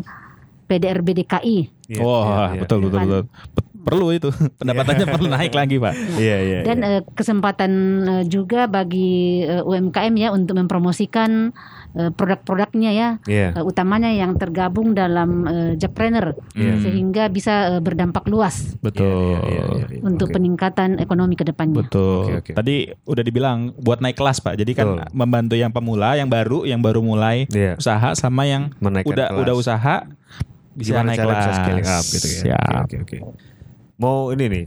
PDRB 0.65 1.07
DKI. 1.23 1.57
Iya, 1.89 2.01
Wah, 2.01 2.53
iya, 2.53 2.57
iya, 2.57 2.61
betul, 2.61 2.77
iya. 2.77 2.85
betul 2.85 2.99
betul 3.05 3.23
Pe- 3.53 3.67
Perlu 3.79 4.07
itu 4.11 4.29
pendapatannya 4.59 5.05
perlu 5.07 5.27
naik 5.31 5.53
lagi 5.55 5.79
pak. 5.79 5.93
Iya, 6.19 6.37
iya. 6.43 6.59
Dan 6.67 6.77
eh, 6.83 7.01
kesempatan 7.15 7.71
eh, 8.05 8.23
juga 8.27 8.65
bagi 8.65 9.41
UMKM 9.45 10.13
ya 10.19 10.29
untuk 10.29 10.59
mempromosikan 10.59 11.55
eh, 11.91 12.09
produk-produknya 12.09 12.91
ya 12.91 13.09
Iya. 13.23 13.53
eh, 13.53 13.63
utamanya 13.63 14.07
yang 14.07 14.35
tergabung 14.35 14.93
dalam 14.93 15.29
eh, 15.43 15.71
Jackpreneur 15.75 16.37
Iya. 16.53 16.73
sehingga 16.79 17.23
bisa 17.27 17.53
eh, 17.71 17.81
berdampak 17.81 18.25
luas 18.25 18.77
Betul. 18.79 19.39
Iya, 19.39 19.39
iya, 19.41 19.63
iya, 19.75 19.85
iya. 19.89 20.01
untuk 20.01 20.29
Oke. 20.29 20.35
peningkatan 20.35 20.97
ekonomi 20.97 21.33
ke 21.33 21.43
depannya. 21.43 21.81
Betul. 21.81 22.23
Oke, 22.23 22.33
oke. 22.41 22.51
Tadi 22.53 22.75
udah 23.03 23.23
dibilang 23.23 23.57
buat 23.75 23.99
naik 23.99 24.15
kelas 24.15 24.39
pak. 24.39 24.55
Jadi 24.55 24.71
kan 24.73 24.87
Betul. 24.87 25.09
membantu 25.11 25.55
yang 25.55 25.69
pemula, 25.69 26.13
yang 26.13 26.27
baru, 26.27 26.63
yang 26.63 26.79
baru 26.79 26.99
mulai 26.99 27.45
Iya. 27.47 27.75
usaha 27.75 28.13
sama 28.13 28.43
yang 28.43 28.69
Menaikkan 28.77 29.09
udah 29.09 29.27
kelas. 29.27 29.41
udah 29.41 29.53
usaha 29.55 29.95
bisa 30.71 30.89
Gimana 30.93 31.07
naik 31.11 31.19
kelas. 31.19 31.37
bisa 31.37 31.51
scaling 31.55 31.87
up 31.87 32.05
gitu 32.05 32.27
ya. 32.27 32.39
Siap. 32.39 32.81
Oke, 32.85 32.95
oke, 32.97 33.17
oke. 33.17 33.17
Mau 33.97 34.29
ini 34.29 34.45
nih. 34.47 34.65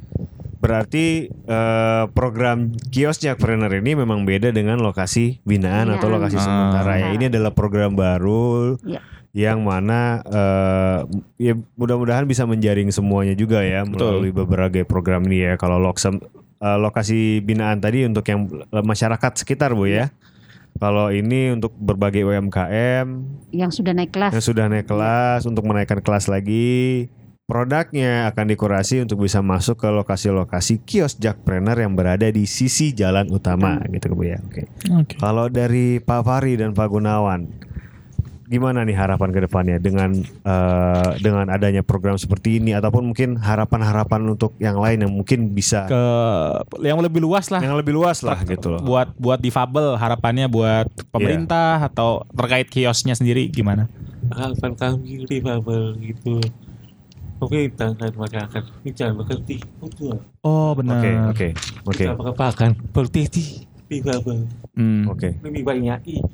Berarti 0.62 1.26
eh, 1.26 2.04
program 2.14 2.70
kios 2.88 3.18
Jackpreneur 3.18 3.74
ini 3.74 3.98
memang 3.98 4.22
beda 4.22 4.48
dengan 4.48 4.78
lokasi 4.78 5.42
binaan 5.42 5.90
Binaan. 5.90 5.98
atau 5.98 6.06
lokasi 6.06 6.38
Ah. 6.38 6.42
sementara 6.42 6.92
ya. 6.96 7.08
Ini 7.10 7.24
adalah 7.26 7.50
program 7.50 7.92
baru 7.92 8.78
Iya. 8.80 9.02
yang 9.34 9.66
mana 9.66 10.22
eh, 10.22 10.98
ya 11.42 11.52
mudah-mudahan 11.74 12.24
bisa 12.24 12.46
menjaring 12.46 12.88
semuanya 12.88 13.34
juga 13.34 13.58
ya 13.60 13.82
Betul. 13.82 14.22
melalui 14.22 14.30
berbagai 14.30 14.84
program 14.84 15.26
ini 15.26 15.42
ya. 15.44 15.52
Kalau 15.56 15.76
loksem, 15.76 16.22
eh, 16.56 16.78
lokasi 16.78 17.42
binaan 17.42 17.82
tadi 17.82 18.06
untuk 18.06 18.22
yang 18.22 18.46
masyarakat 18.70 19.32
sekitar 19.34 19.74
Bu 19.74 19.90
ya. 19.90 20.14
Kalau 20.72 21.10
ini 21.10 21.52
untuk 21.52 21.74
berbagai 21.74 22.22
UMKM 22.22 23.06
Yang 23.50 23.70
sudah 23.76 23.92
naik 23.92 24.08
kelas. 24.10 24.30
yang 24.30 24.40
sudah 24.42 24.66
naik 24.66 24.86
kelas 24.86 25.42
untuk 25.44 25.66
menaikkan 25.66 26.00
kelas 26.00 26.26
lagi 26.26 27.10
produknya 27.44 28.30
akan 28.30 28.46
dikurasi 28.48 29.02
untuk 29.02 29.22
bisa 29.22 29.42
masuk 29.42 29.76
ke 29.76 29.88
lokasi-lokasi 29.88 30.80
kios 30.82 31.18
Jackpreneur 31.18 31.76
yang 31.76 31.92
berada 31.92 32.24
di 32.26 32.46
sisi 32.46 32.90
jalan 32.92 33.28
utama 33.28 33.82
gitu 33.90 34.14
Bu 34.14 34.24
ya. 34.24 34.38
Oke. 34.40 34.70
Oke. 34.88 35.14
Kalau 35.18 35.46
dari 35.46 35.98
Pak 35.98 36.22
Fahri 36.22 36.54
dan 36.54 36.72
Pak 36.72 36.88
Gunawan 36.88 37.50
gimana 38.44 38.84
nih 38.84 38.92
harapan 38.92 39.32
ke 39.32 39.40
depannya 39.42 39.80
dengan 39.80 40.12
eh, 40.22 41.08
dengan 41.24 41.48
adanya 41.48 41.80
program 41.80 42.20
seperti 42.20 42.60
ini 42.60 42.76
ataupun 42.76 43.08
mungkin 43.08 43.40
harapan-harapan 43.40 44.28
untuk 44.28 44.52
yang 44.60 44.76
lain 44.76 45.08
yang 45.08 45.12
mungkin 45.12 45.56
bisa 45.56 45.88
Ke 45.88 46.04
yang 46.84 47.00
lebih 47.00 47.24
luas 47.24 47.48
lah. 47.48 47.64
yang 47.64 47.72
lebih 47.72 47.96
luas 47.96 48.20
lah 48.20 48.36
gitu 48.44 48.76
loh. 48.76 48.80
Buat 48.84 49.16
buat 49.16 49.40
difabel 49.40 49.96
harapannya 49.96 50.52
buat 50.52 50.84
Iya. 50.84 51.04
pemerintah 51.08 51.80
atau 51.82 52.28
terkait 52.28 52.68
kiosnya 52.68 53.16
sendiri 53.16 53.48
gimana? 53.48 53.88
harapan 54.32 54.72
kami 54.72 55.26
difabel 55.26 55.96
gitu 55.98 56.40
pemerintah 57.42 57.90
dan 57.92 58.12
masyarakat 58.12 58.62
bisa 58.80 59.10
mengerti 59.10 59.58
betul 59.76 60.14
Oh 60.40 60.70
Oke, 60.72 61.10
oke. 61.28 61.48
Oke. 61.84 62.04
kita 62.04 62.14
merupakan 62.14 62.70
politisi 62.88 63.66
difabel 63.84 64.46
Hmm. 64.72 65.04
Oke. 65.06 65.36
lebih 65.42 65.62
banyak 65.62 65.98
i- 66.08 66.24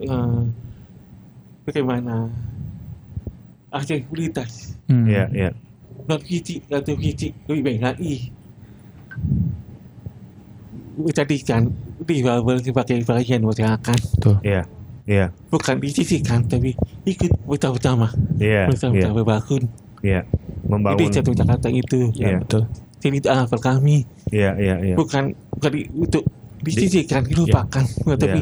eh, 0.00 0.42
bagaimana 1.62 2.30
aksesibilitas 3.68 4.78
Hmm. 4.86 5.04
Iya, 5.04 5.24
iya. 5.30 5.50
non 6.02 6.18
fisik 6.18 6.66
atau 6.68 6.94
fisik 6.94 7.30
lebih 7.46 7.62
baik 7.64 7.80
lagi 7.84 8.14
menjadikan 10.94 11.72
difabel 12.02 12.58
sebagai 12.60 12.98
bagian 13.02 13.42
masyarakat 13.42 14.00
Iya. 14.42 14.62
Iya. 15.02 15.26
bukan 15.48 15.76
disisihkan 15.78 16.46
tapi 16.46 16.74
ikut 17.04 17.32
bersama-sama 17.42 18.08
Iya. 18.36 18.46
Iya. 18.46 18.62
bersama-sama 18.68 19.14
berbangun 19.18 19.62
Iya. 20.02 20.20
jadi 20.22 20.68
Membangun. 20.68 21.10
satu 21.10 21.30
Jakarta 21.32 21.68
itu 21.68 21.98
Iya. 22.12 22.38
betul. 22.38 22.62
jadi 22.98 23.16
itu 23.16 23.28
harapan 23.28 23.60
kami 23.60 23.96
Iya, 24.28 24.50
iya, 24.56 24.74
iya. 24.82 24.94
bukan 24.94 25.24
bukan 25.52 25.70
untuk 25.92 26.22
disisihkan 26.60 27.22
dilupakan 27.24 27.82
tapi 28.16 28.40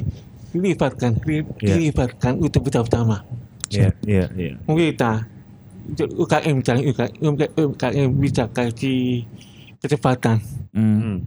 dilibatkan 0.51 1.15
di- 1.21 1.47
Iya. 1.59 1.75
dilibatkan 1.77 2.33
untuk 2.37 2.61
bersama-sama 2.63 3.25
Iya, 3.69 3.93
iya, 4.05 4.25
iya. 4.35 4.55
pemerintah 4.61 5.25
untuk 5.87 6.09
UKM 6.19 6.55
misalnya 6.57 6.83
UKM, 6.87 7.13
UKM 7.71 8.09
bisa 8.15 8.45
kasih 8.47 9.25
kecepatan 9.79 10.37
Hmm. 10.71 10.99
Hmm. 10.99 11.19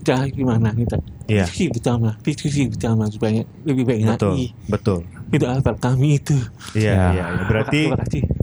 cara 0.00 0.24
gimana 0.26 0.72
kita 0.72 0.96
Iya. 1.26 1.44
diskusi 1.44 1.64
bersama 1.68 2.10
diskusi 2.22 2.60
bersama 2.66 3.04
supaya 3.06 3.44
lebih 3.62 3.84
baik 3.84 4.00
Betul, 4.08 4.30
lagi 4.30 4.46
betul. 4.66 5.00
Itu 5.28 5.44
harapan 5.44 5.76
kami 5.76 6.08
itu 6.16 6.36
Iya, 6.72 6.92
Ya. 6.92 7.04
iya, 7.12 7.24
iya. 7.28 7.42
Berarti 7.46 7.80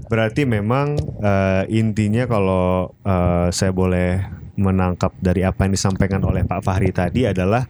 berarti 0.05 0.41
memang 0.45 0.93
eh, 1.19 1.63
intinya 1.73 2.25
kalau 2.25 2.93
eh, 3.01 3.47
saya 3.49 3.73
boleh 3.73 4.21
menangkap 4.55 5.11
dari 5.19 5.43
apa 5.43 5.67
yang 5.67 5.73
disampaikan 5.73 6.23
oleh 6.23 6.45
Pak 6.45 6.63
Fahri 6.63 6.89
tadi 6.89 7.27
adalah 7.27 7.67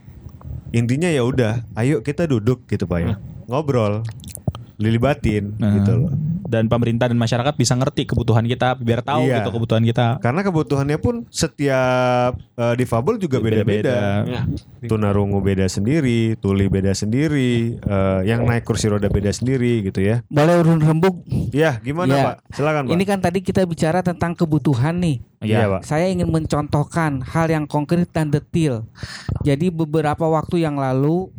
intinya 0.70 1.08
ya 1.08 1.24
udah, 1.24 1.66
ayo 1.74 2.04
kita 2.04 2.28
duduk 2.28 2.68
gitu 2.68 2.86
Pak 2.86 3.00
ya. 3.02 3.16
Ngobrol, 3.46 4.02
dilibatin 4.76 5.56
Nah, 5.56 5.80
gitu 5.80 5.92
loh. 5.98 6.12
Dan 6.46 6.70
pemerintah 6.70 7.10
dan 7.10 7.18
masyarakat 7.18 7.54
bisa 7.54 7.74
ngerti 7.74 8.06
kebutuhan 8.06 8.46
kita 8.46 8.78
biar 8.78 9.02
tahu 9.02 9.26
Iya. 9.26 9.42
gitu 9.42 9.50
kebutuhan 9.52 9.82
kita. 9.82 10.22
Karena 10.22 10.42
kebutuhannya 10.42 10.98
pun 10.98 11.26
setiap 11.30 12.38
eh, 12.56 12.76
difabel 12.76 13.18
juga 13.18 13.40
beda-beda. 13.40 14.24
ya 14.24 14.42
Tunarungu 14.86 15.42
beda 15.42 15.66
sendiri, 15.66 16.38
tuli 16.38 16.70
beda 16.70 16.94
sendiri, 16.94 17.76
eh, 17.76 18.20
yang 18.24 18.46
naik 18.46 18.62
kursi 18.64 18.86
roda 18.86 19.10
beda 19.10 19.34
sendiri 19.34 19.82
gitu 19.82 20.00
ya. 20.00 20.22
Boleh 20.28 20.62
urun 20.62 20.78
rembuk. 20.78 21.26
Ya, 21.50 21.82
gimana 21.82 22.14
Iya. 22.14 22.24
Pak? 22.24 22.36
Silakan 22.54 22.82
Pak. 22.86 22.94
Ini 22.94 23.04
kan 23.04 23.20
tadi 23.20 23.40
kita 23.42 23.66
bicara 23.66 24.00
tentang 24.00 24.38
kebutuhan 24.38 25.02
nih. 25.02 25.18
Iya, 25.42 25.66
Pak. 25.68 25.82
Saya 25.84 26.08
ingin 26.08 26.30
mencontohkan 26.30 27.26
hal 27.26 27.50
yang 27.50 27.66
konkret 27.66 28.08
dan 28.10 28.30
detail. 28.30 28.86
Jadi 29.42 29.68
beberapa 29.68 30.26
waktu 30.26 30.62
yang 30.62 30.78
lalu, 30.78 31.34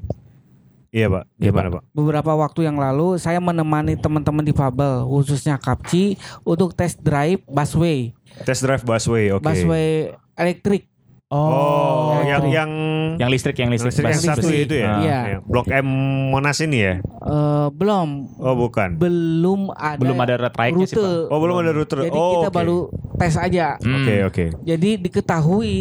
Iya 0.96 1.12
Pak. 1.12 1.24
Gimana 1.36 1.68
Pak? 1.70 1.82
beberapa 1.92 2.32
waktu 2.32 2.64
yang 2.64 2.80
lalu 2.80 3.20
saya 3.20 3.36
menemani 3.36 3.94
teman-teman 3.94 4.40
difabel, 4.40 5.04
khususnya 5.04 5.60
Kapci, 5.60 6.16
untuk 6.40 6.72
test 6.72 6.96
drive 6.98 7.44
busway, 7.44 8.16
Test 8.42 8.64
drive 8.64 8.80
busway, 8.80 9.28
oke. 9.28 9.44
busway 9.44 10.08
elektrik. 10.32 10.88
Oh, 11.26 12.16
elektrik. 12.16 12.30
yang 12.30 12.44
yang 12.48 12.70
Yang 13.18 13.30
listrik, 13.30 13.56
yang 13.58 13.68
listrik, 13.68 13.92
listrik 13.92 14.08
yang 14.08 14.22
satu 14.22 14.46
bus- 14.46 14.62
itu 14.62 14.74
ya? 14.74 14.86
Ah. 14.86 15.00
Iya. 15.00 15.18
Blok 15.42 15.66
M 15.68 15.88
Monas 16.30 16.60
ini 16.60 16.78
ya? 16.78 16.94
Eh, 17.02 17.66
belum, 17.70 18.08
Oh 18.38 18.54
bukan. 18.54 18.96
belum 18.96 19.68
ada, 19.72 19.98
Belum 19.98 20.16
ada 20.16 20.34
tracknya 20.48 20.86
sih, 20.86 20.96
rute. 20.96 21.02
Pak. 21.02 21.28
Oh 21.28 21.38
belum 21.38 21.56
ada 21.58 21.70
rute. 21.72 21.96
Jadi 21.98 22.16
oh, 22.16 22.30
kita 22.38 22.48
oke. 22.48 22.56
baru 22.56 22.78
tes 23.16 23.34
aja. 23.36 23.66
Hmm. 23.80 23.96
Oke 23.98 24.14
oke. 24.22 24.44
Jadi 24.62 24.90
diketahui 24.98 25.76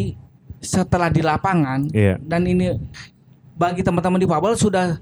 setelah 0.58 1.08
di 1.08 1.20
lapangan 1.20 1.88
Iya. 1.88 2.18
dan 2.18 2.42
ini 2.42 2.72
bagi 3.56 3.80
teman-teman 3.80 4.20
di 4.20 4.28
Pabel 4.28 4.52
sudah 4.54 5.00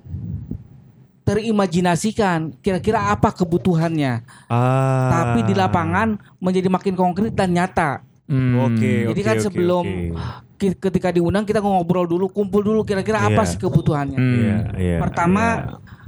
terimajinasikan 1.25 2.53
kira-kira 2.61 3.11
apa 3.11 3.33
kebutuhannya. 3.33 4.23
Ah. 4.47 5.11
Tapi 5.11 5.49
di 5.49 5.55
lapangan 5.57 6.21
menjadi 6.37 6.69
makin 6.69 6.95
konkret 6.95 7.33
dan 7.33 7.51
nyata. 7.51 8.05
Hmm. 8.25 8.57
Oke. 8.71 9.09
Jadi 9.13 9.21
oke, 9.21 9.29
kan 9.29 9.37
sebelum 9.41 9.85
ki- 10.57 10.79
ketika 10.79 11.13
diundang 11.13 11.45
kita 11.45 11.61
ngobrol 11.61 12.09
dulu, 12.09 12.29
kumpul 12.29 12.65
dulu 12.65 12.81
kira-kira 12.85 13.21
apa 13.21 13.45
Iya. 13.45 13.49
sih 13.49 13.59
kebutuhannya. 13.61 14.17
Hmm. 14.17 14.35
Iya 14.37 14.57
iya. 14.81 14.99
Pertama 15.01 15.45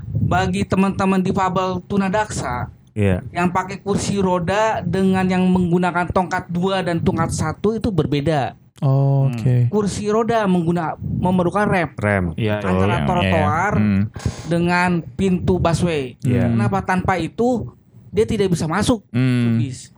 bagi 0.09 0.65
teman-teman 0.65 1.21
di 1.21 1.33
Pabel 1.33 1.81
tunadaksa 1.85 2.73
Iya. 2.97 3.21
yang 3.33 3.53
pakai 3.53 3.81
kursi 3.81 4.17
roda 4.17 4.81
dengan 4.81 5.29
yang 5.29 5.45
menggunakan 5.45 6.09
tongkat 6.09 6.49
dua 6.49 6.81
dan 6.81 7.01
tongkat 7.01 7.33
satu 7.33 7.77
itu 7.77 7.89
berbeda. 7.93 8.57
Oh, 8.85 9.33
Oke. 9.33 9.73
Kursi 9.73 10.05
roda 10.13 10.45
mengguna 10.45 11.01
memerlukan 11.01 11.65
rem 11.65 11.89
Rem. 11.97 12.25
Betul. 12.37 12.61
Antara 12.61 12.97
iya. 13.01 13.07
trotoar 13.09 13.73
Hmm. 13.81 14.03
dengan 14.45 15.01
pintu 15.17 15.57
busway. 15.57 16.21
Iya. 16.21 16.53
Kenapa 16.53 16.85
tanpa 16.85 17.17
itu 17.17 17.73
dia 18.13 18.29
tidak 18.29 18.53
bisa 18.53 18.69
masuk 18.69 19.01
Hmm. 19.09 19.57
bis. 19.57 19.97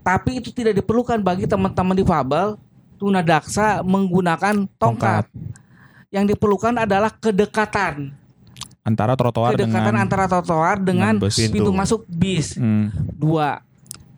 Tapi 0.00 0.44
itu 0.44 0.52
tidak 0.52 0.76
diperlukan 0.76 1.20
bagi 1.20 1.48
teman-teman 1.48 1.96
difabel 1.96 2.60
tunadaksa 3.00 3.80
menggunakan 3.80 4.68
tongkat. 4.76 5.24
Yang 6.12 6.36
diperlukan 6.36 6.74
adalah 6.74 7.08
kedekatan, 7.08 8.12
Antara 8.80 9.12
trotoar 9.14 9.54
kedekatan 9.54 9.92
dengan 9.92 9.94
antara 10.02 10.24
trotoar 10.26 10.80
dengan 10.80 11.16
bus. 11.20 11.36
Pintu. 11.36 11.70
masuk 11.70 12.04
bis. 12.08 12.56
Hmm. 12.56 12.92
Dua. 13.14 13.60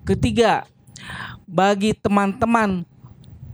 Ketiga, 0.02 0.66
bagi 1.44 1.92
teman-teman 1.92 2.86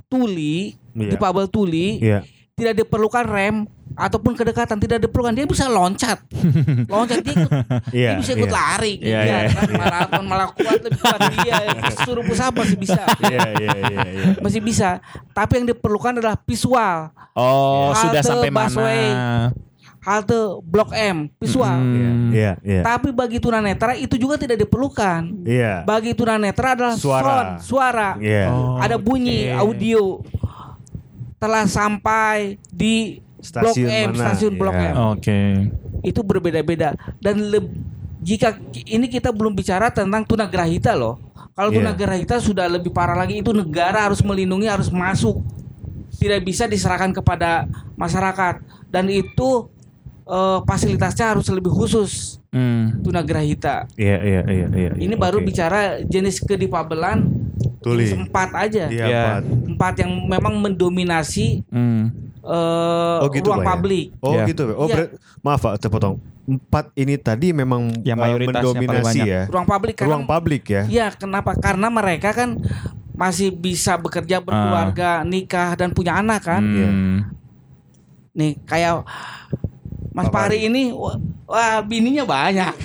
tuli, 0.08 0.74
Iya. 0.92 1.14
difabel 1.14 1.46
tuli, 1.46 2.00
Iya. 2.00 2.24
tidak 2.56 2.74
diperlukan 2.76 3.24
rem 3.24 3.56
ataupun 3.94 4.34
kedekatan, 4.34 4.76
tidak 4.76 4.98
diperlukan. 5.00 5.30
Dia 5.30 5.46
bisa 5.46 5.68
loncat. 5.68 6.18
loncat 6.92 7.22
dia 7.22 7.34
ikut, 7.34 7.50
Iya, 7.92 8.10
dia 8.10 8.18
bisa 8.18 8.32
ikut 8.34 8.50
iya. 8.50 8.58
lari. 8.58 8.92
Iya, 8.98 9.20
Iya, 9.20 9.20
iya, 9.22 9.38
kan? 9.48 9.68
Maraton 9.78 10.24
malah 10.26 10.48
kuat 10.50 10.80
lebih 10.80 10.98
kuat 10.98 11.20
dia. 11.36 11.56
Suruh 12.02 12.24
pusat 12.24 12.50
masih 12.50 12.76
bisa. 12.76 13.02
Iya, 13.22 13.40
iya, 13.54 13.70
iya, 13.78 14.00
iya. 14.08 14.24
Masih 14.40 14.60
bisa. 14.60 14.98
Tapi 15.30 15.62
yang 15.62 15.66
diperlukan 15.68 16.18
adalah 16.18 16.36
visual. 16.42 17.12
Oh, 17.38 17.94
Halte 17.94 18.02
sudah 18.10 18.22
sampai 18.24 18.50
busway. 18.50 19.06
mana? 19.14 19.67
Halte 20.08 20.64
Blok 20.64 20.96
M, 20.96 21.28
visual. 21.36 21.68
Hmm. 21.68 22.32
Iya, 22.32 22.56
iya. 22.64 22.80
Tapi 22.80 23.12
bagi 23.12 23.36
tunanetra 23.36 23.92
itu 23.92 24.16
juga 24.16 24.40
tidak 24.40 24.56
diperlukan. 24.56 25.44
Iya. 25.44 25.84
Bagi 25.84 26.16
tunanetra 26.16 26.72
adalah 26.72 26.96
Suara. 26.96 27.20
sound, 27.28 27.48
suara. 27.60 28.10
Iya. 28.16 28.48
Oh, 28.48 28.80
Ada 28.80 28.96
bunyi 28.96 29.52
oke. 29.52 29.60
audio. 29.60 30.02
Telah 31.36 31.68
sampai 31.68 32.56
di 32.66 33.20
Blok 33.38 33.76
Stasiun 33.76 33.86
M, 33.86 34.08
mana? 34.10 34.22
stasiun 34.24 34.54
Blok 34.56 34.74
Iya. 34.74 34.90
M. 34.90 34.94
Oke. 35.12 35.38
Itu 36.00 36.24
berbeda-beda 36.24 36.96
dan 37.20 37.36
jika 38.18 38.56
ini 38.82 39.06
kita 39.06 39.30
belum 39.30 39.52
bicara 39.52 39.92
tentang 39.92 40.24
tunagrahita 40.24 40.96
loh. 40.96 41.20
Kalau 41.52 41.70
Iya. 41.70 41.84
tunagrahita 41.84 42.40
sudah 42.40 42.66
lebih 42.66 42.90
parah 42.90 43.14
lagi 43.14 43.38
itu 43.38 43.52
negara 43.52 44.08
harus 44.08 44.24
melindungi, 44.24 44.66
harus 44.66 44.88
masuk. 44.88 45.38
Tidak 46.16 46.42
bisa 46.42 46.64
diserahkan 46.64 47.12
kepada 47.12 47.68
masyarakat 47.94 48.58
dan 48.90 49.06
itu 49.06 49.68
eh, 50.28 50.58
fasilitasnya 50.62 51.32
harus 51.32 51.48
lebih 51.48 51.70
khusus 51.70 52.36
Hmm. 52.48 53.00
tunagrahita. 53.02 53.84
Iya, 53.94 54.16
iya, 54.20 54.42
iya, 54.46 54.66
iya. 54.70 54.90
Ini 54.94 55.12
iya. 55.12 55.20
baru 55.20 55.36
bicara 55.38 56.00
jenis 56.00 56.40
kedifabelan 56.40 57.28
Tuli. 57.78 58.08
jenis 58.08 58.24
empat 58.24 58.50
aja. 58.54 58.88
Iya, 58.88 59.04
Iya. 59.04 59.22
Pak. 59.22 59.40
Empat 59.68 59.94
yang 59.98 60.12
memang 60.24 60.54
mendominasi 60.58 61.60
Hmm. 61.68 62.08
eh, 62.40 63.18
Oh 63.20 63.28
gitu 63.28 63.48
ruang 63.48 63.60
ya? 63.60 63.68
publik. 63.68 64.06
Oh 64.18 64.32
Iya. 64.32 64.44
gitu. 64.46 64.64
Oh 64.72 64.86
Iya. 64.86 64.94
berat- 64.96 65.12
maaf 65.38 65.60
Pak, 65.60 65.74
terpotong. 65.78 66.16
Empat 66.46 66.88
ini 66.94 67.14
tadi 67.16 67.52
memang 67.52 67.92
Yang 68.00 68.16
eh, 68.16 68.24
mayoritasnya 68.24 68.48
paling 68.54 68.80
mendominasi 68.80 69.18
banyak. 69.20 69.26
ya. 69.28 69.42
Ruang 69.46 69.66
publik 69.66 69.94
karena 69.94 70.08
Ruang 70.08 70.24
publik 70.24 70.62
ya. 70.66 70.82
Iya, 70.86 71.06
kenapa? 71.12 71.52
Karena 71.54 71.88
mereka 71.90 72.32
kan 72.32 72.56
masih 73.12 73.50
bisa 73.50 73.96
bekerja, 73.96 74.40
berkeluarga, 74.40 75.20
nikah 75.22 75.74
dan 75.74 75.92
punya 75.92 76.16
anak 76.16 76.40
kan. 76.40 76.62
Hmm. 76.64 77.16
Nih, 78.32 78.56
kayak 78.64 79.04
Mas 80.18 80.28
Pari 80.28 80.66
ini 80.66 80.90
wah, 80.90 81.14
wah, 81.46 81.78
bininya 81.80 82.24
banyak. 82.24 82.72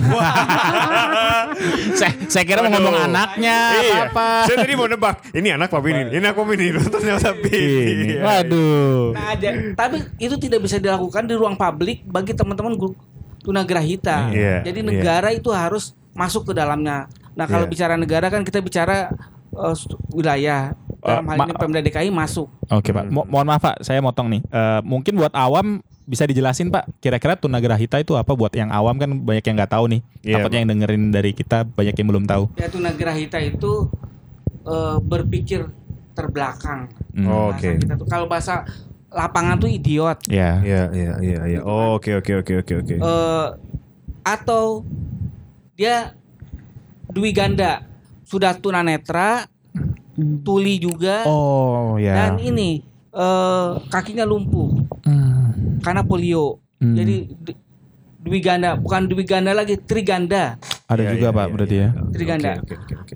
saya, 1.94 2.12
saya 2.26 2.44
kira 2.44 2.60
mau 2.60 2.70
ngomong 2.70 2.94
anaknya 3.04 3.56
Iya. 3.76 3.94
apa 4.06 4.26
Saya 4.46 4.56
tadi 4.60 4.72
mau 4.74 4.86
nebak. 4.86 5.14
Ini 5.30 5.48
anak 5.54 5.68
Pak 5.68 5.80
Bini. 5.80 6.00
Ini 6.08 6.16
anak 6.20 6.34
Pak 6.34 6.44
Bini. 6.46 6.64
Ternyata 6.70 7.28
Ini. 7.30 7.40
Bini. 7.40 8.04
Iya, 8.08 8.20
Waduh. 8.22 9.00
Nah, 9.12 9.24
aja. 9.34 9.48
Tapi 9.74 9.96
itu 10.16 10.34
tidak 10.36 10.58
bisa 10.62 10.76
dilakukan 10.78 11.22
di 11.24 11.34
ruang 11.34 11.54
publik 11.54 12.02
bagi 12.04 12.32
teman-teman 12.32 12.72
guru 12.74 12.92
tunagrahita. 13.42 14.30
Iya, 14.30 14.54
Jadi 14.62 14.78
iya. 14.80 14.86
negara 14.86 15.28
itu 15.30 15.48
harus 15.50 15.92
masuk 16.12 16.46
ke 16.46 16.52
dalamnya. 16.54 17.06
Nah, 17.34 17.44
kalau 17.44 17.66
Iya. 17.66 17.70
bicara 17.70 17.94
negara 17.94 18.26
kan 18.28 18.40
kita 18.40 18.58
bicara 18.58 19.10
st- 19.72 19.94
wilayah. 20.10 20.74
Dalam 20.98 21.20
Eh, 21.20 21.28
hal 21.28 21.36
ini 21.44 21.52
Pemda 21.52 21.78
DKI 21.78 22.08
masuk. 22.08 22.48
Oke 22.64 22.88
pak, 22.88 23.04
Mo- 23.06 23.28
mohon 23.28 23.44
maaf 23.44 23.60
pak, 23.60 23.76
saya 23.84 24.00
motong 24.00 24.26
nih. 24.30 24.40
Eh, 24.42 24.80
mungkin 24.80 25.14
buat 25.14 25.30
awam 25.30 25.78
bisa 26.04 26.28
dijelasin 26.28 26.68
pak, 26.68 26.84
kira-kira 27.00 27.34
tunagrahita 27.36 27.96
itu 27.96 28.12
apa 28.14 28.36
buat 28.36 28.52
yang 28.52 28.68
awam 28.68 29.00
kan 29.00 29.10
banyak 29.24 29.44
yang 29.44 29.56
nggak 29.56 29.72
tahu 29.72 29.84
nih. 29.88 30.00
Iya, 30.20 30.34
Takutnya 30.38 30.58
yang 30.60 30.70
dengerin 30.76 31.04
dari 31.08 31.30
kita 31.32 31.64
banyak 31.64 31.96
yang 31.96 32.08
belum 32.12 32.24
tahu. 32.28 32.44
Ya 32.60 32.68
tunagrahita 32.68 33.40
itu 33.40 33.88
eh, 34.68 34.96
berpikir 35.00 35.64
terbelakang. 36.12 36.92
Hmm. 37.16 37.26
Oh, 37.26 37.48
Bahasa 37.50 37.72
Oke. 37.72 37.80
kita 37.80 37.94
tuh 37.96 38.08
kalau 38.08 38.26
bahasa 38.28 38.68
lapangan 39.08 39.56
tuh 39.56 39.70
idiot. 39.72 40.18
Ya. 40.28 40.60
Iya, 40.60 40.82
iya, 40.92 41.12
iya, 41.24 41.40
iya. 41.56 41.60
Oh, 41.64 41.96
oke, 41.96 42.10
oke, 42.20 42.44
oke, 42.44 42.52
oke, 42.60 42.72
oke. 42.84 42.94
Eh, 43.00 43.48
atau 44.24 44.84
dia 45.76 46.12
dwi 47.12 47.30
ganda 47.32 47.84
sudah 48.24 48.56
tunanetra, 48.56 49.46
tuli 50.42 50.80
juga 50.80 51.26
Oh 51.28 52.00
ya. 52.00 52.14
dan 52.14 52.32
ini 52.40 52.82
eh, 53.14 53.68
kakinya 53.88 54.26
lumpuh 54.26 54.74
Hmm. 55.06 55.78
karena 55.80 56.02
polio. 56.02 56.58
Hmm. 56.80 56.96
Jadi 56.96 57.30
dwi 58.18 58.40
ganda 58.40 58.74
bukan 58.74 59.04
dwi 59.04 59.22
ganda 59.22 59.52
lagi 59.52 59.76
triganda. 59.76 60.56
ada 60.84 61.00
Iya, 61.00 61.10
juga 61.12 61.28
iya, 61.28 61.32
pak 61.32 61.46
iya, 61.46 61.52
berarti 61.54 61.76
iya. 61.76 61.84
ya. 61.84 61.90
Oke, 61.96 62.12
Triganda. 62.12 62.52
Oke, 62.58 62.74
oke, 62.76 62.94
oke. 63.00 63.14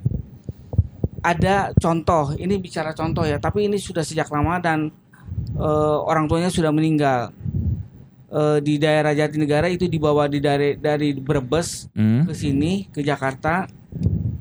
Ada 1.19 1.55
contoh, 1.75 2.25
ini 2.35 2.55
bicara 2.57 2.95
contoh 2.95 3.27
ya, 3.27 3.37
tapi 3.37 3.67
ini 3.67 3.77
sudah 3.77 4.01
sejak 4.01 4.31
lama 4.31 4.57
dan 4.57 4.89
eh, 5.59 5.99
orang 6.03 6.25
tuanya 6.25 6.49
sudah 6.49 6.71
meninggal. 6.71 7.35
Eh, 8.29 8.59
di 8.61 8.77
daerah 8.77 9.13
Jatinegara 9.13 9.67
itu 9.67 9.85
dibawa 9.85 10.29
di 10.29 10.39
dari 10.39 10.77
dari 10.77 11.13
Brebes 11.13 11.89
Hmm. 11.93 12.25
ke 12.25 12.33
sini 12.33 12.87
ke 12.89 13.01
Jakarta 13.01 13.65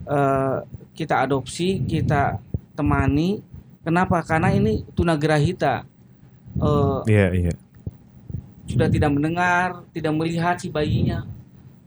eh, 0.03 0.57
kita 0.91 1.23
adopsi 1.23 1.83
kita 1.83 2.35
temani 2.73 3.39
kenapa 3.87 4.19
karena 4.21 4.51
ini 4.51 4.83
tunagrahita 4.91 5.87
Eh, 6.57 6.99
Iya, 7.07 7.27
iya. 7.37 7.53
sudah 8.67 8.89
tidak 8.89 9.13
mendengar 9.13 9.87
tidak 9.95 10.11
melihat 10.11 10.59
si 10.59 10.67
bayinya 10.67 11.23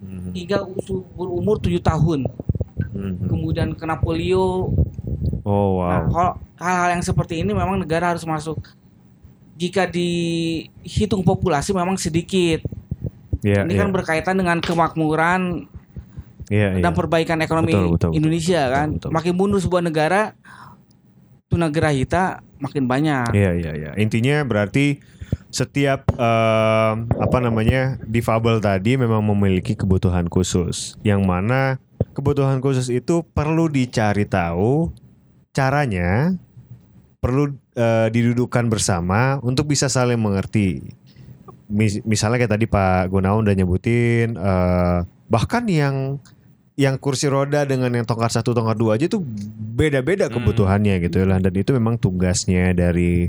Mhm, 0.01 0.33
hingga 0.33 0.65
berumur 1.13 1.61
tujuh 1.61 1.83
tahun 1.83 2.25
mhm. 2.89 3.29
kemudian 3.29 3.69
kena 3.77 4.01
polio 4.01 4.73
Oh, 5.43 5.85
nah 5.85 6.05
wow. 6.05 6.09
kalau 6.09 6.33
hal-hal 6.57 6.89
yang 6.97 7.05
seperti 7.05 7.45
ini 7.45 7.53
memang 7.53 7.77
negara 7.77 8.13
harus 8.15 8.25
masuk 8.25 8.61
jika 9.57 9.85
dihitung 9.85 11.21
populasi 11.21 11.77
memang 11.77 12.01
sedikit 12.01 12.65
Iya, 13.41 13.65
ini 13.65 13.73
iya. 13.75 13.81
kan 13.81 13.89
berkaitan 13.91 14.37
dengan 14.37 14.61
kemakmuran 14.61 15.65
Iya, 16.49 16.77
iya. 16.77 16.83
dan 16.83 16.93
perbaikan 16.93 17.41
ekonomi 17.41 17.73
Betul, 17.73 17.85
betul, 17.91 17.95
betul. 17.97 18.11
Indonesia 18.21 18.63
kan. 18.69 18.89
betul. 18.97 19.11
Makin 19.15 19.33
mundur 19.33 19.61
sebuah 19.61 19.81
negara, 19.81 20.35
tunagrahita 21.51 22.47
makin 22.63 22.87
banyak. 22.87 23.35
Iya 23.35 23.53
iya 23.59 23.73
iya. 23.75 23.91
Intinya 23.99 24.47
berarti 24.47 25.03
setiap 25.51 26.07
em, 26.15 27.11
apa 27.11 27.39
namanya 27.43 27.99
difabel 28.07 28.63
tadi 28.63 28.95
memang 28.95 29.21
memiliki 29.35 29.75
kebutuhan 29.75 30.31
khusus, 30.31 30.95
yang 31.03 31.27
mana 31.27 31.83
kebutuhan 32.15 32.63
khusus 32.63 32.87
itu 32.87 33.27
perlu 33.35 33.67
dicari 33.67 34.31
tahu 34.31 34.95
caranya, 35.51 36.39
perlu 37.19 37.59
eh, 37.75 38.09
didudukkan 38.15 38.71
bersama 38.71 39.43
untuk 39.43 39.67
bisa 39.67 39.91
saling 39.91 40.23
mengerti. 40.23 40.87
Mis- 41.67 42.03
misalnya 42.07 42.47
kayak 42.47 42.55
tadi 42.55 42.67
Pak 42.71 43.11
Gunawan 43.11 43.43
udah 43.43 43.55
nyebutin, 43.59 44.39
eh, 44.39 44.99
bahkan 45.27 45.67
yang 45.67 46.23
yang 46.81 46.97
kursi 46.97 47.28
roda 47.28 47.68
dengan 47.68 47.93
yang 47.93 48.09
tongkat 48.09 48.41
satu 48.41 48.57
tongkat 48.57 48.76
dua 48.81 48.97
aja 48.97 49.05
tuh 49.05 49.20
beda-beda 49.76 50.33
kebutuhannya 50.33 50.97
gitu 51.05 51.20
ya 51.20 51.37
dan 51.37 51.53
itu 51.53 51.76
memang 51.76 52.01
tugasnya 52.01 52.72
dari 52.72 53.28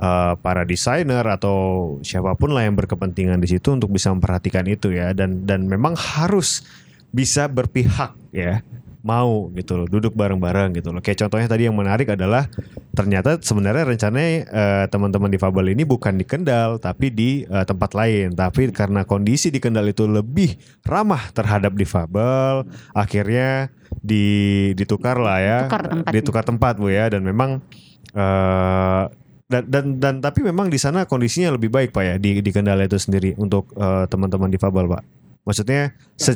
uh, 0.00 0.34
para 0.40 0.62
desainer 0.64 1.24
atau 1.24 1.98
siapa 2.04 2.36
pun 2.36 2.52
lah 2.52 2.64
yang 2.64 2.76
berkepentingan 2.76 3.40
di 3.40 3.48
situ 3.48 3.72
untuk 3.72 3.92
bisa 3.92 4.12
memperhatikan 4.12 4.64
itu 4.68 4.92
ya. 4.92 5.12
Dan 5.16 5.44
dan 5.48 5.68
memang 5.68 5.96
harus 5.96 6.64
bisa 7.10 7.48
berpihak 7.48 8.12
ya 8.34 8.60
mau 9.06 9.46
gitu 9.54 9.78
loh 9.78 9.86
duduk 9.86 10.18
bareng-bareng 10.18 10.74
gitu 10.82 10.90
loh. 10.90 10.98
Kayak 10.98 11.26
contohnya 11.26 11.46
tadi 11.46 11.70
yang 11.70 11.78
menarik 11.78 12.10
adalah 12.10 12.50
ternyata 12.90 13.38
sebenarnya 13.38 13.86
rencananya 13.86 14.30
eh, 14.50 14.84
teman-teman 14.90 15.30
di 15.30 15.38
Fabel 15.38 15.70
ini 15.70 15.86
bukan 15.86 16.18
di 16.18 16.26
Kendal 16.26 16.82
tapi 16.82 17.14
di 17.14 17.46
eh, 17.46 17.62
tempat 17.62 17.94
lain. 17.94 18.34
Tapi 18.34 18.74
karena 18.74 19.06
kondisi 19.06 19.54
di 19.54 19.62
Kendal 19.62 19.86
itu 19.86 20.10
lebih 20.10 20.58
ramah 20.82 21.30
terhadap 21.30 21.78
difabel 21.78 22.66
akhirnya 22.90 23.70
di 24.02 24.74
ditukar 24.74 25.22
lah 25.22 25.38
ya. 25.38 25.58
Tukar 25.70 25.82
tempatnya. 25.86 26.14
ditukar 26.18 26.42
tempat 26.42 26.74
bu 26.82 26.90
ya. 26.90 27.06
Dan 27.06 27.22
memang 27.22 27.62
eh 28.10 29.04
dan, 29.46 29.62
dan 29.70 29.84
dan 30.02 30.14
tapi 30.18 30.42
memang 30.42 30.66
di 30.66 30.74
sana 30.74 31.06
kondisinya 31.06 31.54
lebih 31.54 31.70
baik 31.70 31.94
pak 31.94 32.02
ya 32.02 32.14
di 32.18 32.42
di 32.42 32.50
Kendal 32.50 32.82
itu 32.82 32.98
sendiri 32.98 33.38
untuk 33.38 33.70
eh, 33.78 34.10
teman-teman 34.10 34.50
difabel 34.50 34.90
pak. 34.90 35.02
Maksudnya 35.46 35.94
se- 36.18 36.34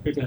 Sudah 0.00 0.26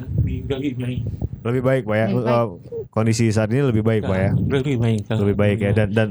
lebih 0.58 0.76
baik. 0.76 1.02
lebih 1.42 1.62
baik 1.62 1.84
pak 1.84 1.96
ya 1.96 2.08
Lebih 2.08 2.22
Eh, 2.24 2.46
kondisi 2.88 3.26
saat 3.30 3.50
ini 3.50 3.64
lebih 3.64 3.82
baik 3.82 4.04
pak 4.04 4.14
ya 4.16 4.32
Lebih 4.32 4.78
baik. 4.78 5.00
lebih 5.10 5.36
baik 5.36 5.58
ya 5.60 5.72
dan 5.74 5.90
dan 5.90 6.08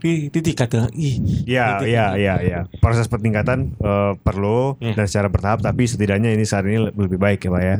itu 0.00 0.38
dikata 0.40 0.86
lagi. 0.86 1.10
Ya, 1.44 1.82
ya, 1.82 2.14
ya, 2.14 2.34
ya. 2.40 2.60
Proses 2.78 3.04
peningkatan 3.04 3.74
eh, 3.74 4.12
perlu 4.16 4.78
Ya. 4.78 4.94
dan 4.94 5.04
secara 5.04 5.28
bertahap, 5.28 5.60
tapi 5.60 5.84
setidaknya 5.84 6.30
ini 6.30 6.44
saat 6.44 6.64
ini 6.64 6.88
lebih 6.88 7.18
baik 7.18 7.44
ya, 7.44 7.50
pak 7.50 7.62
ya. 7.62 7.76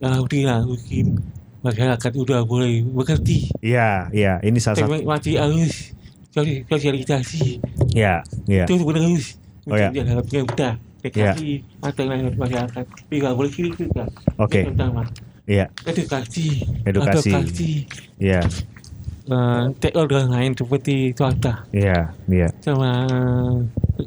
Alhamdulillah 0.00 0.64
mungkin 0.64 1.20
masyarakat 1.60 2.12
udah 2.16 2.40
mulai 2.42 2.80
mengerti. 2.80 3.52
Iya, 3.60 4.08
iya. 4.10 4.40
Ini 4.40 4.56
salah 4.56 4.80
satu. 4.80 4.96
Masih 5.04 5.36
harus 5.36 5.92
sosial- 6.30 6.64
sosialisasi. 6.64 7.60
Ya, 7.92 8.24
ya. 8.46 8.64
Itu 8.64 8.80
benar 8.80 9.04
Oh, 9.70 9.76
ya. 9.78 9.88
Menjadi 9.94 10.10
hal 10.10 10.20
yang 10.28 10.46
mudah. 10.46 10.74
Dekati 11.00 11.50
atau 11.80 12.02
lain 12.04 12.24
masyarakat. 12.36 12.84
Tapi 12.84 13.14
nggak 13.16 13.34
boleh 13.34 13.50
kiri 13.50 13.70
juga. 13.72 14.04
Oke. 14.36 14.60
Yang 14.66 14.76
pertama. 14.76 15.02
Iya, 15.50 15.66
edukasi, 15.82 16.62
Edukasi. 16.86 17.26
advokasi, 17.34 17.70
iya, 18.22 18.38
eh, 19.26 19.62
stakeholder 19.82 20.30
lain 20.30 20.54
seperti 20.54 21.10
swasta 21.10 21.66
iya, 21.74 22.14
iya. 22.30 22.46
sama 22.62 23.02
eh, 23.98 24.06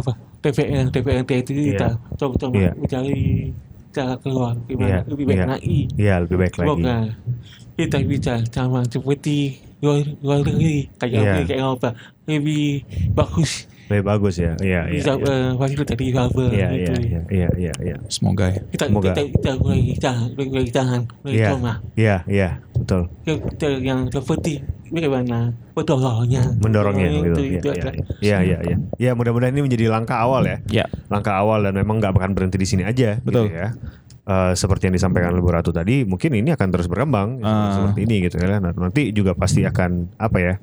apa 0.00 0.12
DPR 0.40 0.88
DPRD 0.88 1.30
itu 1.44 1.52
Iya. 1.52 1.64
kita 1.68 1.88
coba-coba 2.16 2.56
Iya. 2.56 2.72
mencari 2.80 3.20
cara 3.92 4.14
keluar 4.24 4.56
Iya, 4.56 4.64
gimana 4.72 4.98
lebih 5.04 5.24
baik 5.28 5.36
iya. 5.36 5.46
lagi. 5.52 5.78
Iya, 6.00 6.14
lebih 6.24 6.36
baik 6.40 6.54
lagi. 6.56 6.64
Semoga 6.64 6.96
kita 7.74 7.98
bisa 8.08 8.34
sama 8.48 8.80
seperti 8.88 9.36
luar 9.84 10.00
luar 10.24 10.38
negeri 10.48 10.76
kayak 10.96 11.12
Iya. 11.12 11.28
Amerika 11.28 11.54
Eropa 11.60 11.88
lebih 12.24 12.66
bagus 13.12 13.68
Lebih 13.84 14.04
bagus 14.04 14.34
ya. 14.40 14.52
Iya, 14.58 14.80
iya. 14.88 14.96
bisa 14.96 15.12
Iya, 15.14 15.28
eh, 15.28 15.50
fasilitas 15.54 15.96
di 15.96 16.06
Harvard 16.10 16.50
iya, 16.50 16.68
gitu. 16.72 16.92
iya, 17.04 17.20
iya, 17.28 17.48
iya, 17.56 17.72
iya. 17.84 17.96
Semoga 18.08 18.48
ya. 18.48 18.60
Kita 18.72 18.84
Semoga. 18.88 19.12
kita 19.12 19.20
kita 19.28 19.50
mulai 19.60 19.80
jangan 19.96 20.26
mulai 20.32 20.64
jangan 20.72 21.00
mulai 21.20 21.34
Iya. 21.34 21.48
coba 21.52 21.72
Iya, 21.94 22.16
iya, 22.26 22.48
betul. 22.72 23.02
yang 23.24 23.38
kita 23.44 23.66
yang 23.84 24.00
seperti 24.08 24.52
bagaimana 24.88 25.38
mendorongnya 25.74 26.42
Mendorongnya 26.62 27.08
itu, 27.10 27.20
gitu. 27.20 27.40
itu, 27.42 27.68
Iya, 27.68 27.82
ada. 27.82 27.90
iya, 28.22 28.38
iya, 28.40 28.58
iya. 28.62 28.76
Ya, 28.96 29.10
mudah-mudahan 29.12 29.52
ini 29.52 29.66
menjadi 29.66 29.90
langkah 29.90 30.16
awal 30.16 30.46
ya. 30.46 30.58
Ya. 30.70 30.84
Langkah 31.10 31.34
awal 31.36 31.66
dan 31.66 31.74
memang 31.74 32.00
nggak 32.00 32.14
akan 32.14 32.32
berhenti 32.32 32.56
di 32.56 32.64
sini 32.64 32.82
aja 32.86 33.20
Betul. 33.20 33.50
gitu 33.50 33.58
ya. 33.58 33.68
Eh, 34.24 34.52
seperti 34.56 34.88
yang 34.88 34.96
disampaikan 34.96 35.36
oleh 35.36 35.44
Bu 35.44 35.52
Ratu 35.52 35.68
tadi, 35.68 36.00
mungkin 36.00 36.32
ini 36.32 36.48
akan 36.48 36.68
terus 36.72 36.88
berkembang 36.88 37.44
Ah. 37.44 37.76
seperti 37.76 38.08
ini 38.08 38.24
gitu 38.24 38.40
ya. 38.40 38.56
Nah, 38.56 38.72
nanti 38.72 39.12
juga 39.12 39.36
pasti 39.36 39.60
akan 39.62 40.16
apa 40.16 40.38
ya? 40.40 40.54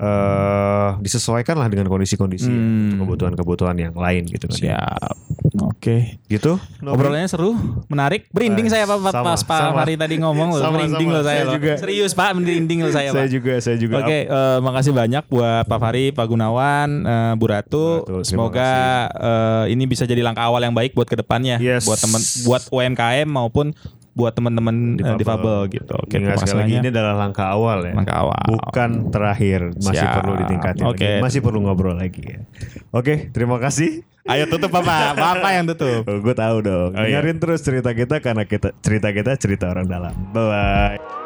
Eh 0.00 0.88
disesuaikan 0.98 1.54
lah 1.54 1.68
dengan 1.68 1.86
kondisi-kondisi 1.86 2.46
ya, 2.46 2.56
Hmm. 2.56 2.98
kebutuhan-kebutuhan 2.98 3.76
yang 3.76 3.92
lain 3.92 4.24
gitu 4.26 4.46
kan. 4.46 4.56
ya. 4.56 4.80
Siap. 4.80 5.14
Oke. 5.62 6.16
Gitu. 6.24 6.56
Nobri? 6.80 6.94
Obrolannya 6.96 7.26
seru, 7.26 7.52
menarik. 7.86 8.30
Merinding 8.30 8.66
Eh, 8.66 8.72
saya 8.72 8.84
Pak 8.84 8.98
Pak- 8.98 9.12
sama, 9.12 9.26
pas 9.26 9.40
Pak. 9.42 9.60
Fahri 9.74 9.94
tadi 9.94 10.14
ngomong 10.16 10.48
loh, 10.52 10.62
merinding 10.70 11.04
sama. 11.06 11.14
loh 11.14 11.22
saya 11.22 11.34
Saya 11.34 11.44
loh. 11.44 11.54
juga. 11.54 11.72
Serius 11.76 12.12
Pak, 12.12 12.30
merinding 12.32 12.78
loh 12.80 12.90
saya 12.90 13.10
saya 13.10 13.20
Pak. 13.20 13.30
juga, 13.30 13.54
saya 13.58 13.76
juga. 13.76 13.94
Oke, 13.98 14.18
eh, 14.22 14.58
makasih 14.58 14.92
banyak 14.92 15.24
buat 15.26 15.64
Pak 15.64 15.78
Fahri, 15.78 16.04
Pak 16.10 16.26
Gunawan, 16.26 16.88
eh, 17.02 17.32
Bu 17.34 17.44
Ratu. 17.46 17.86
Ratu, 18.02 18.22
Semoga 18.22 18.70
eh, 19.10 19.64
ini 19.68 19.84
bisa 19.84 20.04
jadi 20.04 20.20
langkah 20.20 20.42
awal 20.42 20.60
yang 20.60 20.72
baik 20.72 20.92
buat 20.92 21.04
ke 21.04 21.14
depannya, 21.14 21.56
Yes. 21.56 21.84
buat 21.84 21.98
teman, 21.98 22.18
buat 22.42 22.62
UMKM 22.70 23.28
maupun 23.28 23.76
buat 24.10 24.32
teman-teman 24.34 24.98
eh, 24.98 25.16
Difabel. 25.16 25.18
difabel 25.22 25.58
gitu. 25.70 25.94
Oke, 25.94 26.16
kasih 26.18 26.46
sekali 26.46 26.60
lagi 26.66 26.74
ini 26.82 26.88
adalah 26.90 27.14
langkah 27.14 27.46
awal 27.46 27.78
ya. 27.86 27.94
Langkah 27.94 28.16
awal. 28.26 28.42
Bukan 28.46 28.90
terakhir, 29.14 29.60
masih 29.78 30.02
Siap. 30.02 30.16
perlu 30.18 30.32
ditingkatin 30.40 30.84
Oke. 30.84 31.06
lagi. 31.06 31.22
Masih 31.22 31.40
perlu 31.40 31.58
ngobrol 31.62 31.96
lagi 31.96 32.22
ya. 32.26 32.40
Oke, 32.90 33.30
terima 33.30 33.56
kasih. 33.62 34.02
Ayo 34.28 34.46
tutup 34.52 34.68
Bapak, 34.70 35.16
Bapak 35.16 35.50
yang 35.56 35.66
tutup. 35.70 36.02
Oh, 36.10 36.18
gue 36.20 36.34
tahu 36.36 36.56
dong. 36.60 36.90
Oh, 36.92 37.02
iya. 37.06 37.18
Dengerin 37.22 37.38
terus 37.40 37.60
cerita 37.64 37.90
kita 37.96 38.20
karena 38.20 38.44
kita 38.44 38.76
cerita 38.84 39.08
kita 39.14 39.32
cerita 39.40 39.64
orang 39.72 39.86
dalam. 39.88 40.14
Bye 40.34 40.44
bye. 40.44 41.19